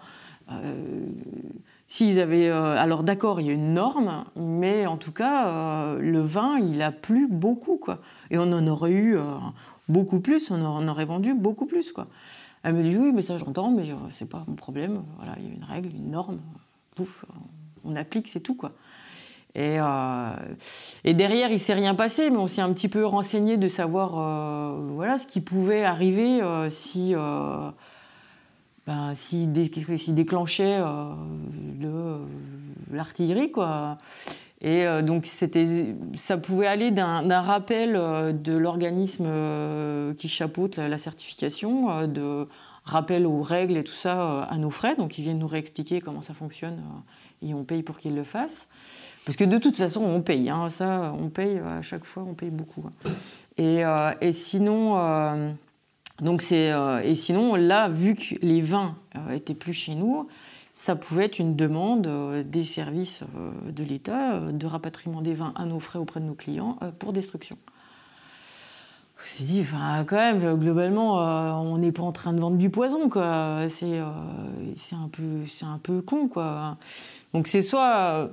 s'ils 1.87 2.19
avaient, 2.19 2.49
alors 2.49 3.03
d'accord, 3.03 3.39
il 3.39 3.47
y 3.47 3.49
a 3.49 3.53
une 3.53 3.73
norme, 3.73 4.25
mais 4.35 4.85
en 4.85 4.97
tout 4.97 5.13
cas, 5.13 5.95
le 5.95 6.19
vin, 6.19 6.59
il 6.59 6.81
a 6.81 6.91
plu 6.91 7.27
beaucoup, 7.29 7.77
quoi. 7.77 7.99
Et 8.29 8.37
on 8.37 8.51
en 8.51 8.67
aurait 8.67 8.91
eu 8.91 9.17
beaucoup 9.87 10.19
plus, 10.19 10.51
on 10.51 10.63
en 10.65 10.87
aurait 10.87 11.05
vendu 11.05 11.33
beaucoup 11.33 11.65
plus, 11.65 11.91
quoi. 11.91 12.05
Elle 12.63 12.75
me 12.75 12.83
dit 12.83 12.97
oui, 12.97 13.11
mais 13.13 13.21
ça 13.21 13.37
j'entends, 13.37 13.71
mais 13.71 13.89
euh, 13.89 13.95
c'est 14.09 14.29
pas 14.29 14.43
mon 14.47 14.55
problème. 14.55 15.03
Voilà, 15.17 15.35
il 15.37 15.47
y 15.47 15.51
a 15.51 15.53
une 15.53 15.65
règle, 15.65 15.89
une 15.93 16.11
norme, 16.11 16.39
pouf, 16.95 17.25
on 17.83 17.95
applique, 17.95 18.29
c'est 18.29 18.39
tout 18.39 18.55
quoi. 18.55 18.71
Et, 19.55 19.77
euh, 19.79 20.31
et, 21.03 21.13
derrière, 21.13 21.51
il 21.51 21.59
s'est 21.59 21.75
rien 21.75 21.93
passé, 21.93 22.31
mais 22.31 22.37
on 22.37 22.47
s'est 22.47 22.61
un 22.61 22.73
petit 22.73 22.87
peu 22.87 23.05
renseigné 23.05 23.57
de 23.57 23.67
savoir 23.67 24.13
euh, 24.17 24.79
voilà, 24.93 25.19
ce 25.19 25.27
qui 25.27 25.41
pouvait 25.41 25.83
arriver 25.83 26.41
si, 26.71 27.13
ben, 28.87 29.13
déclenchait 30.07 30.81
l'artillerie, 32.91 33.51
quoi. 33.51 33.97
Et 34.63 34.85
donc 35.01 35.25
c'était, 35.25 35.93
ça 36.15 36.37
pouvait 36.37 36.67
aller 36.67 36.89
d'un 36.89 37.41
rappel 37.41 37.93
de 37.93 38.53
l'organisme 38.53 39.27
qui 40.15 40.29
chapeaute 40.29 40.77
la, 40.77 40.97
certification, 40.97 42.07
de 42.07 42.47
rappel 42.85 43.25
aux 43.25 43.41
règles 43.41 43.75
et 43.75 43.83
tout 43.83 43.91
ça 43.91 44.43
à 44.43 44.57
nos 44.57 44.69
frais. 44.69 44.95
Donc 44.95 45.17
ils 45.17 45.21
viennent 45.21 45.39
nous 45.39 45.47
réexpliquer 45.47 45.99
comment 45.99 46.21
ça 46.21 46.33
fonctionne 46.33 46.81
et 47.41 47.53
on 47.53 47.65
paye 47.65 47.83
pour 47.83 47.97
qu'ils 47.97 48.15
le 48.15 48.23
fassent. 48.23 48.67
Parce 49.25 49.37
que 49.37 49.43
de 49.43 49.57
toute 49.57 49.77
façon, 49.77 50.01
on 50.01 50.21
paye. 50.21 50.49
Hein, 50.49 50.69
ça, 50.69 51.13
on 51.17 51.29
paye 51.29 51.59
à 51.59 51.81
chaque 51.81 52.05
fois, 52.05 52.23
on 52.27 52.33
paye 52.33 52.49
beaucoup. 52.49 52.83
Hein. 52.87 53.11
Et, 53.57 53.85
euh, 53.85 54.13
et, 54.19 54.31
sinon, 54.31 54.97
euh, 54.97 55.51
donc 56.19 56.43
euh, 56.51 56.99
et 56.99 57.15
sinon, 57.15 57.55
là, 57.55 57.87
vu 57.87 58.15
que 58.15 58.35
les 58.41 58.61
vins 58.61 58.95
étaient 59.33 59.53
plus 59.53 59.73
chez 59.73 59.95
nous, 59.95 60.27
ça 60.73 60.95
pouvait 60.95 61.25
être 61.25 61.39
une 61.39 61.55
demande 61.55 62.07
des 62.45 62.63
services 62.63 63.21
de 63.69 63.83
l'État 63.83 64.39
de 64.39 64.65
rapatriement 64.65 65.21
des 65.21 65.33
vins 65.33 65.53
à 65.55 65.65
nos 65.65 65.79
frais 65.79 65.99
auprès 65.99 66.19
de 66.19 66.25
nos 66.25 66.33
clients 66.33 66.77
pour 66.99 67.13
destruction. 67.13 67.55
On 69.19 69.25
s'est 69.25 69.43
dit, 69.43 69.61
enfin, 69.61 70.03
quand 70.05 70.17
même, 70.17 70.57
globalement, 70.57 71.17
on 71.61 71.77
n'est 71.77 71.91
pas 71.91 72.01
en 72.01 72.11
train 72.11 72.33
de 72.33 72.41
vendre 72.41 72.57
du 72.57 72.71
poison, 72.71 73.07
quoi. 73.07 73.67
C'est, 73.69 73.99
un 73.99 75.07
peu, 75.11 75.43
un 75.61 75.77
peu 75.77 76.01
con, 76.01 76.27
quoi. 76.27 76.77
Donc 77.33 77.47
c'est 77.47 77.61
soit 77.61 78.31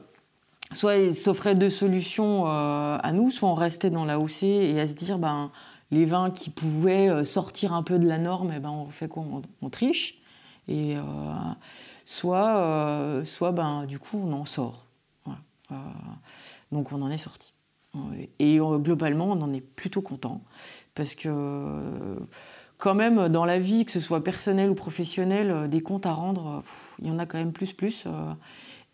soit 0.72 0.96
il 0.96 1.14
s'offrait 1.14 1.54
deux 1.54 1.70
solutions 1.70 2.46
euh, 2.46 2.98
à 3.02 3.12
nous, 3.12 3.30
soit 3.30 3.48
on 3.48 3.54
restait 3.54 3.90
dans 3.90 4.04
la 4.04 4.18
OC 4.18 4.44
et 4.44 4.80
à 4.80 4.86
se 4.86 4.94
dire 4.94 5.18
ben, 5.18 5.50
les 5.90 6.04
vins 6.04 6.30
qui 6.30 6.50
pouvaient 6.50 7.08
euh, 7.08 7.24
sortir 7.24 7.72
un 7.72 7.82
peu 7.82 7.98
de 7.98 8.06
la 8.06 8.18
norme, 8.18 8.52
eh 8.56 8.60
ben, 8.60 8.70
on 8.70 8.86
fait 8.86 9.08
quoi? 9.08 9.24
On, 9.62 9.70
triche. 9.70 10.18
Et 10.68 10.96
euh, 10.96 11.02
soit, 12.10 13.22
soit 13.24 13.52
ben, 13.52 13.84
du 13.84 13.98
coup, 13.98 14.20
on 14.24 14.32
en 14.32 14.44
sort. 14.44 14.86
donc 16.72 16.92
on 16.92 17.02
en 17.02 17.10
est 17.10 17.18
sorti. 17.18 17.52
Et 18.38 18.58
globalement, 18.58 19.26
on 19.26 19.42
en 19.42 19.52
est 19.52 19.60
plutôt 19.60 20.02
content. 20.02 20.42
Parce 20.94 21.14
que 21.14 22.18
quand 22.78 22.94
même, 22.94 23.28
dans 23.28 23.44
la 23.44 23.58
vie, 23.58 23.84
que 23.84 23.92
ce 23.92 24.00
soit 24.00 24.22
personnel 24.24 24.70
ou 24.70 24.74
professionnel, 24.74 25.68
des 25.68 25.80
comptes 25.82 26.06
à 26.06 26.12
rendre, 26.12 26.62
il 27.00 27.08
y 27.08 27.10
en 27.10 27.18
a 27.18 27.26
quand 27.26 27.38
même 27.38 27.52
plus, 27.52 27.72
plus. 27.72 28.06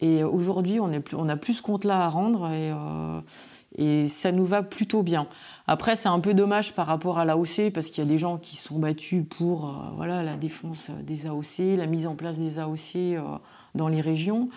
Et 0.00 0.24
aujourd'hui, 0.24 0.78
on, 0.80 0.90
on 1.14 1.28
a 1.28 1.36
plus 1.36 1.54
ce 1.54 1.62
compte-là 1.62 2.04
à 2.04 2.08
rendre 2.08 2.50
et, 2.50 2.70
euh, 2.70 3.20
et, 3.76 4.08
ça 4.08 4.32
nous 4.32 4.44
va 4.44 4.62
plutôt 4.62 5.02
bien. 5.02 5.26
Après, 5.66 5.96
c'est 5.96 6.08
un 6.08 6.20
peu 6.20 6.34
dommage 6.34 6.72
par 6.72 6.86
rapport 6.86 7.18
à 7.18 7.24
l'AOC 7.24 7.70
parce 7.72 7.88
qu'il 7.88 8.04
y 8.04 8.06
a 8.06 8.10
des 8.10 8.18
gens 8.18 8.38
qui 8.38 8.56
sont 8.56 8.78
battus 8.78 9.24
pour 9.28 9.66
euh, 9.66 9.72
voilà, 9.96 10.22
la 10.22 10.36
défense 10.36 10.90
des 11.02 11.26
AOC, 11.26 11.76
la 11.76 11.86
mise 11.86 12.06
en 12.06 12.14
place 12.14 12.38
des 12.38 12.58
AOC 12.58 12.96
euh, 12.96 13.20
dans 13.74 13.88
les 13.88 14.00
régions. 14.00 14.48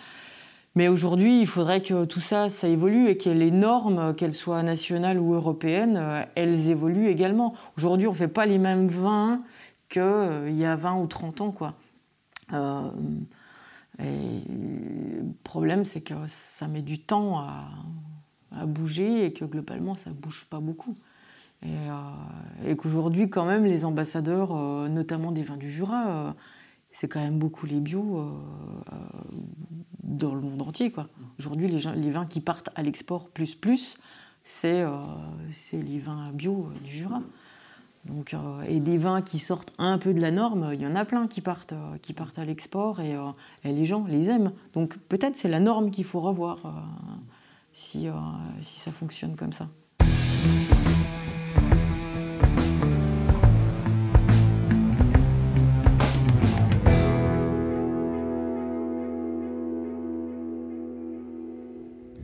Mais 0.76 0.88
aujourd'hui, 0.88 1.42
il 1.42 1.48
faudrait 1.48 1.82
que 1.82 2.06
tout 2.06 2.20
ça, 2.20 2.48
ça 2.48 2.68
évolue 2.68 3.08
et 3.08 3.18
que 3.18 3.30
les 3.30 3.52
normes, 3.52 4.14
qu'elles 4.16 4.34
soient 4.34 4.64
nationales 4.64 5.20
ou 5.20 5.34
européennes, 5.34 6.28
elles 6.36 6.70
évoluent 6.70 7.10
également. 7.10 7.54
Aujourd'hui, 7.76 8.08
on 8.08 8.12
ne 8.12 8.16
fait 8.16 8.28
pas 8.28 8.46
les 8.46 8.60
mêmes 8.60 8.88
vins 8.88 9.42
qu'il 9.90 10.56
y 10.56 10.66
a 10.66 10.76
20 10.76 11.02
ou 11.02 11.08
30 11.08 11.42
ans. 11.42 11.52
Quoi. 11.52 11.74
Le 14.00 15.24
problème, 15.44 15.86
c'est 15.86 16.02
que 16.02 16.14
ça 16.28 16.68
met 16.68 16.84
du 16.84 17.00
temps 17.00 17.40
à, 17.40 17.66
bouger 18.52 19.26
et 19.26 19.34
que 19.34 19.46
globalement, 19.46 19.96
ça 19.96 20.10
bouge 20.12 20.46
pas 20.50 20.60
beaucoup. 20.60 20.96
Et, 21.64 21.68
euh, 22.68 22.76
qu'aujourd'hui, 22.76 23.30
quand 23.30 23.46
même, 23.46 23.66
les 23.66 23.86
ambassadeurs, 23.86 24.56
euh, 24.56 24.88
notamment 24.88 25.32
des 25.32 25.44
vins 25.44 25.58
du 25.58 25.70
Jura, 25.70 26.08
euh, 26.08 26.32
c'est 26.92 27.08
quand 27.08 27.20
même 27.20 27.38
beaucoup 27.38 27.66
les 27.66 27.80
bio 27.80 28.26
dans 30.04 30.34
le 30.34 30.42
monde 30.42 30.64
entier. 30.64 30.92
Aujourd'hui, 31.38 31.68
les, 31.68 31.80
les, 31.96 32.10
vins 32.10 32.26
qui 32.26 32.42
partent 32.42 32.70
à 32.74 32.82
l'export 32.82 33.30
plus 33.30 33.54
plus, 33.54 33.96
c'est 34.44 34.84
les 35.74 36.00
vins 36.00 36.32
bio 36.32 36.70
du 36.84 36.90
Jura. 36.90 37.22
Donc, 38.06 38.36
et 38.68 38.80
des 38.80 38.98
vins 38.98 39.22
qui 39.22 39.38
sortent 39.38 39.72
un 39.78 40.00
peu 40.00 40.16
de 40.16 40.20
la 40.20 40.32
norme, 40.32 40.72
il 40.74 40.82
y 40.82 40.88
en 40.88 40.96
a 40.96 41.06
plein 41.06 41.28
qui 41.28 41.42
partent, 41.42 41.76
qui 42.02 42.14
partent 42.14 42.40
à 42.40 42.46
l'export 42.46 43.02
et, 43.02 43.16
les 43.64 43.86
gens 43.86 44.06
les 44.08 44.32
aiment. 44.32 44.52
Donc 44.74 44.98
peut-être 44.98 45.36
c'est 45.36 45.50
la 45.50 45.60
norme 45.60 45.92
qu'il 45.92 46.06
faut 46.06 46.22
revoir 46.22 46.64
si, 47.72 48.08
si 48.62 48.80
ça 48.80 48.92
fonctionne 48.92 49.36
comme 49.36 49.54
ça. 49.54 49.70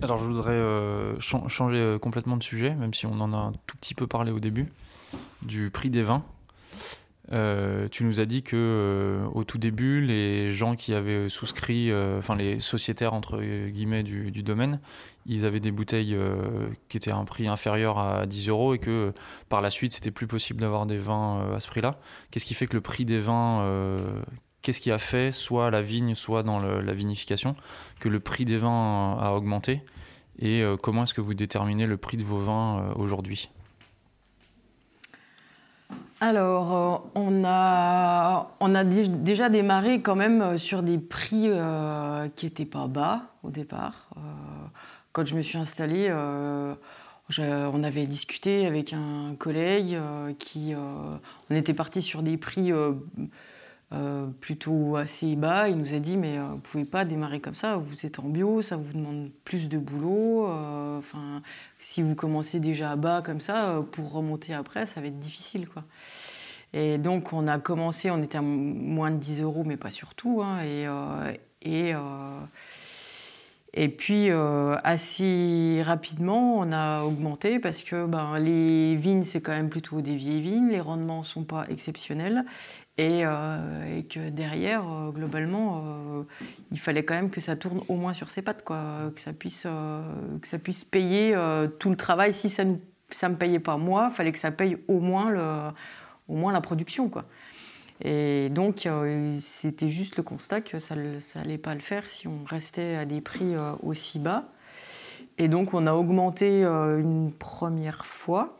Alors 0.01 0.17
je 0.17 0.25
voudrais 0.25 0.61
changer 1.19 1.97
complètement 1.99 2.37
de 2.37 2.43
sujet, 2.43 2.75
même 2.75 2.93
si 2.93 3.07
on 3.07 3.19
en 3.21 3.33
a 3.33 3.37
un 3.37 3.53
tout 3.65 3.75
petit 3.77 3.95
peu 3.95 4.05
parlé 4.05 4.31
au 4.31 4.39
début 4.39 4.71
du 5.41 5.71
prix 5.71 5.89
des 5.89 6.03
vins. 6.03 6.23
Euh, 7.31 7.87
tu 7.89 8.03
nous 8.03 8.19
as 8.19 8.25
dit 8.25 8.43
que 8.43 8.55
euh, 8.55 9.25
au 9.33 9.43
tout 9.43 9.57
début, 9.57 10.01
les 10.01 10.51
gens 10.51 10.75
qui 10.75 10.93
avaient 10.93 11.27
souscrit, 11.27 11.89
euh, 11.89 12.19
enfin 12.19 12.35
les 12.35 12.59
sociétaires 12.59 13.13
entre 13.13 13.41
guillemets 13.69 14.03
du, 14.03 14.43
domaine, 14.43 14.79
ils 15.25 15.45
avaient 15.45 15.59
des 15.59 15.71
bouteilles 15.71 16.15
qui 16.87 16.97
étaient 16.97 17.11
à 17.11 17.17
un 17.17 17.25
prix 17.25 17.47
inférieur 17.47 17.97
à 17.97 18.25
10 18.27 18.49
euros 18.49 18.73
et 18.75 18.79
que 18.79 19.13
par 19.49 19.61
la 19.61 19.71
suite, 19.71 19.93
c'était 19.93 20.11
plus 20.11 20.27
possible 20.27 20.61
d'avoir 20.61 20.85
des 20.85 20.97
vins 20.97 21.53
à 21.55 21.59
ce 21.59 21.67
prix-là. 21.67 21.99
Qu'est-ce 22.29 22.45
qui 22.45 22.53
fait 22.53 22.67
que 22.67 22.75
le 22.75 22.81
prix 22.81 23.05
des 23.05 23.19
vins, 23.19 23.65
qu'est-ce 24.61 24.79
qui 24.79 24.91
a 24.91 24.99
fait, 24.99 25.31
soit 25.31 25.67
à 25.67 25.71
la 25.71 25.81
vigne, 25.81 26.13
soit 26.13 26.43
dans 26.43 26.59
la 26.59 26.93
vinification, 26.93 27.55
que 27.99 28.09
le 28.09 28.19
prix 28.19 28.45
des 28.45 28.57
vins 28.57 29.17
a 29.19 29.31
augmenté? 29.31 29.81
Et 30.37 30.63
comment 30.83 31.03
est-ce 31.03 31.15
que 31.15 31.21
vous 31.21 31.33
déterminez 31.33 31.87
le 31.87 31.97
prix 31.97 32.17
de 32.17 32.23
vos 32.23 32.37
vins 32.37 32.93
aujourd'hui? 32.95 33.49
Alors, 36.25 36.73
euh, 36.73 36.97
on, 37.13 37.43
a, 37.45 38.83
déjà 38.83 39.49
démarré 39.49 40.01
quand 40.01 40.15
même 40.15 40.41
euh, 40.41 40.57
sur 40.57 40.81
des 40.81 40.97
prix 40.97 41.45
euh, 41.45 42.27
qui 42.35 42.47
n'étaient 42.47 42.65
pas 42.65 42.87
bas 42.87 43.21
au 43.43 43.51
départ. 43.51 44.09
quand 45.11 45.23
je 45.25 45.35
me 45.35 45.43
suis 45.43 45.59
installée, 45.59 46.11
on 46.11 47.83
avait 47.83 48.07
discuté 48.07 48.65
avec 48.65 48.91
un 48.93 49.35
collègue 49.37 49.99
qui. 50.39 50.73
on 50.75 51.55
était 51.55 51.75
parti 51.75 52.01
sur 52.01 52.23
des 52.23 52.37
prix 52.37 52.71
euh, 53.95 54.27
plutôt 54.41 54.97
assez 54.97 55.35
bas. 55.35 55.69
Il 55.69 55.77
nous 55.77 55.93
a 55.93 55.99
dit 55.99 56.17
mais 56.17 56.37
euh, 56.37 56.47
vous 56.49 56.59
pouvez 56.59 56.85
pas 56.85 57.05
démarrer 57.05 57.39
comme 57.39 57.55
ça, 57.55 57.77
vous 57.77 58.05
êtes 58.05 58.19
en 58.19 58.27
bio, 58.27 58.61
ça 58.61 58.75
vous 58.75 58.91
demande 58.93 59.29
plus 59.45 59.69
de 59.69 59.77
boulot. 59.77 60.47
Euh, 60.49 60.99
enfin, 60.99 61.41
si 61.79 62.01
vous 62.01 62.15
commencez 62.15 62.59
déjà 62.59 62.91
à 62.91 62.95
bas 62.97 63.21
comme 63.21 63.39
ça, 63.39 63.81
pour 63.93 64.11
remonter 64.11 64.53
après, 64.53 64.85
ça 64.85 64.99
va 64.99 65.07
être 65.07 65.19
difficile 65.19 65.69
quoi. 65.69 65.83
Et 66.73 66.97
donc 66.97 67.31
on 67.31 67.47
a 67.47 67.57
commencé, 67.57 68.11
on 68.11 68.21
était 68.21 68.37
à 68.37 68.41
moins 68.41 69.11
de 69.11 69.17
10 69.17 69.43
euros, 69.43 69.63
mais 69.65 69.77
pas 69.77 69.91
surtout. 69.91 70.41
Hein, 70.43 70.61
et, 70.65 70.87
et, 71.61 71.93
et 73.73 73.89
puis 73.89 74.29
assez 74.83 75.81
rapidement, 75.85 76.57
on 76.57 76.73
a 76.73 77.03
augmenté 77.03 77.59
parce 77.59 77.81
que 77.81 78.05
ben, 78.05 78.39
les 78.39 78.97
vignes, 78.97 79.23
c'est 79.23 79.39
quand 79.39 79.53
même 79.53 79.69
plutôt 79.69 80.01
des 80.01 80.17
vieilles 80.17 80.41
vignes, 80.41 80.69
les 80.69 80.81
rendements 80.81 81.19
ne 81.19 81.25
sont 81.25 81.45
pas 81.45 81.65
exceptionnels. 81.69 82.43
Euh, 82.99 83.97
et, 83.97 84.03
que 84.05 84.29
derrière, 84.29 84.83
euh, 84.87 85.11
globalement, 85.11 85.83
euh, 85.83 86.23
il 86.71 86.79
fallait 86.79 87.03
quand 87.03 87.13
même 87.13 87.29
que 87.29 87.41
ça 87.41 87.57
tourne 87.57 87.81
au 87.89 87.95
moins 87.95 88.13
sur 88.13 88.29
ses 88.29 88.41
pattes, 88.41 88.63
quoi, 88.63 89.11
que 89.13 89.19
ça 89.19 89.33
puisse, 89.33 89.63
que 89.63 90.47
ça 90.47 90.59
puisse 90.59 90.85
payer 90.85 91.35
tout 91.79 91.89
le 91.89 91.97
travail. 91.97 92.33
Si 92.33 92.49
ça 92.49 92.63
ne 92.63 92.75
ça 93.11 93.29
me 93.29 93.35
payait 93.35 93.59
pas 93.59 93.77
moi, 93.77 94.09
il 94.11 94.15
fallait 94.15 94.31
que 94.31 94.39
ça 94.39 94.51
paye 94.51 94.77
au 94.87 94.99
moins, 94.99 95.29
le, 95.29 95.71
au 96.27 96.35
moins 96.35 96.53
la 96.53 96.61
production, 96.61 97.09
quoi. 97.09 97.25
Et 98.03 98.49
donc, 98.49 98.89
c'était 99.41 99.87
juste 99.87 100.17
le 100.17 100.23
constat 100.23 100.61
que 100.61 100.79
ça 100.79 100.95
n'allait 100.95 101.57
pas 101.57 101.73
le 101.73 101.79
faire 101.79 102.09
si 102.09 102.27
on 102.27 102.43
restait 102.45 102.95
à 102.95 103.05
des 103.05 103.21
prix 103.21 103.55
aussi 103.83 104.19
bas. 104.19 104.49
Et 105.37 105.47
donc, 105.47 105.73
on 105.73 105.87
a 105.87 105.93
augmenté 105.93 106.63
une 106.63 107.31
première 107.31 108.05
fois 108.05 108.57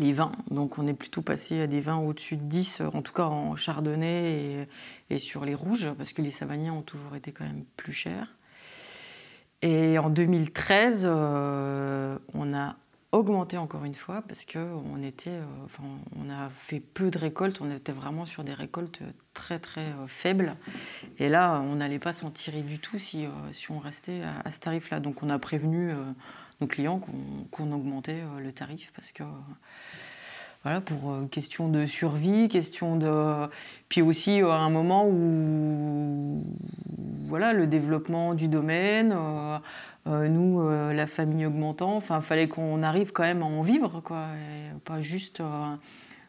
les 0.00 0.12
vins. 0.12 0.32
Donc 0.50 0.78
on 0.78 0.86
est 0.86 0.94
plutôt 0.94 1.22
passé 1.22 1.60
à 1.60 1.66
des 1.66 1.80
vins 1.80 1.98
au-dessus 1.98 2.36
de 2.36 2.42
10, 2.42 2.82
en 2.92 3.02
tout 3.02 3.12
cas 3.12 3.26
en 3.26 3.54
chardonnay 3.54 4.66
et, 5.10 5.18
sur 5.18 5.44
les 5.44 5.54
rouges, 5.54 5.92
parce 5.96 6.12
que 6.12 6.22
les 6.22 6.30
savagniens 6.30 6.72
ont 6.72 6.82
toujours 6.82 7.14
été 7.14 7.30
quand 7.32 7.44
même 7.44 7.64
plus 7.76 7.92
chers. 7.92 8.34
Et 9.62 9.98
en 9.98 10.08
2013, 10.08 11.02
euh, 11.04 12.18
on 12.32 12.54
a 12.54 12.76
augmenté 13.12 13.58
encore 13.58 13.84
une 13.84 13.94
fois 13.94 14.22
parce 14.26 14.46
qu'on 14.46 15.02
était, 15.02 15.30
euh, 15.30 15.44
enfin, 15.66 15.82
on 16.16 16.30
a 16.30 16.48
fait 16.48 16.80
peu 16.80 17.10
de 17.10 17.18
récoltes, 17.18 17.60
on 17.60 17.70
était 17.70 17.92
vraiment 17.92 18.24
sur 18.24 18.42
des 18.42 18.54
récoltes 18.54 19.00
très 19.34 19.58
très 19.58 19.88
euh, 19.88 20.06
faibles. 20.06 20.56
Et 21.18 21.28
là, 21.28 21.60
on 21.66 21.74
n'allait 21.74 21.98
pas 21.98 22.14
s'en 22.14 22.30
tirer 22.30 22.62
du 22.62 22.78
tout 22.78 22.98
si, 22.98 23.26
si 23.52 23.70
on 23.70 23.78
restait 23.78 24.22
à, 24.44 24.50
ce 24.50 24.60
tarif-là. 24.60 25.00
Donc 25.00 25.22
on 25.22 25.28
a 25.28 25.38
prévenu 25.38 25.92
nos 26.60 26.66
clients 26.66 27.00
qu'on 27.50 27.72
augmentait 27.72 28.22
le 28.38 28.52
tarif 28.52 28.92
parce 28.94 29.12
que 29.12 29.22
voilà, 30.62 30.82
pour 30.82 31.16
question 31.30 31.68
de 31.70 31.86
survie, 31.86 32.48
question 32.48 32.96
de. 32.96 33.48
Puis 33.88 34.02
aussi 34.02 34.40
à 34.40 34.56
un 34.56 34.68
moment 34.68 35.06
où, 35.08 36.44
voilà, 37.24 37.54
le 37.54 37.66
développement 37.66 38.34
du 38.34 38.46
domaine, 38.46 39.16
nous, 40.06 40.68
la 40.68 41.06
famille 41.06 41.46
augmentant, 41.46 41.96
enfin, 41.96 42.20
fallait 42.20 42.48
qu'on 42.48 42.82
arrive 42.82 43.12
quand 43.12 43.22
même 43.22 43.42
à 43.42 43.46
en 43.46 43.62
vivre, 43.62 44.00
quoi, 44.00 44.26
et 44.34 44.78
pas 44.84 45.00
juste, 45.00 45.42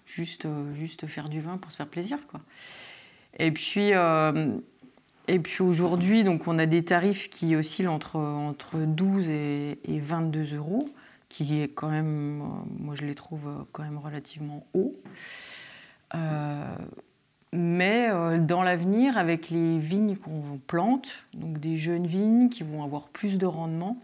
juste, 0.06 0.48
juste 0.76 1.08
faire 1.08 1.28
du 1.28 1.42
vin 1.42 1.58
pour 1.58 1.72
se 1.72 1.76
faire 1.76 1.88
plaisir, 1.88 2.18
quoi. 2.30 2.40
Et 3.38 3.52
puis, 3.52 3.92
et 5.32 5.40
puis 5.40 5.64
aujourd'hui, 5.64 6.26
donc 6.26 6.50
on 6.50 6.60
a 6.60 6.66
des 6.66 6.84
tarifs 6.84 7.30
qui 7.30 7.56
oscillent 7.56 7.88
entre, 7.88 8.18
entre 8.18 8.78
12 8.78 9.30
et, 9.30 9.78
22 9.88 10.58
euros, 10.58 10.84
qui 11.30 11.62
est 11.62 11.70
quand 11.70 11.90
même, 11.90 12.42
euh, 12.42 12.46
moi 12.80 12.96
je 12.96 13.06
les 13.06 13.16
trouve 13.16 13.48
euh, 13.48 13.64
quand 13.72 13.84
même 13.84 13.98
relativement 13.98 14.66
hauts. 14.74 14.94
Euh, 16.16 16.76
mais 17.54 18.10
dans 18.40 18.62
l'avenir, 18.62 19.18
avec 19.18 19.50
les 19.50 19.80
vignes 19.80 20.18
qu'on 20.18 20.60
plante, 20.68 21.26
donc 21.34 21.60
des 21.60 21.78
jeunes 21.78 22.08
vignes 22.08 22.50
qui 22.50 22.64
vont 22.64 22.84
avoir 22.84 23.08
plus 23.08 23.38
de 23.38 23.46
rendement, 23.46 23.98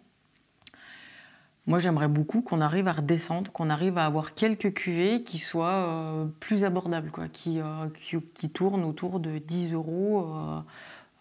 moi 1.65 1.79
j'aimerais 1.79 2.07
beaucoup 2.07 2.41
qu'on 2.41 2.61
arrive 2.61 2.87
à 2.87 2.93
redescendre, 2.93 3.51
qu'on 3.51 3.69
arrive 3.69 3.97
à 3.97 4.05
avoir 4.05 4.33
quelques 4.33 4.73
cuvées 4.73 5.23
qui 5.23 5.39
soient 5.39 6.27
plus 6.41 6.63
abordables, 6.65 7.09
quoi, 7.09 7.27
qui, 7.27 7.59
qui, 8.01 8.17
qui, 8.33 8.49
tournent 8.49 8.83
autour 8.83 9.21
de 9.21 9.37
10 9.37 9.73
euros 9.73 10.25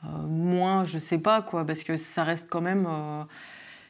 moins, 0.02 0.84
je 0.84 0.98
sais 0.98 1.18
pas 1.18 1.42
quoi, 1.42 1.64
parce 1.66 1.82
que 1.82 1.96
ça 1.96 2.24
reste 2.24 2.48
quand 2.48 2.60
même, 2.60 2.86
euh, 2.88 3.24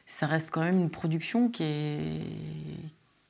ça 0.05 0.27
reste 0.27 0.51
quand 0.51 0.63
même 0.63 0.79
une 0.79 0.89
production 0.89 1.49
qui 1.49 1.63
est 1.63 2.21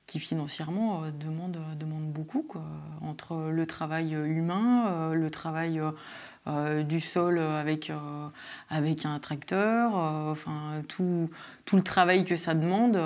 qui 0.05 0.19
financièrement 0.19 1.03
euh, 1.03 1.11
demande, 1.11 1.59
demande 1.77 2.11
beaucoup, 2.11 2.43
quoi. 2.43 2.63
entre 3.01 3.49
le 3.51 3.65
travail 3.65 4.13
humain, 4.13 5.11
le 5.13 5.29
travail 5.29 5.81
euh, 6.47 6.83
du 6.83 7.01
sol 7.01 7.39
avec, 7.39 7.89
euh, 7.89 7.95
avec 8.69 9.05
un 9.05 9.19
tracteur, 9.19 9.91
euh, 9.97 10.31
enfin 10.31 10.81
tout, 10.87 11.29
tout 11.65 11.75
le 11.75 11.81
travail 11.81 12.23
que 12.23 12.37
ça 12.37 12.53
demande, 12.53 12.97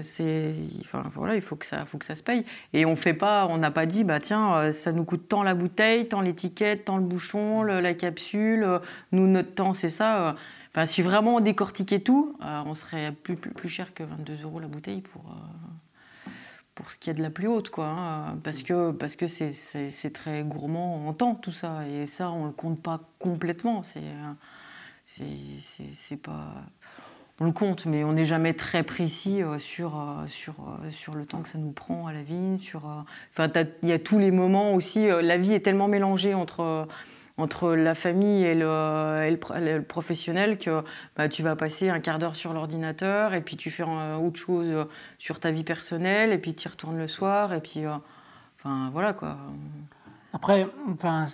c'est, 0.00 0.54
enfin, 0.80 1.02
voilà, 1.14 1.34
il 1.34 1.42
faut 1.42 1.56
que, 1.56 1.66
ça, 1.66 1.84
faut 1.86 1.98
que 1.98 2.04
ça 2.04 2.14
se 2.14 2.22
paye. 2.22 2.44
Et 2.72 2.86
on 2.86 2.94
fait 2.94 3.14
pas, 3.14 3.46
on 3.50 3.58
n'a 3.58 3.72
pas 3.72 3.86
dit, 3.86 4.04
bah 4.04 4.20
tiens, 4.20 4.70
ça 4.70 4.92
nous 4.92 5.04
coûte 5.04 5.28
tant 5.28 5.42
la 5.42 5.54
bouteille, 5.54 6.08
tant 6.08 6.20
l'étiquette, 6.20 6.84
tant 6.84 6.96
le 6.96 7.02
bouchon, 7.02 7.62
la 7.64 7.94
capsule, 7.94 8.80
nous 9.10 9.26
notre 9.26 9.54
temps 9.54 9.74
c'est 9.74 9.88
ça. 9.88 10.36
Enfin, 10.70 10.86
si 10.86 11.02
vraiment 11.02 11.36
on 11.36 11.40
décortiquait 11.40 12.00
tout, 12.00 12.36
on 12.40 12.74
serait 12.74 13.10
plus, 13.10 13.36
plus, 13.36 13.68
cher 13.68 13.92
que 13.94 14.04
22 14.04 14.42
euros 14.44 14.60
la 14.60 14.68
bouteille 14.68 15.00
pour, 15.00 15.24
pour 16.74 16.90
ce 16.92 16.98
qui 16.98 17.10
est 17.10 17.14
de 17.14 17.22
la 17.22 17.30
plus 17.30 17.48
haute, 17.48 17.70
quoi. 17.70 17.86
Hein, 17.86 18.38
parce 18.42 18.62
que 18.62 18.90
parce 18.92 19.16
que 19.16 19.26
c'est 19.26 20.12
très 20.12 20.42
gourmand 20.42 21.06
en 21.06 21.12
temps 21.12 21.34
tout 21.34 21.52
ça, 21.52 21.86
et 21.88 22.06
ça 22.06 22.30
on 22.30 22.46
le 22.46 22.52
compte 22.52 22.82
pas 22.82 23.00
complètement. 23.18 23.82
C'est 23.82 24.02
c'est 25.06 26.16
pas 26.16 26.64
on 27.40 27.46
le 27.46 27.52
compte, 27.52 27.86
mais 27.86 28.04
on 28.04 28.12
n'est 28.12 28.24
jamais 28.24 28.54
très 28.54 28.84
précis 28.84 29.42
euh, 29.42 29.58
sur, 29.58 29.98
euh, 29.98 30.24
sur, 30.26 30.54
euh, 30.60 30.90
sur 30.90 31.14
le 31.14 31.26
temps 31.26 31.42
que 31.42 31.48
ça 31.48 31.58
nous 31.58 31.72
prend 31.72 32.06
à 32.06 32.12
la 32.12 32.22
vigne. 32.22 32.58
Sur, 32.60 32.82
enfin, 33.32 33.50
il 33.82 33.88
y 33.88 33.92
a 33.92 33.98
tous 33.98 34.18
les 34.18 34.30
moments 34.30 34.72
aussi. 34.74 35.08
La 35.08 35.36
vie 35.36 35.52
est 35.52 35.60
tellement 35.60 35.88
mélangée 35.88 36.34
entre 36.34 36.86
entre 37.36 37.72
la 37.74 37.94
famille 37.94 38.44
et 38.44 38.54
le, 38.54 39.80
professionnel 39.80 40.58
que 40.58 40.84
bah, 41.16 41.28
tu 41.28 41.42
vas 41.42 41.56
passer 41.56 41.90
un 41.90 42.00
quart 42.00 42.18
d'heure 42.18 42.36
sur 42.36 42.52
l'ordinateur 42.52 43.34
et 43.34 43.40
puis 43.40 43.56
tu 43.56 43.70
fais 43.70 43.82
euh, 43.86 44.16
autre 44.16 44.38
chose 44.38 44.68
euh, 44.68 44.84
sur 45.18 45.40
ta 45.40 45.50
vie 45.50 45.64
personnelle 45.64 46.32
et 46.32 46.38
puis 46.38 46.54
tu 46.54 46.68
y 46.68 46.70
retournes 46.70 46.98
le 46.98 47.08
soir 47.08 47.52
et 47.52 47.60
puis 47.60 47.84
euh, 47.86 47.96
voilà 48.92 49.12
quoi. 49.12 49.36
Après, 50.32 50.66
enfin, 50.88 51.26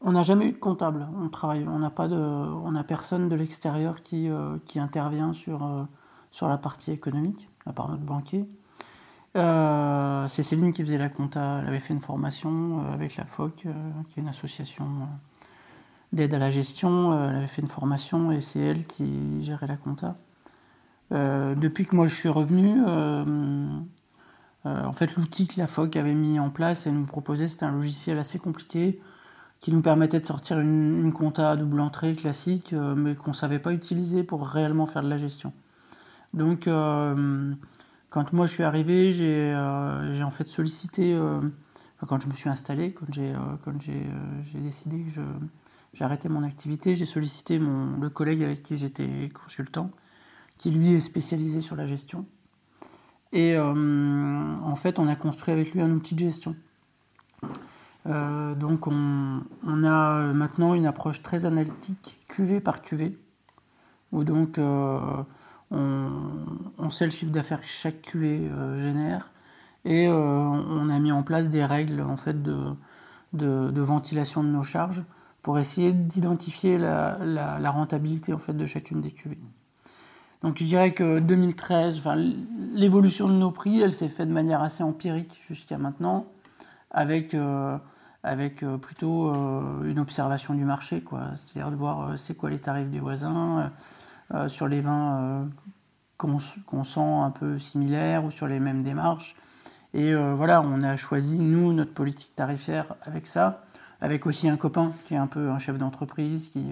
on 0.00 0.12
n'a 0.12 0.22
jamais 0.22 0.46
eu 0.46 0.52
de 0.52 0.58
comptable. 0.58 1.06
On 1.20 1.28
travaille, 1.28 1.64
on 1.68 1.78
n'a 1.78 1.90
pas 1.90 2.08
de, 2.08 2.16
on 2.16 2.74
a 2.74 2.82
personne 2.82 3.28
de 3.28 3.36
l'extérieur 3.36 4.02
qui, 4.02 4.28
qui 4.64 4.80
intervient 4.80 5.32
sur 5.32 5.86
sur 6.32 6.48
la 6.48 6.58
partie 6.58 6.90
économique, 6.90 7.48
à 7.64 7.72
part 7.72 7.88
notre 7.88 8.02
banquier. 8.02 8.48
Euh, 9.36 10.28
c'est 10.28 10.42
Céline 10.42 10.72
qui 10.72 10.82
faisait 10.82 10.98
la 10.98 11.08
compta. 11.08 11.60
Elle 11.60 11.68
avait 11.68 11.80
fait 11.80 11.92
une 11.92 12.00
formation 12.00 12.80
euh, 12.80 12.92
avec 12.92 13.16
la 13.16 13.24
FOC, 13.24 13.66
euh, 13.66 13.72
qui 14.08 14.20
est 14.20 14.22
une 14.22 14.28
association 14.28 14.86
d'aide 16.12 16.34
à 16.34 16.38
la 16.38 16.50
gestion. 16.50 17.28
elle 17.28 17.36
avait 17.36 17.48
fait 17.48 17.62
une 17.62 17.68
formation 17.68 18.30
et 18.30 18.40
c'est 18.40 18.60
elle 18.60 18.86
qui 18.86 19.42
gérait 19.42 19.66
la 19.66 19.76
compta. 19.76 20.16
depuis 21.10 21.86
que 21.86 21.96
moi 21.96 22.06
je 22.06 22.14
suis 22.14 22.28
revenu, 22.28 22.80
en 24.64 24.92
fait, 24.92 25.16
l'outil 25.16 25.48
que 25.48 25.58
la 25.58 25.66
FOC 25.66 25.96
avait 25.96 26.14
mis 26.14 26.38
en 26.38 26.50
place 26.50 26.86
et 26.86 26.92
nous 26.92 27.04
proposait, 27.04 27.48
c'était 27.48 27.64
un 27.64 27.72
logiciel 27.72 28.16
assez 28.18 28.38
compliqué 28.38 29.00
qui 29.58 29.72
nous 29.72 29.82
permettait 29.82 30.20
de 30.20 30.26
sortir 30.26 30.60
une, 30.60 31.00
une 31.00 31.12
compta 31.12 31.50
à 31.50 31.56
double 31.56 31.80
entrée 31.80 32.14
classique, 32.14 32.72
mais 32.72 33.16
qu'on 33.16 33.30
ne 33.30 33.36
savait 33.36 33.58
pas 33.58 33.72
utiliser 33.72 34.22
pour 34.22 34.46
réellement 34.46 34.86
faire 34.86 35.02
de 35.02 35.08
la 35.08 35.18
gestion. 35.18 35.52
Donc, 36.32 36.68
quand 38.14 38.32
moi 38.32 38.46
je 38.46 38.52
suis 38.52 38.62
arrivé, 38.62 39.10
j'ai 39.12 39.52
euh, 39.52 40.22
en 40.22 40.30
fait 40.30 40.46
sollicité, 40.46 41.12
euh, 41.14 41.40
quand 42.06 42.22
je 42.22 42.28
me 42.28 42.34
suis 42.34 42.48
installé, 42.48 42.92
quand 42.92 43.12
j'ai 43.12 43.34
euh, 43.34 44.60
décidé 44.60 45.02
que 45.02 45.20
j'arrêtais 45.94 46.28
mon 46.28 46.44
activité, 46.44 46.94
j'ai 46.94 47.06
sollicité 47.06 47.58
le 47.58 48.08
collègue 48.10 48.44
avec 48.44 48.62
qui 48.62 48.76
j'étais 48.76 49.30
consultant, 49.30 49.90
qui 50.58 50.70
lui 50.70 50.92
est 50.92 51.00
spécialisé 51.00 51.60
sur 51.60 51.74
la 51.74 51.86
gestion. 51.86 52.24
Et 53.32 53.58
en 53.58 54.76
fait, 54.76 55.00
on 55.00 55.08
a 55.08 55.16
construit 55.16 55.52
avec 55.52 55.74
lui 55.74 55.80
un 55.80 55.90
outil 55.90 56.14
de 56.14 56.20
gestion. 56.20 56.54
donc 58.04 58.86
on, 58.86 59.42
on, 59.66 59.82
a 59.82 60.32
maintenant 60.32 60.74
une 60.74 60.86
approche 60.86 61.20
très 61.20 61.44
analytique, 61.44 62.20
cuvée 62.28 62.60
par 62.60 62.80
cuvée, 62.80 63.18
où 64.12 64.22
donc 64.22 64.60
on, 65.74 66.90
sait 66.90 67.04
le 67.04 67.10
chiffre 67.10 67.32
d'affaires 67.32 67.60
que 67.60 67.66
chaque 67.66 68.02
QV 68.02 68.48
euh, 68.50 68.80
génère 68.80 69.30
et 69.84 70.06
euh, 70.08 70.14
on 70.14 70.88
a 70.88 70.98
mis 70.98 71.12
en 71.12 71.22
place 71.22 71.48
des 71.48 71.64
règles 71.64 72.00
en 72.00 72.16
fait 72.16 72.42
de, 72.42 72.76
ventilation 73.32 74.42
de 74.42 74.48
nos 74.48 74.62
charges 74.62 75.04
pour 75.42 75.58
essayer 75.58 75.92
d'identifier 75.92 76.78
la, 76.78 77.70
rentabilité 77.70 78.32
en 78.32 78.38
fait 78.38 78.54
de 78.54 78.66
chacune 78.66 79.00
des 79.00 79.10
cuvées. 79.10 79.40
Donc 80.42 80.58
je 80.58 80.64
dirais 80.64 80.92
que 80.92 81.18
2013, 81.20 82.02
l'évolution 82.74 83.28
de 83.28 83.34
nos 83.34 83.50
prix, 83.50 83.80
elle 83.80 83.94
s'est 83.94 84.08
faite 84.08 84.28
de 84.28 84.32
manière 84.32 84.62
assez 84.62 84.82
empirique 84.82 85.38
jusqu'à 85.46 85.78
maintenant, 85.78 86.26
avec, 86.90 87.34
euh, 87.34 87.78
plutôt 88.80 89.32
une 89.82 89.98
observation 89.98 90.54
du 90.54 90.64
marché, 90.64 91.02
quoi. 91.02 91.30
C'est-à-dire 91.36 91.70
de 91.70 91.76
voir 91.76 92.18
c'est 92.18 92.34
quoi 92.34 92.50
les 92.50 92.58
tarifs 92.58 92.88
des 92.88 93.00
voisins, 93.00 93.70
euh, 94.32 94.48
sur 94.48 94.68
les 94.68 94.80
vins 94.80 95.18
euh, 95.18 95.44
qu'on 96.16 96.84
sent 96.84 97.00
un 97.00 97.30
peu 97.30 97.58
similaires 97.58 98.24
ou 98.24 98.30
sur 98.30 98.46
les 98.46 98.58
mêmes 98.58 98.82
démarches. 98.82 99.36
Et 99.92 100.14
euh, 100.14 100.34
voilà, 100.34 100.62
on 100.62 100.80
a 100.80 100.96
choisi, 100.96 101.38
nous, 101.40 101.74
notre 101.74 101.92
politique 101.92 102.34
tarifaire 102.34 102.94
avec 103.02 103.26
ça, 103.26 103.64
avec 104.00 104.26
aussi 104.26 104.48
un 104.48 104.56
copain 104.56 104.92
qui 105.06 105.14
est 105.14 105.18
un 105.18 105.26
peu 105.26 105.50
un 105.50 105.58
chef 105.58 105.76
d'entreprise, 105.76 106.48
qui, 106.50 106.64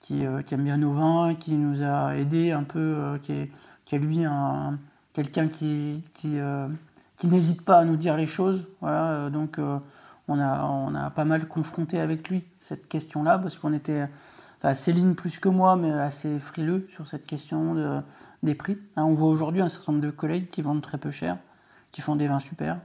qui, 0.00 0.22
aime 0.22 0.64
bien 0.64 0.76
nos 0.76 0.92
vins, 0.92 1.34
qui 1.34 1.54
nous 1.54 1.82
a 1.82 2.16
aidé 2.16 2.52
un 2.52 2.62
peu, 2.62 3.18
qui, 3.22 3.32
est, 3.32 3.50
qui 3.84 3.98
lui 3.98 4.24
un, 4.24 4.78
quelqu'un 5.12 5.48
qui, 5.48 6.04
qui, 6.14 6.38
qui 7.16 7.26
n'hésite 7.26 7.62
pas 7.62 7.78
à 7.78 7.84
nous 7.84 7.96
dire 7.96 8.16
les 8.16 8.26
choses. 8.26 8.66
Voilà, 8.80 9.28
donc 9.30 9.58
on, 10.28 10.38
a, 10.38 10.64
on 10.64 10.94
a 10.94 11.10
pas 11.10 11.24
mal 11.24 11.46
confronté 11.48 12.00
avec 12.00 12.30
lui 12.30 12.44
cette 12.60 12.88
question-là, 12.88 13.38
parce 13.38 13.58
qu'on 13.58 13.72
était 13.72 14.08
Céline 14.74 15.14
plus 15.14 15.38
que 15.38 15.48
moi, 15.48 15.76
mais 15.76 15.92
assez 15.92 16.38
frileux 16.38 16.86
sur 16.90 17.06
cette 17.06 17.26
question 17.26 17.74
de, 17.74 18.00
des 18.42 18.54
prix. 18.54 18.78
Hein, 18.96 19.04
on 19.04 19.14
voit 19.14 19.28
aujourd'hui 19.28 19.60
un 19.60 19.68
certain 19.68 19.92
nombre 19.92 20.04
de 20.04 20.10
collègues 20.10 20.48
qui 20.48 20.62
vendent 20.62 20.82
très 20.82 20.98
peu 20.98 21.10
cher, 21.10 21.38
qui 21.92 22.00
font 22.00 22.16
des 22.16 22.26
vins 22.26 22.40
super, 22.40 22.78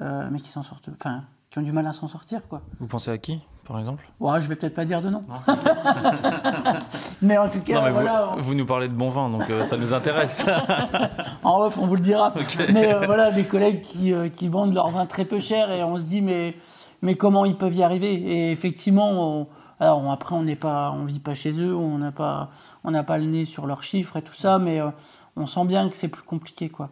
euh, 0.00 0.28
mais 0.30 0.38
qui 0.38 0.48
s'en 0.48 0.62
sortent, 0.62 0.90
enfin, 0.94 1.24
qui 1.50 1.58
ont 1.58 1.62
du 1.62 1.72
mal 1.72 1.86
à 1.86 1.92
s'en 1.92 2.06
sortir, 2.06 2.42
quoi. 2.48 2.62
Vous 2.78 2.86
pensez 2.86 3.10
à 3.10 3.18
qui, 3.18 3.40
par 3.66 3.80
exemple? 3.80 4.08
Ouais, 4.20 4.40
je 4.40 4.48
vais 4.48 4.54
peut-être 4.54 4.76
pas 4.76 4.84
dire 4.84 5.02
de 5.02 5.10
nom. 5.10 5.22
mais 7.22 7.36
en 7.36 7.48
tout 7.48 7.60
cas, 7.60 7.90
voilà. 7.90 8.36
Vous, 8.38 8.54
nous 8.54 8.66
parlez 8.66 8.86
de 8.86 8.92
bon 8.92 9.08
vin, 9.08 9.28
donc 9.28 9.50
euh, 9.50 9.64
ça 9.64 9.76
nous 9.76 9.94
intéresse. 9.94 10.46
en 11.42 11.62
off, 11.62 11.78
on 11.78 11.88
vous 11.88 11.96
le 11.96 12.02
dira. 12.02 12.32
Mais 12.72 12.94
euh, 12.94 13.06
voilà, 13.06 13.32
des 13.32 13.44
collègues 13.44 13.80
qui, 13.80 14.14
qui, 14.32 14.46
vendent 14.46 14.74
leur 14.74 14.90
vin 14.90 15.04
très 15.06 15.24
peu 15.24 15.40
cher 15.40 15.72
et 15.72 15.82
on 15.82 15.98
se 15.98 16.04
dit, 16.04 16.22
mais, 16.22 16.54
mais 17.02 17.16
comment 17.16 17.44
ils 17.44 17.56
peuvent 17.56 17.74
y 17.74 17.82
arriver? 17.82 18.12
Et 18.14 18.52
effectivement, 18.52 19.10
on, 19.40 19.48
alors 19.80 20.10
après, 20.10 20.34
on 20.34 20.42
n'est 20.42 20.56
pas, 20.56 20.92
on 20.92 21.04
vit 21.04 21.20
pas 21.20 21.34
chez 21.34 21.52
eux, 21.60 21.74
on 21.74 21.98
n'a 21.98 22.10
pas, 22.12 22.50
on 22.84 22.90
n'a 22.90 23.04
pas 23.04 23.18
le 23.18 23.26
nez 23.26 23.44
sur 23.44 23.66
leurs 23.66 23.82
chiffres 23.82 24.16
et 24.16 24.22
tout 24.22 24.34
ça, 24.34 24.58
mais 24.58 24.80
euh, 24.80 24.90
on 25.36 25.46
sent 25.46 25.66
bien 25.66 25.88
que 25.88 25.96
c'est 25.96 26.08
plus 26.08 26.22
compliqué, 26.22 26.68
quoi, 26.68 26.90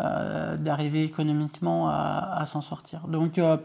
euh, 0.00 0.56
d'arriver 0.56 1.04
économiquement 1.04 1.88
à, 1.88 2.42
s'en 2.46 2.60
sortir. 2.60 3.06
Donc, 3.06 3.38
euh, 3.38 3.56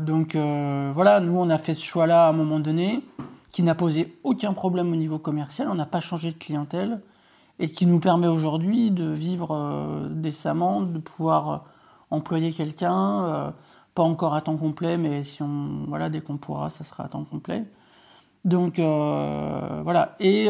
donc 0.00 0.36
voilà, 0.36 1.20
nous 1.20 1.36
on 1.36 1.50
a 1.50 1.58
fait 1.58 1.74
ce 1.74 1.84
choix-là 1.84 2.26
à 2.26 2.28
un 2.30 2.32
moment 2.32 2.60
donné, 2.60 3.04
qui 3.50 3.62
n'a 3.62 3.74
posé 3.74 4.18
aucun 4.24 4.52
problème 4.52 4.92
au 4.92 4.96
niveau 4.96 5.18
commercial, 5.18 5.68
on 5.68 5.74
n'a 5.74 5.86
pas 5.86 6.00
changé 6.00 6.32
de 6.32 6.38
clientèle 6.38 7.00
et 7.60 7.70
qui 7.70 7.86
nous 7.86 8.00
permet 8.00 8.26
aujourd'hui 8.26 8.90
de 8.90 9.08
vivre 9.10 10.08
décemment, 10.10 10.80
de 10.80 10.98
pouvoir 10.98 11.64
employer 12.10 12.52
quelqu'un, 12.52 13.52
pas 13.94 14.02
encore 14.02 14.34
à 14.34 14.40
temps 14.40 14.56
complet, 14.56 14.96
mais 14.96 15.22
si 15.22 15.42
on, 15.42 15.84
voilà, 15.88 16.10
dès 16.10 16.20
qu'on 16.20 16.36
pourra, 16.36 16.70
ça 16.70 16.84
sera 16.84 17.04
à 17.04 17.08
temps 17.08 17.24
complet. 17.24 17.64
Donc 18.44 18.78
voilà. 18.78 20.16
Et 20.20 20.48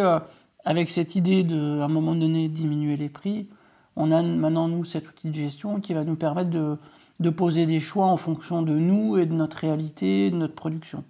avec 0.64 0.90
cette 0.90 1.14
idée 1.14 1.44
de, 1.44 1.80
à 1.80 1.84
un 1.84 1.88
moment 1.88 2.14
donné, 2.14 2.48
diminuer 2.48 2.96
les 2.96 3.08
prix, 3.08 3.48
on 3.96 4.10
a 4.10 4.22
maintenant, 4.22 4.68
nous, 4.68 4.84
cet 4.84 5.08
outil 5.08 5.28
de 5.28 5.34
gestion 5.34 5.80
qui 5.80 5.94
va 5.94 6.04
nous 6.04 6.16
permettre 6.16 6.50
de, 6.50 7.30
poser 7.30 7.66
des 7.66 7.80
choix 7.80 8.06
en 8.06 8.16
fonction 8.16 8.62
de 8.62 8.74
nous 8.74 9.18
et 9.18 9.26
de 9.26 9.34
notre 9.34 9.58
réalité, 9.58 10.30
de 10.30 10.36
notre 10.36 10.54
production. 10.54 11.04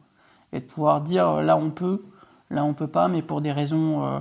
Et 0.52 0.60
de 0.60 0.64
pouvoir 0.64 1.00
dire, 1.00 1.40
là, 1.40 1.56
on 1.56 1.70
peut, 1.70 2.04
là, 2.50 2.64
on 2.64 2.74
peut 2.74 2.88
pas, 2.88 3.08
mais 3.08 3.22
pour 3.22 3.40
des 3.40 3.52
raisons, 3.52 4.04
euh, 4.04 4.20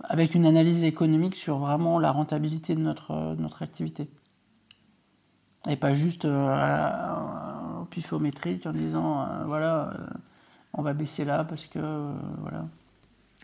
avec 0.00 0.34
une 0.34 0.46
analyse 0.46 0.84
économique 0.84 1.34
sur 1.34 1.58
vraiment 1.58 1.98
la 1.98 2.12
rentabilité 2.12 2.74
de 2.74 2.94
euh, 3.10 3.34
notre 3.34 3.62
activité. 3.62 4.08
Et 5.68 5.76
pas 5.76 5.94
juste 5.94 6.24
euh, 6.26 7.80
au 7.80 7.84
pifométrique 7.86 8.66
en 8.66 8.72
disant, 8.72 9.26
voilà, 9.46 9.92
on 10.74 10.82
va 10.82 10.92
baisser 10.92 11.24
là 11.24 11.44
parce 11.44 11.66
que, 11.66 11.78
voilà. 12.40 12.64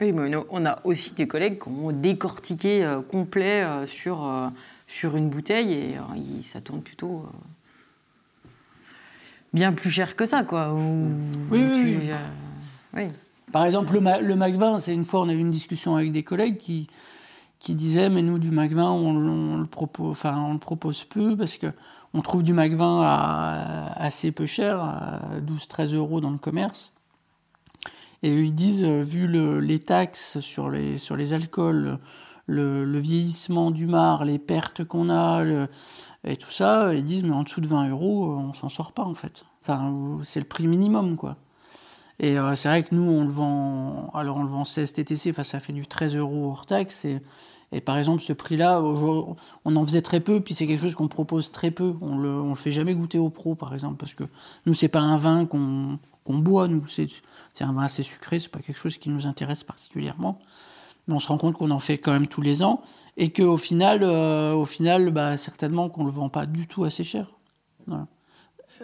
Oui, 0.00 0.12
mais 0.12 0.34
on 0.48 0.64
a 0.64 0.78
aussi 0.84 1.12
des 1.12 1.28
collègues 1.28 1.62
qui 1.62 1.68
ont 1.68 1.92
décortiqué 1.92 2.82
euh, 2.82 3.02
complet 3.02 3.62
euh, 3.62 3.86
sur, 3.86 4.24
euh, 4.24 4.48
sur 4.86 5.14
une 5.16 5.28
bouteille 5.28 5.72
et 5.72 5.96
ça 6.42 6.62
tourne 6.62 6.80
plutôt 6.80 7.26
bien 9.52 9.72
plus 9.72 9.90
cher 9.90 10.16
que 10.16 10.24
ça, 10.24 10.42
quoi. 10.42 10.72
oui, 10.74 12.10
oui, 12.94 13.08
Par 13.52 13.66
exemple, 13.66 13.92
le, 13.92 14.26
le 14.26 14.34
MAC20, 14.36 14.80
c'est 14.80 14.94
une 14.94 15.04
fois, 15.04 15.20
on 15.20 15.28
a 15.28 15.34
eu 15.34 15.38
une 15.38 15.50
discussion 15.50 15.96
avec 15.96 16.12
des 16.12 16.22
collègues 16.22 16.56
qui, 16.56 16.88
qui 17.58 17.74
disaient, 17.74 18.08
mais 18.08 18.22
nous, 18.22 18.38
du 18.38 18.50
MAC20, 18.50 18.80
on, 18.80 19.58
le, 19.58 19.66
propose, 19.66 20.12
enfin, 20.12 20.40
on 20.40 20.54
le 20.54 20.58
propose 20.58 21.04
peu 21.04 21.36
parce 21.36 21.58
que 21.58 21.66
on 22.14 22.22
trouve 22.22 22.42
du 22.42 22.54
MAC20 22.54 23.02
à, 23.02 23.92
assez 24.02 24.32
peu 24.32 24.46
cher, 24.46 24.80
à 24.80 25.20
12-13 25.40 25.94
euros 25.94 26.20
dans 26.20 26.30
le 26.30 26.38
commerce. 26.38 26.92
Et 28.22 28.38
ils 28.38 28.54
disent, 28.54 28.84
euh, 28.84 29.02
vu 29.02 29.26
les 29.60 29.78
taxes 29.78 30.40
sur 30.40 30.70
les, 30.70 30.98
sur 30.98 31.16
les 31.16 31.32
alcools, 31.32 31.98
le, 32.46 32.98
vieillissement 32.98 33.70
du 33.70 33.86
mar, 33.86 34.24
les 34.24 34.38
pertes 34.38 34.84
qu'on 34.84 35.08
a, 35.08 35.42
et 36.24 36.36
tout 36.36 36.50
ça, 36.50 36.94
ils 36.94 37.04
disent, 37.04 37.22
mais 37.22 37.32
en 37.32 37.42
dessous 37.42 37.60
de 37.60 37.68
20 37.68 37.88
euros, 37.90 38.32
euh, 38.32 38.36
on 38.36 38.52
s'en 38.52 38.68
sort 38.68 38.92
pas 38.92 39.04
en 39.04 39.14
fait. 39.14 39.44
Enfin, 39.62 40.18
c'est 40.24 40.40
le 40.40 40.46
prix 40.46 40.66
minimum, 40.66 41.16
quoi. 41.16 41.36
Et 42.18 42.38
euh, 42.38 42.54
c'est 42.54 42.68
vrai 42.68 42.82
que 42.82 42.94
nous, 42.94 43.10
on 43.10 43.24
le 43.24 43.30
vend, 43.30 44.10
alors 44.12 44.36
on 44.36 44.42
le 44.42 44.48
vend 44.48 44.64
16 44.64 44.92
TTC, 44.92 45.30
enfin, 45.30 45.42
ça 45.42 45.60
fait 45.60 45.72
du 45.72 45.86
13 45.86 46.16
euros 46.16 46.50
hors 46.50 46.66
taxe. 46.66 47.06
Et 47.72 47.80
par 47.80 47.98
exemple, 47.98 48.20
ce 48.22 48.32
prix-là, 48.32 48.82
on 48.82 49.76
en 49.76 49.86
faisait 49.86 50.02
très 50.02 50.20
peu, 50.20 50.40
puis 50.40 50.54
c'est 50.54 50.66
quelque 50.66 50.80
chose 50.80 50.96
qu'on 50.96 51.06
propose 51.06 51.52
très 51.52 51.70
peu. 51.70 51.94
On 52.00 52.18
le, 52.18 52.30
on 52.30 52.50
le 52.50 52.56
fait 52.56 52.72
jamais 52.72 52.94
goûter 52.94 53.18
aux 53.18 53.30
pros, 53.30 53.54
par 53.54 53.72
exemple, 53.74 53.96
parce 53.96 54.14
que 54.14 54.24
nous, 54.66 54.74
c'est 54.74 54.88
pas 54.88 55.00
un 55.00 55.16
vin 55.16 55.46
qu'on 55.46 55.98
qu'on 56.24 56.38
boit, 56.38 56.68
nous. 56.68 56.86
C'est 56.86 57.08
un 57.60 57.72
vin 57.72 57.82
assez 57.82 58.02
sucré, 58.02 58.38
c'est 58.38 58.50
pas 58.50 58.60
quelque 58.60 58.76
chose 58.76 58.98
qui 58.98 59.08
nous 59.08 59.26
intéresse 59.26 59.64
particulièrement. 59.64 60.38
Mais 61.06 61.14
on 61.14 61.20
se 61.20 61.28
rend 61.28 61.38
compte 61.38 61.56
qu'on 61.56 61.70
en 61.70 61.78
fait 61.78 61.98
quand 61.98 62.12
même 62.12 62.28
tous 62.28 62.42
les 62.42 62.62
ans 62.62 62.82
et 63.16 63.32
qu'au 63.32 63.56
final, 63.56 64.02
euh, 64.02 64.52
au 64.54 64.66
final 64.66 65.10
bah, 65.10 65.36
certainement 65.36 65.88
qu'on 65.88 66.04
le 66.04 66.10
vend 66.10 66.28
pas 66.28 66.46
du 66.46 66.66
tout 66.66 66.84
assez 66.84 67.04
cher. 67.04 67.32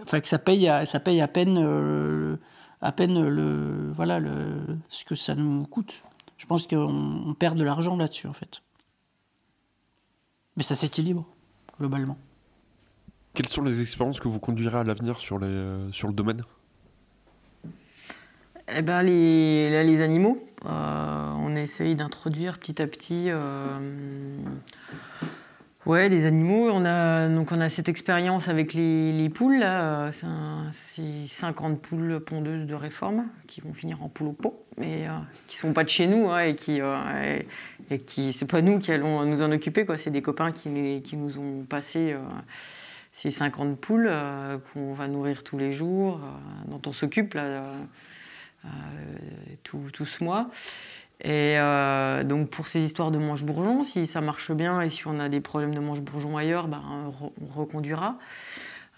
Enfin, 0.02 0.20
que 0.20 0.28
ça 0.28 0.38
paye, 0.38 0.68
à, 0.68 0.84
ça 0.84 0.98
paye 1.00 1.20
à 1.20 1.28
peine, 1.28 1.58
euh, 1.58 2.36
à 2.80 2.92
peine 2.92 3.26
le, 3.26 3.92
voilà, 3.92 4.18
le, 4.18 4.78
ce 4.88 5.04
que 5.04 5.14
ça 5.14 5.34
nous 5.34 5.64
coûte. 5.64 6.02
Je 6.36 6.46
pense 6.46 6.66
qu'on 6.66 7.34
perd 7.38 7.56
de 7.58 7.64
l'argent 7.64 7.96
là-dessus, 7.96 8.26
en 8.26 8.32
fait. 8.32 8.62
Mais 10.56 10.62
ça 10.62 10.74
s'équilibre, 10.74 11.26
globalement. 11.78 12.18
Quelles 13.34 13.48
sont 13.48 13.62
les 13.62 13.82
expériences 13.82 14.18
que 14.18 14.28
vous 14.28 14.40
conduirez 14.40 14.78
à 14.78 14.84
l'avenir 14.84 15.18
sur, 15.18 15.38
les, 15.38 15.46
euh, 15.46 15.92
sur 15.92 16.08
le 16.08 16.14
domaine? 16.14 16.42
Eh 18.68 18.82
ben, 18.82 19.02
les, 19.02 19.70
là, 19.70 19.84
les 19.84 20.00
animaux, 20.00 20.42
euh, 20.64 21.32
on 21.36 21.54
essaye 21.54 21.94
d'introduire 21.94 22.58
petit 22.58 22.80
à 22.80 22.86
petit 22.86 23.26
euh, 23.28 24.38
ouais, 25.86 26.10
des 26.10 26.26
animaux. 26.26 26.68
On 26.70 26.84
a, 26.84 27.28
donc 27.28 27.52
on 27.52 27.60
a 27.60 27.70
cette 27.70 27.88
expérience 27.88 28.48
avec 28.48 28.74
les, 28.74 29.30
poules. 29.30 29.64
C'est 30.72 31.26
50 31.26 31.80
poules 31.80 32.20
pondeuses 32.20 32.66
de 32.66 32.74
réforme 32.74 33.26
qui 33.46 33.60
vont 33.60 33.72
finir 33.72 34.02
en 34.02 34.08
poules 34.08 34.28
au 34.28 34.32
pot, 34.32 34.66
mais 34.76 35.08
euh, 35.08 35.12
qui 35.46 35.56
sont 35.56 35.72
pas 35.72 35.84
de 35.84 35.88
chez 35.88 36.06
nous 36.06 36.28
hein, 36.28 36.40
et 36.40 36.54
qui, 36.54 36.80
et, 37.90 37.98
qui 38.00 38.32
c'est 38.32 38.50
pas 38.50 38.60
nous 38.60 38.78
qui 38.78 38.92
allons 38.92 39.24
nous 39.24 39.42
en 39.42 39.50
occuper. 39.52 39.86
C'est 39.96 40.10
des 40.10 40.22
copains 40.22 40.52
qui, 40.52 40.68
nous 40.68 41.38
ont 41.38 41.64
passé 41.64 42.14
ces 43.12 43.30
50 43.30 43.78
poules 43.78 44.10
qu'on 44.72 44.92
va 44.92 45.08
nourrir 45.08 45.42
tous 45.42 45.56
les 45.56 45.72
jours, 45.72 46.20
dont 46.66 46.82
on 46.86 46.92
s'occupe. 46.92 47.36
euh, 48.66 48.68
tout, 49.62 50.06
ce 50.06 50.22
mois. 50.22 50.50
Et 51.20 51.58
euh, 51.58 52.24
donc 52.24 52.50
pour 52.50 52.68
ces 52.68 52.80
histoires 52.80 53.10
de 53.10 53.18
manche-bourgeon, 53.18 53.84
si 53.84 54.06
ça 54.06 54.20
marche 54.20 54.52
bien 54.52 54.80
et 54.82 54.90
si 54.90 55.06
on 55.06 55.18
a 55.18 55.28
des 55.28 55.40
problèmes 55.40 55.74
de 55.74 55.80
manche-bourgeon 55.80 56.36
ailleurs, 56.36 56.68
ben, 56.68 56.82
on 57.40 57.46
reconduira. 57.58 58.18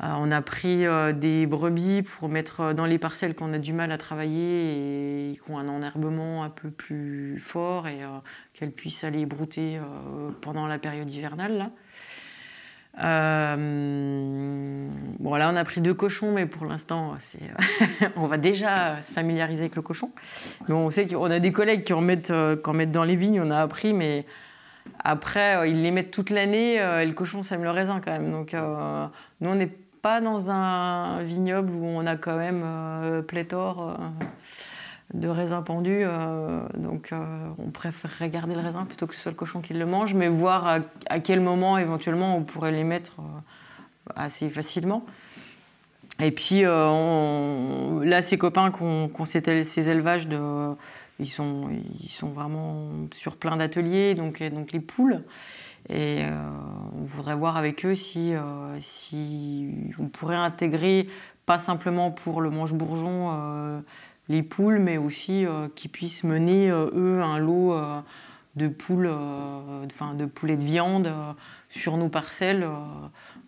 Euh, 0.03 0.07
on 0.19 0.31
a 0.31 0.43
pris 0.43 0.85
des 1.15 1.47
brebis 1.47 2.03
pour 2.03 2.29
mettre 2.29 2.73
dans 2.73 2.87
les 2.87 2.99
parcelles 2.99 3.35
qu'on 3.35 3.53
a 3.53 3.59
du 3.59 3.73
mal 3.73 3.93
à 3.93 3.99
travailler 3.99 5.31
et 5.31 5.37
qui 5.37 5.51
ont 5.51 5.59
un 5.59 5.69
enherbement 5.69 6.45
un 6.45 6.51
peu 6.51 6.71
plus 6.71 7.39
fort 7.39 7.89
et 7.89 8.01
qu'elles 8.53 8.73
puissent 8.73 9.05
aller 9.05 9.27
brouter 9.27 9.81
pendant 10.41 10.67
la 10.67 10.79
période 10.79 11.11
hivernale. 11.11 11.59
Là. 11.59 11.71
Euh, 13.03 14.89
bon, 15.19 15.35
là, 15.37 15.51
on 15.53 15.57
a 15.57 15.65
pris 15.65 15.81
deux 15.81 15.95
cochons, 15.95 16.33
mais 16.33 16.47
pour 16.47 16.67
l'instant, 16.67 17.17
on 18.17 18.27
va 18.27 18.37
déjà 18.37 19.01
se 19.03 19.13
familiariser 19.13 19.63
avec 19.63 19.77
le 19.77 19.83
cochon. 19.83 20.11
On 20.69 20.91
sait 20.91 21.07
qu'on 21.07 21.31
a 21.31 21.39
des 21.39 21.53
collègues 21.53 21.85
qui 21.85 21.93
en, 21.93 22.01
mettent, 22.01 22.31
euh, 22.31 22.57
qui 22.57 22.69
en 22.69 22.75
mettent 22.75 22.93
dans 22.93 23.05
les 23.05 23.17
vignes, 23.17 23.41
on 23.41 23.51
a 23.51 23.61
appris, 23.61 23.93
mais 23.93 24.27
après, 25.05 25.57
euh, 25.57 25.67
ils 25.67 25.83
les 25.83 25.91
mettent 25.91 26.11
toute 26.11 26.31
l'année 26.31 26.75
et 26.75 27.07
le 27.07 27.13
cochon 27.13 27.43
sème 27.43 27.63
le 27.63 27.71
raisin 27.71 28.01
quand 28.05 28.13
même. 28.13 28.31
Donc, 28.31 28.53
nous, 28.53 29.51
on 29.51 29.55
n'est 29.55 29.73
pas 30.03 30.21
dans 30.21 30.51
un 30.51 31.23
vignoble 31.23 31.73
où 31.73 31.87
on 31.87 32.07
a 32.07 32.17
quand 32.17 32.37
même 32.37 33.23
pléthore 33.27 33.97
de 35.15 35.29
raisins 35.29 35.63
pendus. 35.65 36.03
Euh, 36.03 36.61
donc 36.77 37.13
euh, 37.13 37.49
on 37.59 37.71
préférerait 37.71 38.29
garder 38.29 38.55
le 38.55 38.61
raisin 38.61 38.85
plutôt 38.85 39.07
que 39.07 39.15
ce 39.15 39.21
soit 39.21 39.33
le 39.33 39.37
cochon 39.37 39.61
qui 39.61 39.75
le 39.75 39.87
mange, 39.87 40.15
mais 40.15 40.29
voir 40.29 40.81
à, 41.09 41.21
quel 41.21 41.41
moment 41.41 41.79
éventuellement 41.79 42.37
on 42.37 42.43
pourrait 42.43 42.73
les 42.73 42.85
mettre 42.85 43.21
euh, 43.21 44.11
assez 44.17 44.49
facilement. 44.49 45.05
Et 46.21 46.33
puis 46.33 46.63
là, 46.63 48.23
ces 48.23 48.39
copains 48.39 48.73
qui 48.73 48.83
ont, 48.83 49.09
ces 49.25 49.89
élevages, 49.89 50.27
de, 50.27 50.75
ils, 51.21 51.29
sont, 51.29 51.69
ils 52.01 52.11
sont 52.11 52.31
vraiment 52.31 52.89
sur 53.15 53.37
plein 53.37 53.57
d'ateliers, 53.57 54.17
donc, 54.17 54.43
donc 54.43 54.73
les 54.73 54.81
poules. 54.81 55.23
Et 55.89 56.25
on 56.99 57.05
voudrait 57.05 57.37
voir 57.37 57.57
avec 57.57 57.87
eux 57.87 57.95
si, 57.95 58.33
si 58.81 59.69
on 60.01 60.09
pourrait 60.09 60.35
intégrer, 60.35 61.07
pas 61.47 61.61
simplement 61.61 62.11
pour 62.11 62.41
le 62.41 62.51
mange-bourgeon, 62.51 63.85
les 64.29 64.43
poules, 64.43 64.79
mais 64.79 64.99
aussi 64.99 65.47
euh, 65.47 65.69
qu'ils 65.75 65.91
puissent 65.91 66.25
mener, 66.25 66.71
euh, 66.71 66.91
eux, 66.95 67.23
un 67.23 67.39
lot 67.39 67.73
euh, 67.73 68.01
de 68.57 68.69
poules, 68.69 69.09
enfin 69.87 70.15
de 70.15 70.27
poulets 70.27 70.57
de 70.57 70.65
viande 70.65 71.13
sur 71.71 71.97
nos 71.97 72.09
parcelles. 72.09 72.67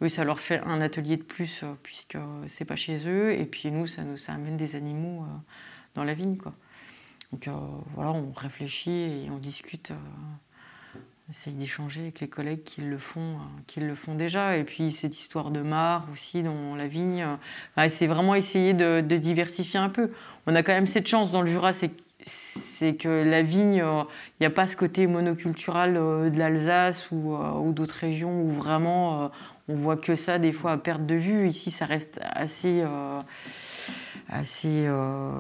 eux, 0.03 0.09
ça 0.09 0.23
leur 0.23 0.39
fait 0.39 0.61
un 0.61 0.81
atelier 0.81 1.17
de 1.17 1.25
plus 1.25 1.65
puisque 1.83 2.17
c'est 2.47 2.65
pas 2.65 2.77
chez 2.77 3.09
eux. 3.09 3.33
Et 3.33 3.45
puis 3.45 3.73
nous, 3.73 3.89
ça 3.89 4.03
nous 4.03 4.17
ça 4.17 4.35
amène 4.35 4.57
des 4.57 4.77
animaux 4.77 5.25
dans 5.95 6.05
la 6.05 6.15
vigne, 6.15 6.37
quoi. 6.37 6.53
Donc 7.33 7.49
voilà, 7.97 8.13
on 8.13 8.31
réfléchit 8.31 8.91
et 8.91 9.31
on 9.31 9.39
discute 9.39 9.93
essaye 11.31 11.55
d'échanger 11.55 12.01
avec 12.03 12.21
les 12.21 12.29
collègues 12.29 12.65
qui 12.65 12.81
le 12.81 12.99
font, 12.99 13.21
euh, 13.21 13.61
qui 13.67 13.81
le 13.81 13.95
font 13.95 14.15
déjà. 14.15 14.57
Et 14.57 14.65
puis 14.65 14.91
cette 14.93 15.19
histoire 15.19 15.51
de 15.51 15.61
mar 15.61 16.07
aussi 16.13 16.43
dans 16.43 16.75
la 16.75 16.89
vigne, 16.89 17.25
euh, 17.79 17.89
c'est 17.89 18.07
vraiment 18.07 18.35
essayer 18.35 18.75
de, 18.75 19.01
diversifier 19.01 19.79
un 19.79 19.89
peu. 19.89 20.11
On 20.47 20.55
a 20.55 20.63
quand 20.63 20.73
même 20.73 20.89
cette 20.89 21.07
chance 21.07 21.31
dans 21.31 21.41
le 21.41 21.47
Jura, 21.47 21.73
c'est 21.73 22.95
que 22.95 23.09
la 23.09 23.43
vigne, 23.43 23.75
il 23.75 23.81
euh, 23.83 24.03
n'y 24.41 24.47
a 24.47 24.51
pas 24.51 24.67
ce 24.67 24.77
côté 24.77 25.07
monocultural 25.07 25.95
de 25.95 26.39
l'Alsace 26.39 27.11
ou, 27.13 27.37
ou 27.37 27.73
d'autres 27.73 27.99
régions 28.01 28.43
où 28.43 28.51
vraiment 28.51 29.31
on 29.69 29.77
voit 29.77 29.97
que 29.97 30.17
ça 30.17 30.39
des 30.39 30.53
fois 30.53 30.73
à 30.73 30.79
perte 30.79 31.07
de 31.07 31.15
vue. 31.15 31.49
Ici, 31.49 31.71
ça 31.71 31.87
reste 31.87 32.21
assez 32.23 32.83
assez, 34.31 34.87
euh, 34.87 35.33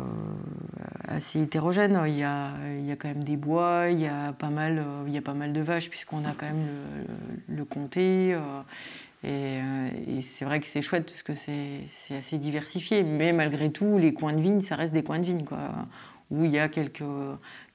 assez 1.06 1.40
hétérogène. 1.40 2.00
Il 2.06 2.16
y, 2.16 2.24
a, 2.24 2.52
il 2.78 2.84
y 2.84 2.92
a 2.92 2.96
quand 2.96 3.08
même 3.08 3.24
des 3.24 3.36
bois, 3.36 3.86
il 3.90 4.00
y 4.00 4.06
a 4.06 4.32
pas 4.32 4.50
mal, 4.50 4.78
euh, 4.78 5.04
il 5.06 5.12
y 5.12 5.18
a 5.18 5.22
pas 5.22 5.34
mal 5.34 5.52
de 5.52 5.60
vaches, 5.60 5.88
puisqu'on 5.88 6.24
a 6.24 6.32
quand 6.32 6.46
même 6.46 6.66
le, 7.48 7.64
comté. 7.64 8.36
Euh, 9.24 9.88
et, 10.08 10.20
c'est 10.22 10.44
vrai 10.44 10.60
que 10.60 10.66
c'est 10.66 10.82
chouette 10.82 11.06
parce 11.06 11.22
que 11.22 11.34
c'est 11.34 12.16
assez 12.16 12.38
diversifié. 12.38 13.02
Mais 13.02 13.32
malgré 13.32 13.70
tout, 13.70 13.98
les 13.98 14.12
coins 14.12 14.32
de 14.32 14.40
vigne, 14.40 14.60
ça 14.60 14.76
reste 14.76 14.92
des 14.92 15.02
coins 15.02 15.20
de 15.20 15.24
vigne, 15.24 15.44
quoi, 15.44 15.70
où 16.30 16.44
il 16.44 16.50
y 16.50 16.58
a 16.58 16.68
quelques, 16.68 17.04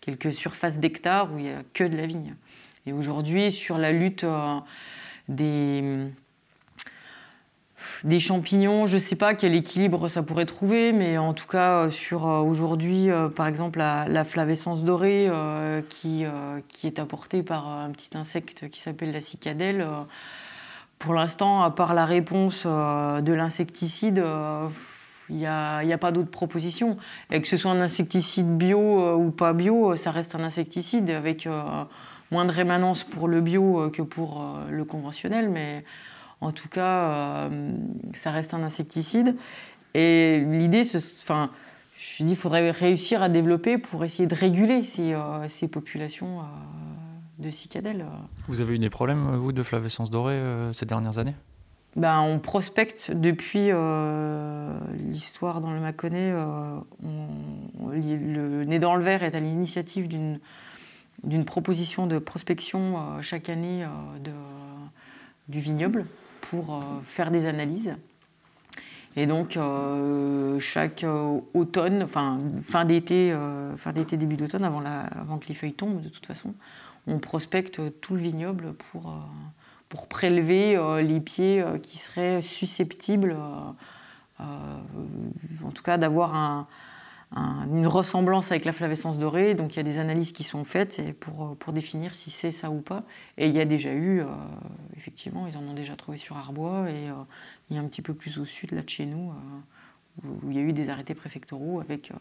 quelques 0.01 0.33
surfaces 0.33 0.77
d'hectares 0.77 1.33
où 1.33 1.37
il 1.37 1.45
n'y 1.45 1.51
a 1.51 1.63
que 1.73 1.83
de 1.83 1.95
la 1.95 2.05
vigne. 2.05 2.35
Et 2.85 2.93
aujourd'hui, 2.93 3.51
sur 3.51 3.77
la 3.77 3.91
lutte 3.91 4.25
des 5.27 6.11
des 8.03 8.19
champignons, 8.19 8.85
je 8.85 8.95
ne 8.95 8.99
sais 8.99 9.15
pas 9.15 9.33
quel 9.33 9.55
équilibre 9.55 10.09
ça 10.09 10.23
pourrait 10.23 10.45
trouver, 10.45 10.91
mais 10.91 11.17
en 11.17 11.33
tout 11.33 11.47
cas, 11.47 11.89
sur 11.89 12.23
aujourd'hui, 12.23 13.09
par 13.35 13.47
exemple, 13.47 13.79
la, 13.79 14.23
flavescence 14.23 14.83
dorée 14.83 15.29
qui, 15.89 16.25
est 16.83 16.99
apportée 16.99 17.43
par 17.43 17.67
un 17.67 17.91
petit 17.91 18.17
insecte 18.17 18.69
qui 18.69 18.81
s'appelle 18.81 19.11
la 19.11 19.21
cicadelle, 19.21 19.85
pour 20.99 21.13
l'instant, 21.13 21.63
à 21.63 21.71
part 21.71 21.93
la 21.93 22.05
réponse 22.05 22.65
de 22.65 23.33
l'insecticide, 23.33 24.23
il 25.29 25.35
n'y 25.37 25.45
a, 25.47 25.97
pas 25.99 26.11
d'autres 26.11 26.31
propositions. 26.31 26.97
Et 27.31 27.41
que 27.41 27.47
ce 27.47 27.57
soit 27.57 27.71
un 27.71 27.81
insecticide 27.81 28.57
bio 28.57 29.15
ou 29.15 29.31
pas 29.31 29.53
bio, 29.53 29.95
ça 29.95 30.11
reste 30.11 30.35
un 30.35 30.43
insecticide 30.43 31.09
avec 31.09 31.47
moins 32.31 32.45
de 32.45 32.51
rémanence 32.51 33.03
pour 33.03 33.27
le 33.27 33.41
bio 33.41 33.89
que 33.91 34.01
pour 34.01 34.59
le 34.69 34.83
conventionnel, 34.85 35.49
en 36.45 36.51
tout 36.51 36.69
cas, 36.69 37.09
euh, 37.09 37.71
ça 38.13 38.29
reste 38.29 38.53
un 38.53 38.61
insecticide. 38.61 39.35
Et 39.95 40.43
l'idée, 40.47 40.83
enfin, 41.23 41.49
je 41.97 42.23
dis, 42.23 42.33
il 42.33 42.37
faudrait 42.37 42.69
réussir 42.69 43.23
à 43.23 43.29
développer 43.29 43.79
pour 43.79 44.05
essayer 44.05 44.27
de 44.27 44.35
réguler 44.35 44.83
ces, 44.83 45.13
euh, 45.13 45.49
ces 45.49 45.67
populations 45.67 46.41
euh, 46.41 46.43
de 47.39 47.49
cicadelles. 47.49 48.05
Vous 48.47 48.61
avez 48.61 48.75
eu 48.75 48.79
des 48.79 48.91
problèmes, 48.91 49.35
vous, 49.35 49.53
de 49.53 49.63
flavescence 49.63 50.11
dorée 50.11 50.39
ces 50.73 50.85
dernières 50.85 51.17
années? 51.17 51.35
Ben, 51.95 52.19
on 52.19 52.39
prospecte 52.39 53.09
depuis 53.11 53.71
l'histoire 54.99 55.61
dans 55.61 55.73
le 55.73 55.79
Mâconnais. 55.79 56.33
le 57.91 58.63
Nez 58.65 58.79
dans 58.79 58.95
le 58.95 59.03
verre 59.03 59.23
est 59.23 59.33
à 59.33 59.39
l'initiative 59.39 60.07
d'une 60.09 61.45
proposition 61.45 62.05
de 62.05 62.19
prospection 62.19 63.21
chaque 63.21 63.49
année 63.49 63.85
de, 64.23 64.31
du 65.47 65.59
vignoble 65.61 66.05
pour 66.49 66.75
euh, 66.75 66.81
faire 67.03 67.31
des 67.31 67.45
analyses. 67.45 67.95
Et 69.15 69.27
donc, 69.27 69.55
euh, 69.55 70.59
chaque 70.59 71.03
euh, 71.03 71.39
automne, 71.53 72.03
enfin 72.03 72.37
fin 72.67 72.83
d'été, 72.83 73.35
fin 73.77 73.93
d'été 73.93 74.17
début 74.17 74.35
d'automne, 74.35 74.63
avant, 74.63 74.83
avant 74.85 75.37
que 75.37 75.47
les 75.47 75.53
feuilles 75.53 75.73
tombent, 75.73 76.01
de 76.01 76.09
toute 76.09 76.25
façon, 76.25 76.53
on 77.07 77.19
prospecte 77.19 77.81
tout 78.01 78.15
le 78.15 78.21
vignoble 78.21 78.73
pour, 78.73 79.15
pour 79.89 80.07
prélever 80.07 80.77
les 81.03 81.19
pieds 81.19 81.63
qui 81.83 81.97
seraient 81.97 82.41
susceptibles, 82.41 83.37
en 84.39 85.71
tout 85.73 85.83
cas, 85.83 85.97
d'avoir 85.97 86.35
un, 86.35 86.67
une 87.35 87.87
ressemblance 87.87 88.51
avec 88.51 88.65
la 88.65 88.73
flavescence 88.73 89.19
dorée. 89.19 89.53
Donc 89.53 89.73
il 89.73 89.77
y 89.77 89.79
a 89.79 89.83
des 89.83 89.99
analyses 89.99 90.31
qui 90.31 90.43
sont 90.43 90.63
faites 90.63 91.01
pour, 91.19 91.55
pour 91.57 91.73
définir 91.73 92.13
si 92.13 92.31
c'est 92.31 92.51
ça 92.51 92.71
ou 92.71 92.81
pas. 92.81 93.03
Et 93.37 93.47
il 93.47 93.55
y 93.55 93.59
a 93.59 93.65
déjà 93.65 93.91
eu, 93.91 94.21
euh, 94.21 94.25
effectivement, 94.95 95.47
ils 95.47 95.57
en 95.57 95.63
ont 95.63 95.73
déjà 95.73 95.95
trouvé 95.95 96.17
sur 96.17 96.37
Arbois 96.37 96.89
et 96.89 97.09
euh, 97.09 97.13
il 97.69 97.75
y 97.75 97.79
a 97.79 97.81
un 97.81 97.87
petit 97.87 98.01
peu 98.01 98.13
plus 98.13 98.37
au 98.37 98.45
sud, 98.45 98.71
là 98.71 98.81
de 98.81 98.89
chez 98.89 99.05
nous, 99.05 99.31
euh, 99.31 100.27
où, 100.43 100.51
il 100.51 100.57
y 100.57 100.59
a 100.59 100.63
eu 100.63 100.73
des 100.73 100.89
arrêtés 100.89 101.15
préfectoraux 101.15 101.81
avec, 101.81 102.11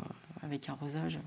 arrosage 0.68 1.20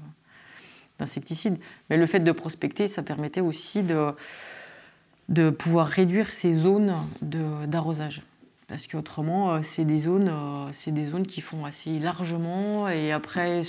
d'insecticides. 1.00 1.60
Mais 1.90 1.98
le 1.98 2.06
fait 2.06 2.20
de 2.20 2.32
prospecter, 2.32 2.88
ça 2.88 3.04
permettait 3.04 3.42
aussi 3.42 3.84
de 3.84 5.50
pouvoir 5.50 5.88
réduire 5.88 6.32
ces 6.32 6.54
zones 6.54 6.94
d'arrosage 7.22 8.24
parce 8.68 8.86
qu'autrement, 8.86 9.54
euh, 9.54 9.60
c'est 9.64 9.86
des, 9.86 10.00
zones, 10.00 10.30
euh, 10.30 10.92
des 10.92 11.04
zones 11.06 11.26
qui 11.26 11.40
font 11.40 11.66
assez 11.66 12.00
largement. 12.00 12.90
Et 12.90 13.14
après, 13.14 13.62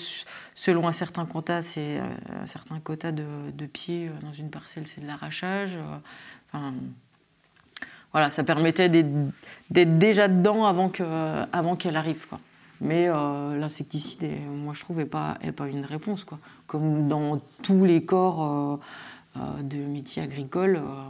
selon 0.56 0.88
un 0.88 0.92
certain 0.92 1.24
quota, 1.24 1.62
c'est 1.62 2.00
euh, 2.00 2.04
un 2.42 2.46
certain 2.46 2.80
quota 2.80 3.12
de, 3.12 3.66
pieds 3.66 4.10
dans 4.22 4.32
une 4.32 4.50
parcelle, 4.50 4.88
c'est 4.88 5.00
de 5.00 5.06
l'arrachage. 5.06 5.78
Enfin, 6.52 6.74
voilà, 8.12 8.30
ça 8.30 8.42
permettait 8.42 8.88
d'être 8.88 9.98
déjà 9.98 10.26
dedans 10.26 10.66
avant, 10.66 10.88
que, 10.88 11.04
avant 11.52 11.76
qu'elle 11.76 11.96
arrive. 11.96 12.26
Mais 12.80 13.08
l'insecticide, 13.08 14.24
moi 14.48 14.72
je 14.72 14.80
trouve, 14.80 14.98
n'est 14.98 15.04
pas, 15.04 15.36
pas 15.54 15.68
une 15.68 15.84
réponse. 15.84 16.24
Quoi. 16.24 16.38
Comme 16.66 17.06
dans 17.08 17.40
tous 17.62 17.84
les 17.84 18.04
corps 18.04 18.80
de 19.62 19.78
métiers 19.78 20.22
agricoles, 20.22 20.76
euh, 20.76 21.02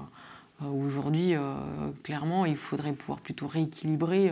aujourd'hui, 0.67 1.35
euh, 1.35 1.55
clairement, 2.03 2.45
il 2.45 2.57
faudrait 2.57 2.93
pouvoir 2.93 3.21
plutôt 3.21 3.47
rééquilibrer 3.47 4.31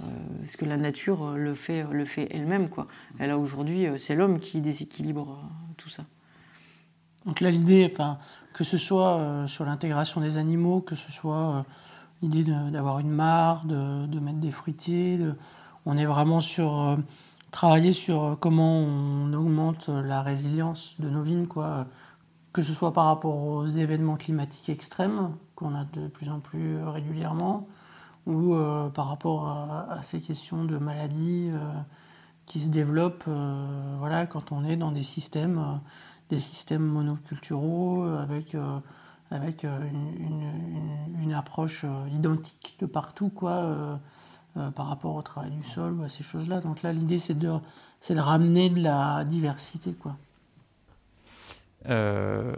euh, 0.00 0.04
ce 0.46 0.56
que 0.56 0.64
la 0.64 0.76
nature 0.76 1.32
le 1.32 1.54
fait, 1.54 1.84
le 1.90 2.04
fait 2.04 2.28
elle-même. 2.30 2.68
Quoi. 2.68 2.86
Et 3.20 3.26
là, 3.26 3.38
aujourd'hui, 3.38 3.86
c'est 3.98 4.14
l'homme 4.14 4.40
qui 4.40 4.60
déséquilibre 4.60 5.38
tout 5.76 5.88
ça. 5.88 6.04
Donc 7.26 7.40
là, 7.40 7.50
l'idée, 7.50 7.88
enfin, 7.90 8.18
que 8.52 8.64
ce 8.64 8.76
soit 8.76 9.44
sur 9.46 9.64
l'intégration 9.64 10.20
des 10.20 10.36
animaux, 10.36 10.80
que 10.80 10.94
ce 10.94 11.10
soit 11.10 11.64
l'idée 12.22 12.44
d'avoir 12.70 12.98
une 12.98 13.10
mare, 13.10 13.64
de, 13.64 14.06
de, 14.06 14.20
mettre 14.20 14.38
des 14.38 14.50
fruitiers, 14.50 15.18
on 15.86 15.96
est 15.96 16.04
vraiment 16.04 16.40
sur 16.40 16.98
travailler 17.50 17.94
sur 17.94 18.36
comment 18.40 18.78
on 18.78 19.32
augmente 19.32 19.88
la 19.88 20.22
résilience 20.22 20.96
de 20.98 21.08
nos 21.08 21.22
vignes, 21.22 21.46
quoi 21.46 21.86
que 22.54 22.62
ce 22.62 22.72
soit 22.72 22.92
par 22.92 23.06
rapport 23.06 23.36
aux 23.36 23.66
événements 23.66 24.16
climatiques 24.16 24.68
extrêmes 24.68 25.32
qu'on 25.56 25.74
a 25.74 25.84
de 25.84 26.06
plus 26.06 26.30
en 26.30 26.38
plus 26.38 26.82
régulièrement, 26.84 27.66
ou 28.26 28.54
euh, 28.54 28.88
par 28.88 29.08
rapport 29.08 29.48
à, 29.48 30.00
ces 30.02 30.20
questions 30.20 30.64
de 30.64 30.78
maladies 30.78 31.50
euh, 31.52 31.58
qui 32.46 32.60
se 32.60 32.68
développent 32.68 33.24
euh, 33.26 33.96
voilà, 33.98 34.26
quand 34.26 34.52
on 34.52 34.64
est 34.64 34.76
dans 34.76 34.92
des 34.92 35.02
systèmes, 35.02 35.80
des 36.30 36.38
systèmes 36.38 36.84
monoculturaux 36.84 38.04
avec, 38.04 38.56
avec 39.32 39.64
une, 39.64 41.34
approche 41.34 41.84
identique 42.12 42.76
de 42.78 42.86
partout 42.86 43.30
quoi, 43.30 43.98
par 44.76 44.86
rapport 44.86 45.16
au 45.16 45.22
travail 45.22 45.50
du 45.50 45.64
sol 45.64 45.94
ou 45.94 46.04
à 46.04 46.08
ces 46.08 46.22
choses-là. 46.22 46.60
Donc 46.60 46.82
là, 46.82 46.92
l'idée, 46.92 47.18
c'est 47.18 47.34
de, 47.34 47.52
de 48.08 48.18
ramener 48.20 48.70
de 48.70 48.80
la 48.80 49.24
diversité. 49.24 49.92
quoi. 49.92 50.16
Euh, 51.88 52.54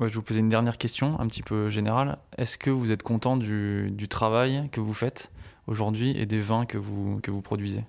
je 0.00 0.14
vous 0.14 0.22
posais 0.22 0.40
une 0.40 0.48
dernière 0.48 0.78
question, 0.78 1.18
un 1.20 1.26
petit 1.26 1.42
peu 1.42 1.68
générale. 1.68 2.18
Est-ce 2.36 2.58
que 2.58 2.70
vous 2.70 2.92
êtes 2.92 3.02
content 3.02 3.36
du, 3.36 4.06
travail 4.08 4.68
que 4.72 4.80
vous 4.80 4.94
faites 4.94 5.30
aujourd'hui 5.66 6.16
et 6.18 6.26
des 6.26 6.40
vins 6.40 6.66
que 6.66 6.78
vous, 6.78 7.20
que 7.22 7.30
vous 7.30 7.40
produisez? 7.40 7.84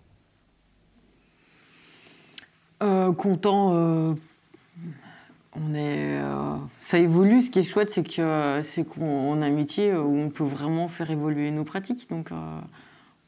Euh, 2.84 3.12
Content. 3.14 3.72
Euh, 3.74 4.14
on 5.56 5.74
est, 5.74 6.20
ça 6.80 6.98
évolue. 6.98 7.42
Ce 7.42 7.50
qui 7.50 7.60
est 7.60 7.64
chouette, 7.64 7.92
c'est 7.92 8.04
qu'on 8.84 9.42
a 9.42 9.46
un 9.46 9.52
métier 9.52 9.94
où 9.94 10.18
on 10.18 10.30
peut 10.30 10.44
vraiment 10.44 10.88
faire 10.88 11.12
évoluer 11.12 11.52
nos 11.52 11.64
pratiques. 11.64 12.10
Donc 12.10 12.30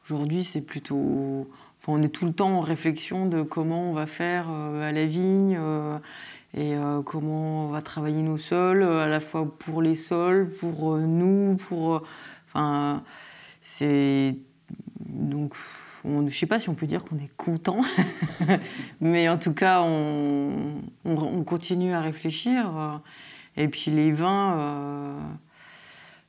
aujourd'hui, 0.04 0.44
c'est 0.44 0.62
plutôt. 0.62 1.48
on 1.88 2.02
est 2.02 2.10
tout 2.10 2.26
le 2.26 2.34
temps 2.34 2.58
en 2.58 2.62
réflexion 2.62 3.28
de 3.28 3.44
comment 3.44 3.92
on 3.92 3.94
va 3.94 4.08
faire 4.08 4.50
à 4.50 4.92
la 4.92 5.06
vigne 5.06 5.60
et 6.56 6.74
euh, 6.74 7.02
comment 7.02 7.66
on 7.66 7.68
va 7.68 7.82
travailler 7.82 8.22
nos 8.22 8.38
sols, 8.38 8.82
euh, 8.82 9.04
à 9.04 9.08
la 9.08 9.20
fois 9.20 9.58
pour 9.60 9.82
les 9.82 9.96
sols, 9.96 10.50
pour 10.50 10.96
euh, 10.96 11.02
nous, 11.02 11.58
pour. 11.68 12.04
Enfin, 12.48 13.04
c'est. 13.62 14.38
Donc, 15.00 15.54
je 16.06 16.10
ne 16.10 16.30
sais 16.30 16.46
pas 16.46 16.58
si 16.58 16.70
on 16.70 16.74
peut 16.74 16.86
dire 16.86 17.04
qu'on 17.04 17.18
est 17.18 17.36
content, 17.36 17.82
mais 19.02 19.28
en 19.28 19.38
tout 19.38 19.54
cas, 19.54 19.82
on, 19.82 20.82
on, 21.04 21.44
continue 21.44 21.94
à 21.94 22.00
réfléchir. 22.00 23.02
Et 23.58 23.68
puis 23.68 23.92
les 23.92 24.12
vins, 24.12 25.18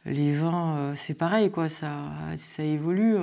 les 0.07 0.33
vins, 0.33 0.93
c'est 0.95 1.15
pareil, 1.15 1.51
quoi, 1.51 1.69
ça, 1.69 1.91
ça 2.37 2.63
évolue. 2.63 3.17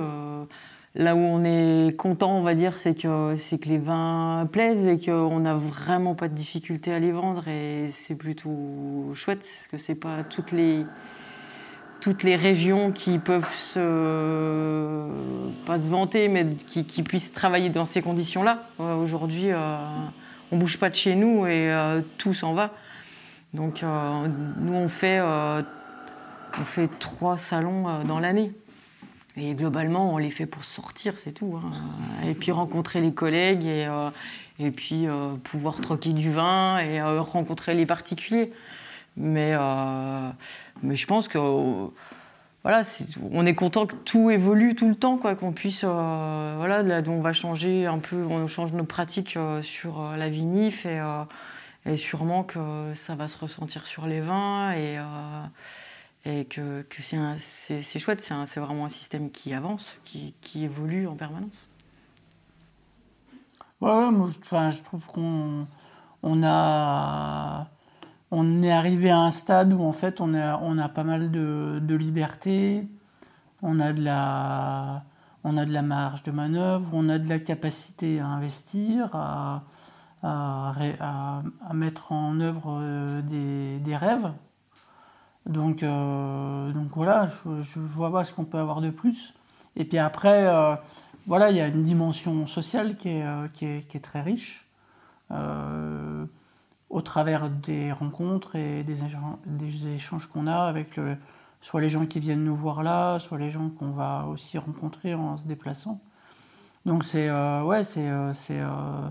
Là 0.96 1.16
où 1.16 1.18
on 1.18 1.44
est 1.44 1.96
content, 1.96 2.38
on 2.38 2.42
va 2.42 2.54
dire, 2.54 2.78
c'est 2.78 2.94
que, 2.94 3.34
c'est 3.36 3.58
que 3.58 3.68
les 3.68 3.78
vins 3.78 4.48
plaisent 4.52 4.86
et 4.86 4.98
qu'on 4.98 5.40
n'a 5.40 5.54
vraiment 5.54 6.14
pas 6.14 6.28
de 6.28 6.34
difficulté 6.34 6.92
à 6.92 7.00
les 7.00 7.10
vendre. 7.10 7.48
Et 7.48 7.88
c'est 7.90 8.14
plutôt 8.14 9.10
chouette, 9.12 9.40
parce 9.40 9.66
que 9.72 9.78
c'est 9.78 9.96
pas 9.96 10.22
toutes 10.22 10.52
les, 10.52 10.86
toutes 12.00 12.22
les 12.22 12.36
régions 12.36 12.92
qui 12.92 13.18
peuvent 13.18 13.52
se, 13.56 15.08
pas 15.66 15.78
se 15.78 15.88
vanter, 15.88 16.28
mais 16.28 16.46
qui, 16.68 17.02
puissent 17.02 17.32
travailler 17.32 17.70
dans 17.70 17.86
ces 17.86 18.00
conditions-là. 18.00 18.58
Euh, 18.78 18.94
aujourd'hui, 18.94 19.50
euh, 19.50 19.76
on 20.52 20.58
bouge 20.58 20.78
pas 20.78 20.90
de 20.90 20.94
chez 20.94 21.16
nous 21.16 21.44
et 21.46 21.72
euh, 21.72 22.02
tout 22.18 22.34
s'en 22.34 22.54
va. 22.54 22.70
Donc 23.52 23.82
nous, 23.82 24.74
on 24.74 24.88
fait, 24.88 25.20
on 25.20 26.64
fait 26.64 26.88
trois 26.98 27.38
salons 27.38 28.02
dans 28.04 28.18
l'année. 28.18 28.50
Et 29.36 29.54
globalement, 29.54 30.14
on 30.14 30.18
les 30.18 30.30
fait 30.30 30.46
pour 30.46 30.62
sortir, 30.62 31.18
c'est 31.18 31.32
tout. 31.32 31.58
Hein. 31.58 31.72
Et 32.26 32.34
puis 32.34 32.52
rencontrer 32.52 33.00
les 33.00 33.12
collègues 33.12 33.64
et, 33.64 33.86
euh, 33.86 34.10
et 34.60 34.70
puis 34.70 35.08
euh, 35.08 35.34
pouvoir 35.42 35.80
troquer 35.80 36.12
du 36.12 36.30
vin 36.30 36.78
et 36.78 37.00
euh, 37.00 37.20
rencontrer 37.20 37.74
les 37.74 37.86
particuliers. 37.86 38.52
Mais, 39.16 39.54
mais 40.82 40.96
je 40.96 41.06
pense 41.06 41.28
que 41.28 41.38
voilà, 42.64 42.82
on 43.30 43.46
est 43.46 43.54
content 43.54 43.86
que 43.86 43.94
tout 43.94 44.28
évolue 44.30 44.74
tout 44.74 44.88
le 44.88 44.96
temps, 44.96 45.18
quoi, 45.18 45.36
qu'on 45.36 45.52
puisse, 45.52 45.84
voilà, 45.84 46.82
là, 46.82 47.00
on 47.06 47.20
va 47.20 47.32
changer 47.32 47.86
un 47.86 48.00
peu, 48.00 48.24
on 48.24 48.48
change 48.48 48.72
nos 48.72 48.82
pratiques 48.82 49.38
sur 49.62 50.02
la 50.16 50.28
vinif 50.28 50.84
et, 50.84 51.00
et, 51.86 51.96
sûrement 51.96 52.42
que 52.42 52.58
ça 52.94 53.14
va 53.14 53.28
se 53.28 53.38
ressentir 53.38 53.86
sur 53.86 54.08
les 54.08 54.20
vins 54.20 54.72
et 54.72 54.98
et 56.24 56.46
que, 56.46 56.82
que 56.82 57.02
c'est 57.02 57.98
chouette, 57.98 58.20
c'est 58.20 58.60
vraiment 58.60 58.86
un 58.86 58.90
système 58.90 59.30
qui 59.30 59.52
avance, 59.52 59.96
qui, 60.04 60.34
qui 60.40 60.64
évolue 60.64 61.06
en 61.06 61.16
permanence. 61.16 61.68
Ouais, 63.80 64.10
moi, 64.10 64.28
enfin, 64.40 64.70
je 64.70 64.82
trouve 64.82 65.06
qu'on 65.08 65.66
on 66.22 66.42
a 66.42 67.68
on 68.30 68.62
est 68.62 68.72
arrivé 68.72 69.10
à 69.10 69.18
un 69.18 69.30
stade 69.30 69.72
où 69.72 69.82
en 69.82 69.92
fait 69.92 70.20
on 70.20 70.34
a, 70.34 70.58
on 70.62 70.78
a 70.78 70.88
pas 70.88 71.04
mal 71.04 71.30
de, 71.30 71.78
de 71.80 71.94
liberté, 71.94 72.88
on 73.62 73.78
a 73.80 73.92
de 73.92 74.02
la 74.02 75.04
on 75.44 75.56
a 75.58 75.66
de 75.66 75.72
la 75.72 75.82
marge 75.82 76.22
de 76.22 76.30
manœuvre, 76.30 76.88
on 76.94 77.08
a 77.10 77.18
de 77.18 77.28
la 77.28 77.38
capacité 77.38 78.18
à 78.18 78.26
investir, 78.26 79.14
à, 79.14 79.64
à, 80.22 80.72
à, 81.00 81.74
mettre 81.74 82.12
en 82.12 82.40
œuvre 82.40 82.78
euh, 82.80 83.20
des, 83.20 83.78
des 83.80 83.96
rêves. 83.96 84.32
Donc, 85.46 85.82
euh, 85.82 86.72
donc 86.72 86.88
voilà, 86.94 87.28
je 87.28 87.78
ne 87.78 87.86
vois 87.86 88.10
pas 88.10 88.24
ce 88.24 88.32
qu'on 88.32 88.44
peut 88.44 88.58
avoir 88.58 88.80
de 88.80 88.90
plus. 88.90 89.34
Et 89.76 89.84
puis 89.84 89.98
après, 89.98 90.46
euh, 90.46 90.74
voilà, 91.26 91.50
il 91.50 91.56
y 91.56 91.60
a 91.60 91.66
une 91.66 91.82
dimension 91.82 92.46
sociale 92.46 92.96
qui 92.96 93.08
est, 93.08 93.52
qui 93.52 93.66
est, 93.66 93.88
qui 93.88 93.96
est 93.96 94.00
très 94.00 94.22
riche, 94.22 94.66
au 96.90 97.00
travers 97.00 97.50
des 97.50 97.92
rencontres 97.92 98.56
et 98.56 98.84
des, 98.84 99.02
échanges 99.94 100.26
qu'on 100.26 100.46
a 100.46 100.64
avec 100.66 100.98
soit 101.60 101.80
les 101.80 101.88
gens 101.88 102.04
qui 102.06 102.20
viennent 102.20 102.44
nous 102.44 102.54
voir 102.54 102.82
là, 102.82 103.18
soit 103.18 103.38
les 103.38 103.50
gens 103.50 103.70
qu'on 103.70 103.90
va 103.90 104.26
aussi 104.26 104.58
rencontrer 104.58 105.14
en 105.14 105.38
se 105.38 105.44
déplaçant. 105.44 106.00
Donc 106.84 107.04
c'est 107.04 107.28
euh, 107.28 107.62
ouais, 107.62 107.82
c'est 107.82 108.08
euh, 108.08 108.32
euh, 108.50 109.08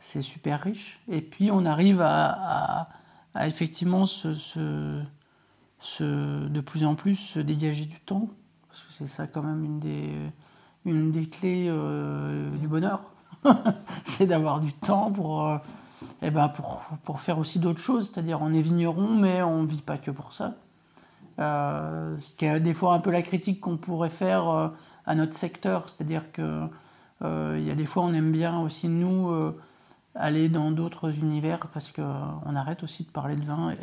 c'est 0.00 0.22
super 0.22 0.60
riche. 0.60 1.00
Et 1.08 1.20
puis 1.20 1.50
on 1.52 1.64
arrive 1.64 2.00
à, 2.02 2.86
effectivement 3.40 4.06
se, 4.06 5.00
de 6.00 6.60
plus 6.60 6.84
en 6.84 6.94
plus 6.94 7.14
se 7.14 7.40
dégager 7.40 7.84
du 7.84 8.00
temps, 8.00 8.28
parce 8.68 8.82
que 8.82 8.92
c'est 8.92 9.06
ça 9.06 9.26
quand 9.26 9.42
même 9.42 9.64
une 9.64 9.78
des, 9.78 10.12
une 10.84 11.10
des 11.10 11.28
clés 11.28 11.70
du 12.58 12.68
bonheur, 12.68 13.12
c'est 14.04 14.26
d'avoir 14.26 14.60
du 14.60 14.72
temps 14.72 15.10
pour, 15.12 15.48
et 16.22 16.26
eh 16.26 16.30
ben 16.30 16.48
pour, 16.48 16.82
pour 17.04 17.20
faire 17.20 17.38
aussi 17.38 17.58
d'autres 17.58 17.80
choses. 17.80 18.10
C'est-à-dire 18.12 18.40
on 18.42 18.52
est 18.52 18.62
vigneron, 18.62 19.16
mais 19.16 19.42
on 19.42 19.62
ne 19.62 19.66
vit 19.66 19.82
pas 19.82 19.98
que 19.98 20.10
pour 20.10 20.32
ça. 20.32 20.54
Euh, 21.38 22.16
ce 22.18 22.34
qui 22.34 22.46
est 22.46 22.60
des 22.60 22.72
fois 22.72 22.94
un 22.94 23.00
peu 23.00 23.10
la 23.10 23.22
critique 23.22 23.60
qu'on 23.60 23.76
pourrait 23.76 24.10
faire 24.10 24.48
euh, 24.48 24.68
à 25.04 25.14
notre 25.14 25.34
secteur, 25.34 25.88
c'est-à-dire 25.88 26.32
que 26.32 26.62
euh, 27.22 27.56
il 27.58 27.64
y 27.64 27.70
a 27.70 27.74
des 27.74 27.84
fois 27.84 28.04
on 28.04 28.14
aime 28.14 28.32
bien 28.32 28.60
aussi 28.60 28.88
nous 28.88 29.52
aller 30.18 30.48
dans 30.48 30.70
d'autres 30.70 31.18
univers 31.18 31.68
parce 31.72 31.92
qu'on 31.92 32.56
arrête 32.56 32.82
aussi 32.82 33.04
de 33.04 33.10
parler 33.10 33.36
de 33.36 33.44
vin 33.44 33.74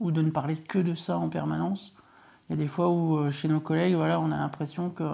ou, 0.00 0.10
de 0.10 0.22
ne 0.22 0.30
parler 0.30 0.56
que 0.56 0.78
de 0.78 0.94
ça 0.94 1.18
en 1.18 1.28
permanence. 1.28 1.94
Il 2.48 2.56
y 2.56 2.58
a 2.58 2.62
des 2.62 2.68
fois 2.68 2.90
où 2.90 3.30
chez 3.30 3.48
nos 3.48 3.60
collègues, 3.60 3.94
voilà, 3.94 4.20
on 4.20 4.30
a 4.32 4.36
l'impression 4.36 4.90
que 4.90 5.04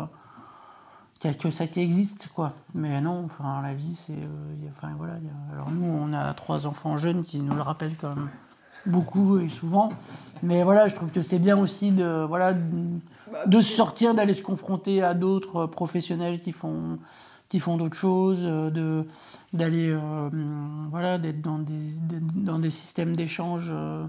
qu'il 1.18 1.30
n'y 1.30 1.36
a 1.36 1.38
que 1.38 1.50
ça 1.50 1.68
qui 1.68 1.80
existe, 1.80 2.30
quoi. 2.34 2.52
Mais 2.74 3.00
non, 3.00 3.26
enfin, 3.26 3.62
la 3.62 3.74
vie, 3.74 3.94
c'est. 3.94 4.18
enfin, 4.72 4.92
voilà, 4.98 5.14
alors 5.52 5.70
nous, 5.70 5.86
on 5.86 6.12
a 6.12 6.34
trois 6.34 6.66
enfants 6.66 6.96
jeunes 6.96 7.22
qui 7.22 7.38
nous 7.38 7.54
le 7.54 7.62
rappellent 7.62 7.96
quand 7.96 8.16
même 8.16 8.28
beaucoup 8.86 9.38
et 9.38 9.48
souvent. 9.48 9.92
Mais 10.42 10.62
voilà, 10.62 10.88
je 10.88 10.94
trouve 10.94 11.12
que 11.12 11.22
c'est 11.22 11.38
bien 11.38 11.56
aussi 11.56 11.90
de, 11.92 12.24
voilà, 12.24 12.54
de 13.46 13.60
sortir, 13.60 14.14
d'aller 14.14 14.32
se 14.32 14.42
confronter 14.42 15.02
à 15.02 15.14
d'autres 15.14 15.66
professionnels 15.66 16.40
qui 16.40 16.52
font, 16.52 16.98
qui 17.52 17.60
font 17.60 17.76
d'autres 17.76 17.94
choses, 17.94 18.40
de, 18.42 19.04
d'aller, 19.52 19.90
euh, 19.90 20.30
voilà, 20.90 21.18
d'être 21.18 21.42
dans 21.42 21.58
des, 21.58 22.00
dans 22.34 22.58
des 22.58 22.70
systèmes 22.70 23.14
d'échange 23.14 23.68
euh, 23.70 24.06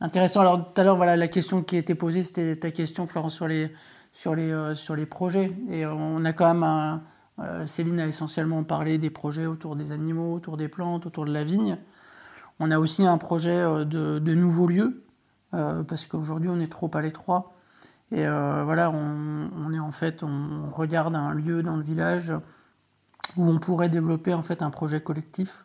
intéressants. 0.00 0.40
Alors 0.40 0.72
tout 0.72 0.80
à 0.80 0.82
l'heure, 0.82 0.96
voilà, 0.96 1.14
la 1.14 1.28
question 1.28 1.62
qui 1.62 1.76
a 1.76 1.78
été 1.78 1.94
posée, 1.94 2.22
c'était 2.22 2.56
ta 2.56 2.70
question, 2.70 3.06
Florence, 3.06 3.34
sur 3.34 3.48
les, 3.48 3.70
sur 4.14 4.34
les, 4.34 4.50
euh, 4.50 4.74
sur 4.74 4.96
les 4.96 5.04
projets. 5.04 5.52
Et 5.68 5.84
on 5.84 6.24
a 6.24 6.32
quand 6.32 6.54
même 6.54 7.02
Céline 7.66 8.00
a 8.00 8.06
essentiellement 8.06 8.64
parlé 8.64 8.96
des 8.96 9.10
projets 9.10 9.44
autour 9.44 9.76
des 9.76 9.92
animaux, 9.92 10.32
autour 10.32 10.56
des 10.56 10.68
plantes, 10.68 11.04
autour 11.04 11.26
de 11.26 11.34
la 11.34 11.44
vigne. 11.44 11.76
On 12.60 12.70
a 12.70 12.78
aussi 12.78 13.04
un 13.04 13.18
projet 13.18 13.58
euh, 13.58 13.84
de, 13.84 14.34
nouveaux 14.34 14.68
lieux, 14.68 15.04
euh, 15.52 15.82
parce 15.82 16.06
qu'aujourd'hui 16.06 16.48
on 16.48 16.60
est 16.60 16.72
trop 16.72 16.90
à 16.94 17.02
l'étroit. 17.02 17.52
Et 18.10 18.26
euh, 18.26 18.64
voilà, 18.64 18.90
on, 18.90 19.70
est 19.74 19.78
en 19.78 19.90
fait, 19.90 20.22
on 20.22 20.70
regarde 20.70 21.14
un 21.14 21.34
lieu 21.34 21.62
dans 21.62 21.76
le 21.76 21.82
village 21.82 22.32
où 23.36 23.48
on 23.48 23.58
pourrait 23.58 23.88
développer 23.88 24.34
en 24.34 24.42
fait 24.42 24.62
un 24.62 24.70
projet 24.70 25.00
collectif, 25.00 25.64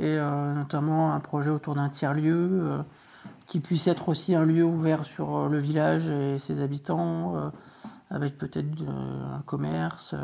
et 0.00 0.16
notamment 0.16 1.12
un 1.12 1.20
projet 1.20 1.50
autour 1.50 1.74
d'un 1.74 1.90
tiers-lieu 1.90 2.82
qui 3.46 3.60
puisse 3.60 3.88
être 3.88 4.08
aussi 4.08 4.34
un 4.34 4.44
lieu 4.44 4.64
ouvert 4.64 5.04
sur 5.04 5.50
le 5.50 5.58
village 5.58 6.08
et 6.08 6.38
ses 6.38 6.62
habitants, 6.62 7.52
avec 8.08 8.38
peut-être 8.38 8.68
un 8.88 9.42
commerce, 9.42 10.14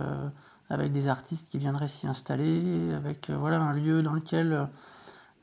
avec 0.71 0.93
des 0.93 1.09
artistes 1.09 1.51
qui 1.51 1.59
viendraient 1.59 1.89
s'y 1.89 2.07
installer, 2.07 2.95
avec 2.95 3.29
voilà 3.29 3.61
un 3.61 3.75
lieu 3.75 4.03
dans 4.03 4.15
lequel 4.15 4.69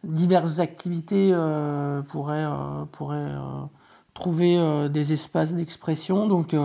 diverses 0.06 0.60
activités 0.60 1.32
euh, 1.34 2.02
pourraient, 2.02 2.46
euh, 2.46 2.86
euh, 3.02 3.66
trouver 4.14 4.90
des 4.90 5.14
espaces 5.14 5.54
d'expression. 5.54 6.28
Donc, 6.28 6.56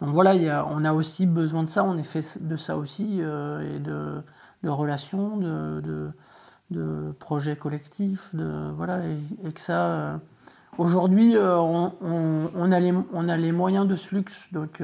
voilà, 0.00 0.34
y 0.34 0.48
a, 0.48 0.66
on 0.68 0.84
a 0.84 0.92
aussi 0.92 1.26
besoin 1.26 1.62
de 1.62 1.68
ça, 1.68 1.84
on 1.84 1.96
est 1.96 2.02
fait 2.02 2.38
de 2.42 2.56
ça 2.56 2.76
aussi, 2.76 3.20
et 3.20 3.78
de, 3.78 4.22
de 4.62 4.68
relations, 4.68 5.36
de, 5.36 6.12
de, 6.70 7.12
projets 7.18 7.56
collectifs, 7.56 8.34
de, 8.34 8.70
voilà, 8.76 9.00
et, 9.44 9.52
que 9.52 9.60
ça... 9.60 10.20
Aujourd'hui, 10.76 11.36
on, 11.38 11.92
on, 12.02 12.72
a 12.72 12.80
les, 12.80 12.92
on 13.12 13.28
a 13.28 13.36
les 13.36 13.52
moyens 13.52 13.86
de 13.86 13.94
ce 13.94 14.14
luxe, 14.14 14.46
donc... 14.52 14.82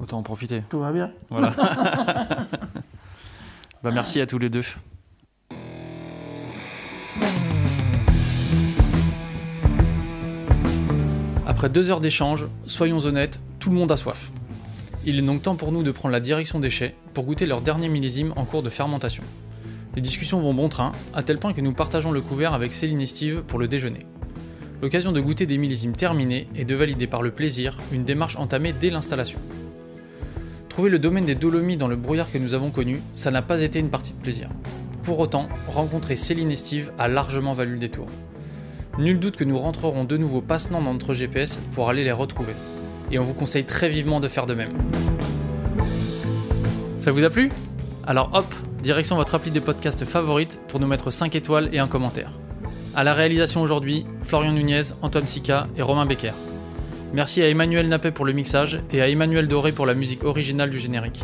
Autant 0.00 0.18
en 0.18 0.22
profiter. 0.22 0.62
Tout 0.68 0.80
va 0.80 0.92
bien. 0.92 1.10
Voilà. 1.28 1.50
bah, 3.82 3.90
merci 3.92 4.20
à 4.20 4.26
tous 4.26 4.38
les 4.38 4.48
deux. 4.48 4.64
Après 11.60 11.68
deux 11.68 11.90
heures 11.90 12.00
d'échange, 12.00 12.46
soyons 12.66 13.00
honnêtes, 13.00 13.38
tout 13.58 13.68
le 13.68 13.76
monde 13.76 13.92
a 13.92 13.98
soif. 13.98 14.32
Il 15.04 15.18
est 15.18 15.20
donc 15.20 15.42
temps 15.42 15.56
pour 15.56 15.72
nous 15.72 15.82
de 15.82 15.90
prendre 15.90 16.10
la 16.10 16.18
direction 16.18 16.58
des 16.58 16.70
chais 16.70 16.94
pour 17.12 17.24
goûter 17.24 17.44
leur 17.44 17.60
dernier 17.60 17.90
millésime 17.90 18.32
en 18.36 18.46
cours 18.46 18.62
de 18.62 18.70
fermentation. 18.70 19.22
Les 19.94 20.00
discussions 20.00 20.40
vont 20.40 20.54
bon 20.54 20.70
train, 20.70 20.92
à 21.12 21.22
tel 21.22 21.36
point 21.36 21.52
que 21.52 21.60
nous 21.60 21.74
partageons 21.74 22.12
le 22.12 22.22
couvert 22.22 22.54
avec 22.54 22.72
Céline 22.72 23.02
et 23.02 23.06
Steve 23.06 23.42
pour 23.42 23.58
le 23.58 23.68
déjeuner. 23.68 24.06
L'occasion 24.80 25.12
de 25.12 25.20
goûter 25.20 25.44
des 25.44 25.58
millésimes 25.58 25.92
terminés 25.92 26.48
et 26.56 26.64
de 26.64 26.74
valider 26.74 27.06
par 27.06 27.20
le 27.20 27.30
plaisir 27.30 27.76
une 27.92 28.04
démarche 28.04 28.36
entamée 28.36 28.72
dès 28.72 28.88
l'installation. 28.88 29.38
Trouver 30.70 30.88
le 30.88 30.98
domaine 30.98 31.26
des 31.26 31.34
Dolomies 31.34 31.76
dans 31.76 31.88
le 31.88 31.96
brouillard 31.96 32.32
que 32.32 32.38
nous 32.38 32.54
avons 32.54 32.70
connu, 32.70 33.02
ça 33.14 33.30
n'a 33.30 33.42
pas 33.42 33.60
été 33.60 33.80
une 33.80 33.90
partie 33.90 34.14
de 34.14 34.22
plaisir. 34.22 34.48
Pour 35.02 35.18
autant, 35.18 35.46
rencontrer 35.68 36.16
Céline 36.16 36.52
et 36.52 36.56
Steve 36.56 36.90
a 36.98 37.06
largement 37.06 37.52
valu 37.52 37.72
le 37.72 37.78
détour. 37.80 38.06
Nul 38.98 39.18
doute 39.18 39.36
que 39.36 39.44
nous 39.44 39.58
rentrerons 39.58 40.04
de 40.04 40.16
nouveau 40.16 40.40
passant 40.40 40.82
dans 40.82 40.92
notre 40.92 41.14
GPS 41.14 41.56
pour 41.72 41.88
aller 41.88 42.04
les 42.04 42.12
retrouver. 42.12 42.54
Et 43.10 43.18
on 43.18 43.24
vous 43.24 43.34
conseille 43.34 43.64
très 43.64 43.88
vivement 43.88 44.20
de 44.20 44.28
faire 44.28 44.46
de 44.46 44.54
même. 44.54 44.72
Ça 46.98 47.12
vous 47.12 47.24
a 47.24 47.30
plu? 47.30 47.50
Alors 48.06 48.30
hop, 48.34 48.52
direction 48.82 49.16
votre 49.16 49.34
appli 49.34 49.50
de 49.50 49.60
podcast 49.60 50.04
favorite 50.04 50.60
pour 50.68 50.80
nous 50.80 50.86
mettre 50.86 51.10
5 51.10 51.34
étoiles 51.34 51.70
et 51.72 51.78
un 51.78 51.86
commentaire. 51.86 52.32
À 52.94 53.04
la 53.04 53.14
réalisation 53.14 53.62
aujourd'hui, 53.62 54.04
Florian 54.22 54.52
Nunez, 54.52 54.92
Antoine 55.00 55.26
Sica 55.26 55.68
et 55.76 55.82
Romain 55.82 56.06
Becker. 56.06 56.32
Merci 57.14 57.42
à 57.42 57.48
Emmanuel 57.48 57.88
Nappet 57.88 58.10
pour 58.10 58.24
le 58.24 58.32
mixage 58.32 58.80
et 58.92 59.00
à 59.00 59.08
Emmanuel 59.08 59.48
Doré 59.48 59.72
pour 59.72 59.86
la 59.86 59.94
musique 59.94 60.24
originale 60.24 60.70
du 60.70 60.78
générique. 60.78 61.22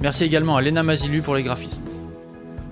Merci 0.00 0.24
également 0.24 0.56
à 0.56 0.62
Lena 0.62 0.82
Mazilu 0.82 1.22
pour 1.22 1.36
les 1.36 1.42
graphismes. 1.42 1.84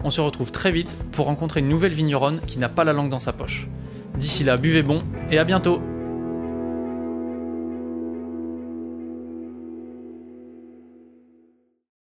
On 0.04 0.10
se 0.10 0.20
retrouve 0.20 0.52
très 0.52 0.70
vite 0.70 0.98
pour 1.12 1.26
rencontrer 1.26 1.60
une 1.60 1.68
nouvelle 1.68 1.92
vigneronne 1.92 2.40
qui 2.46 2.58
n'a 2.58 2.68
pas 2.68 2.84
la 2.84 2.92
langue 2.92 3.08
dans 3.08 3.18
sa 3.18 3.32
poche. 3.32 3.66
D'ici 4.16 4.44
là, 4.44 4.56
buvez 4.56 4.82
bon 4.82 5.02
et 5.30 5.38
à 5.38 5.44
bientôt 5.44 5.80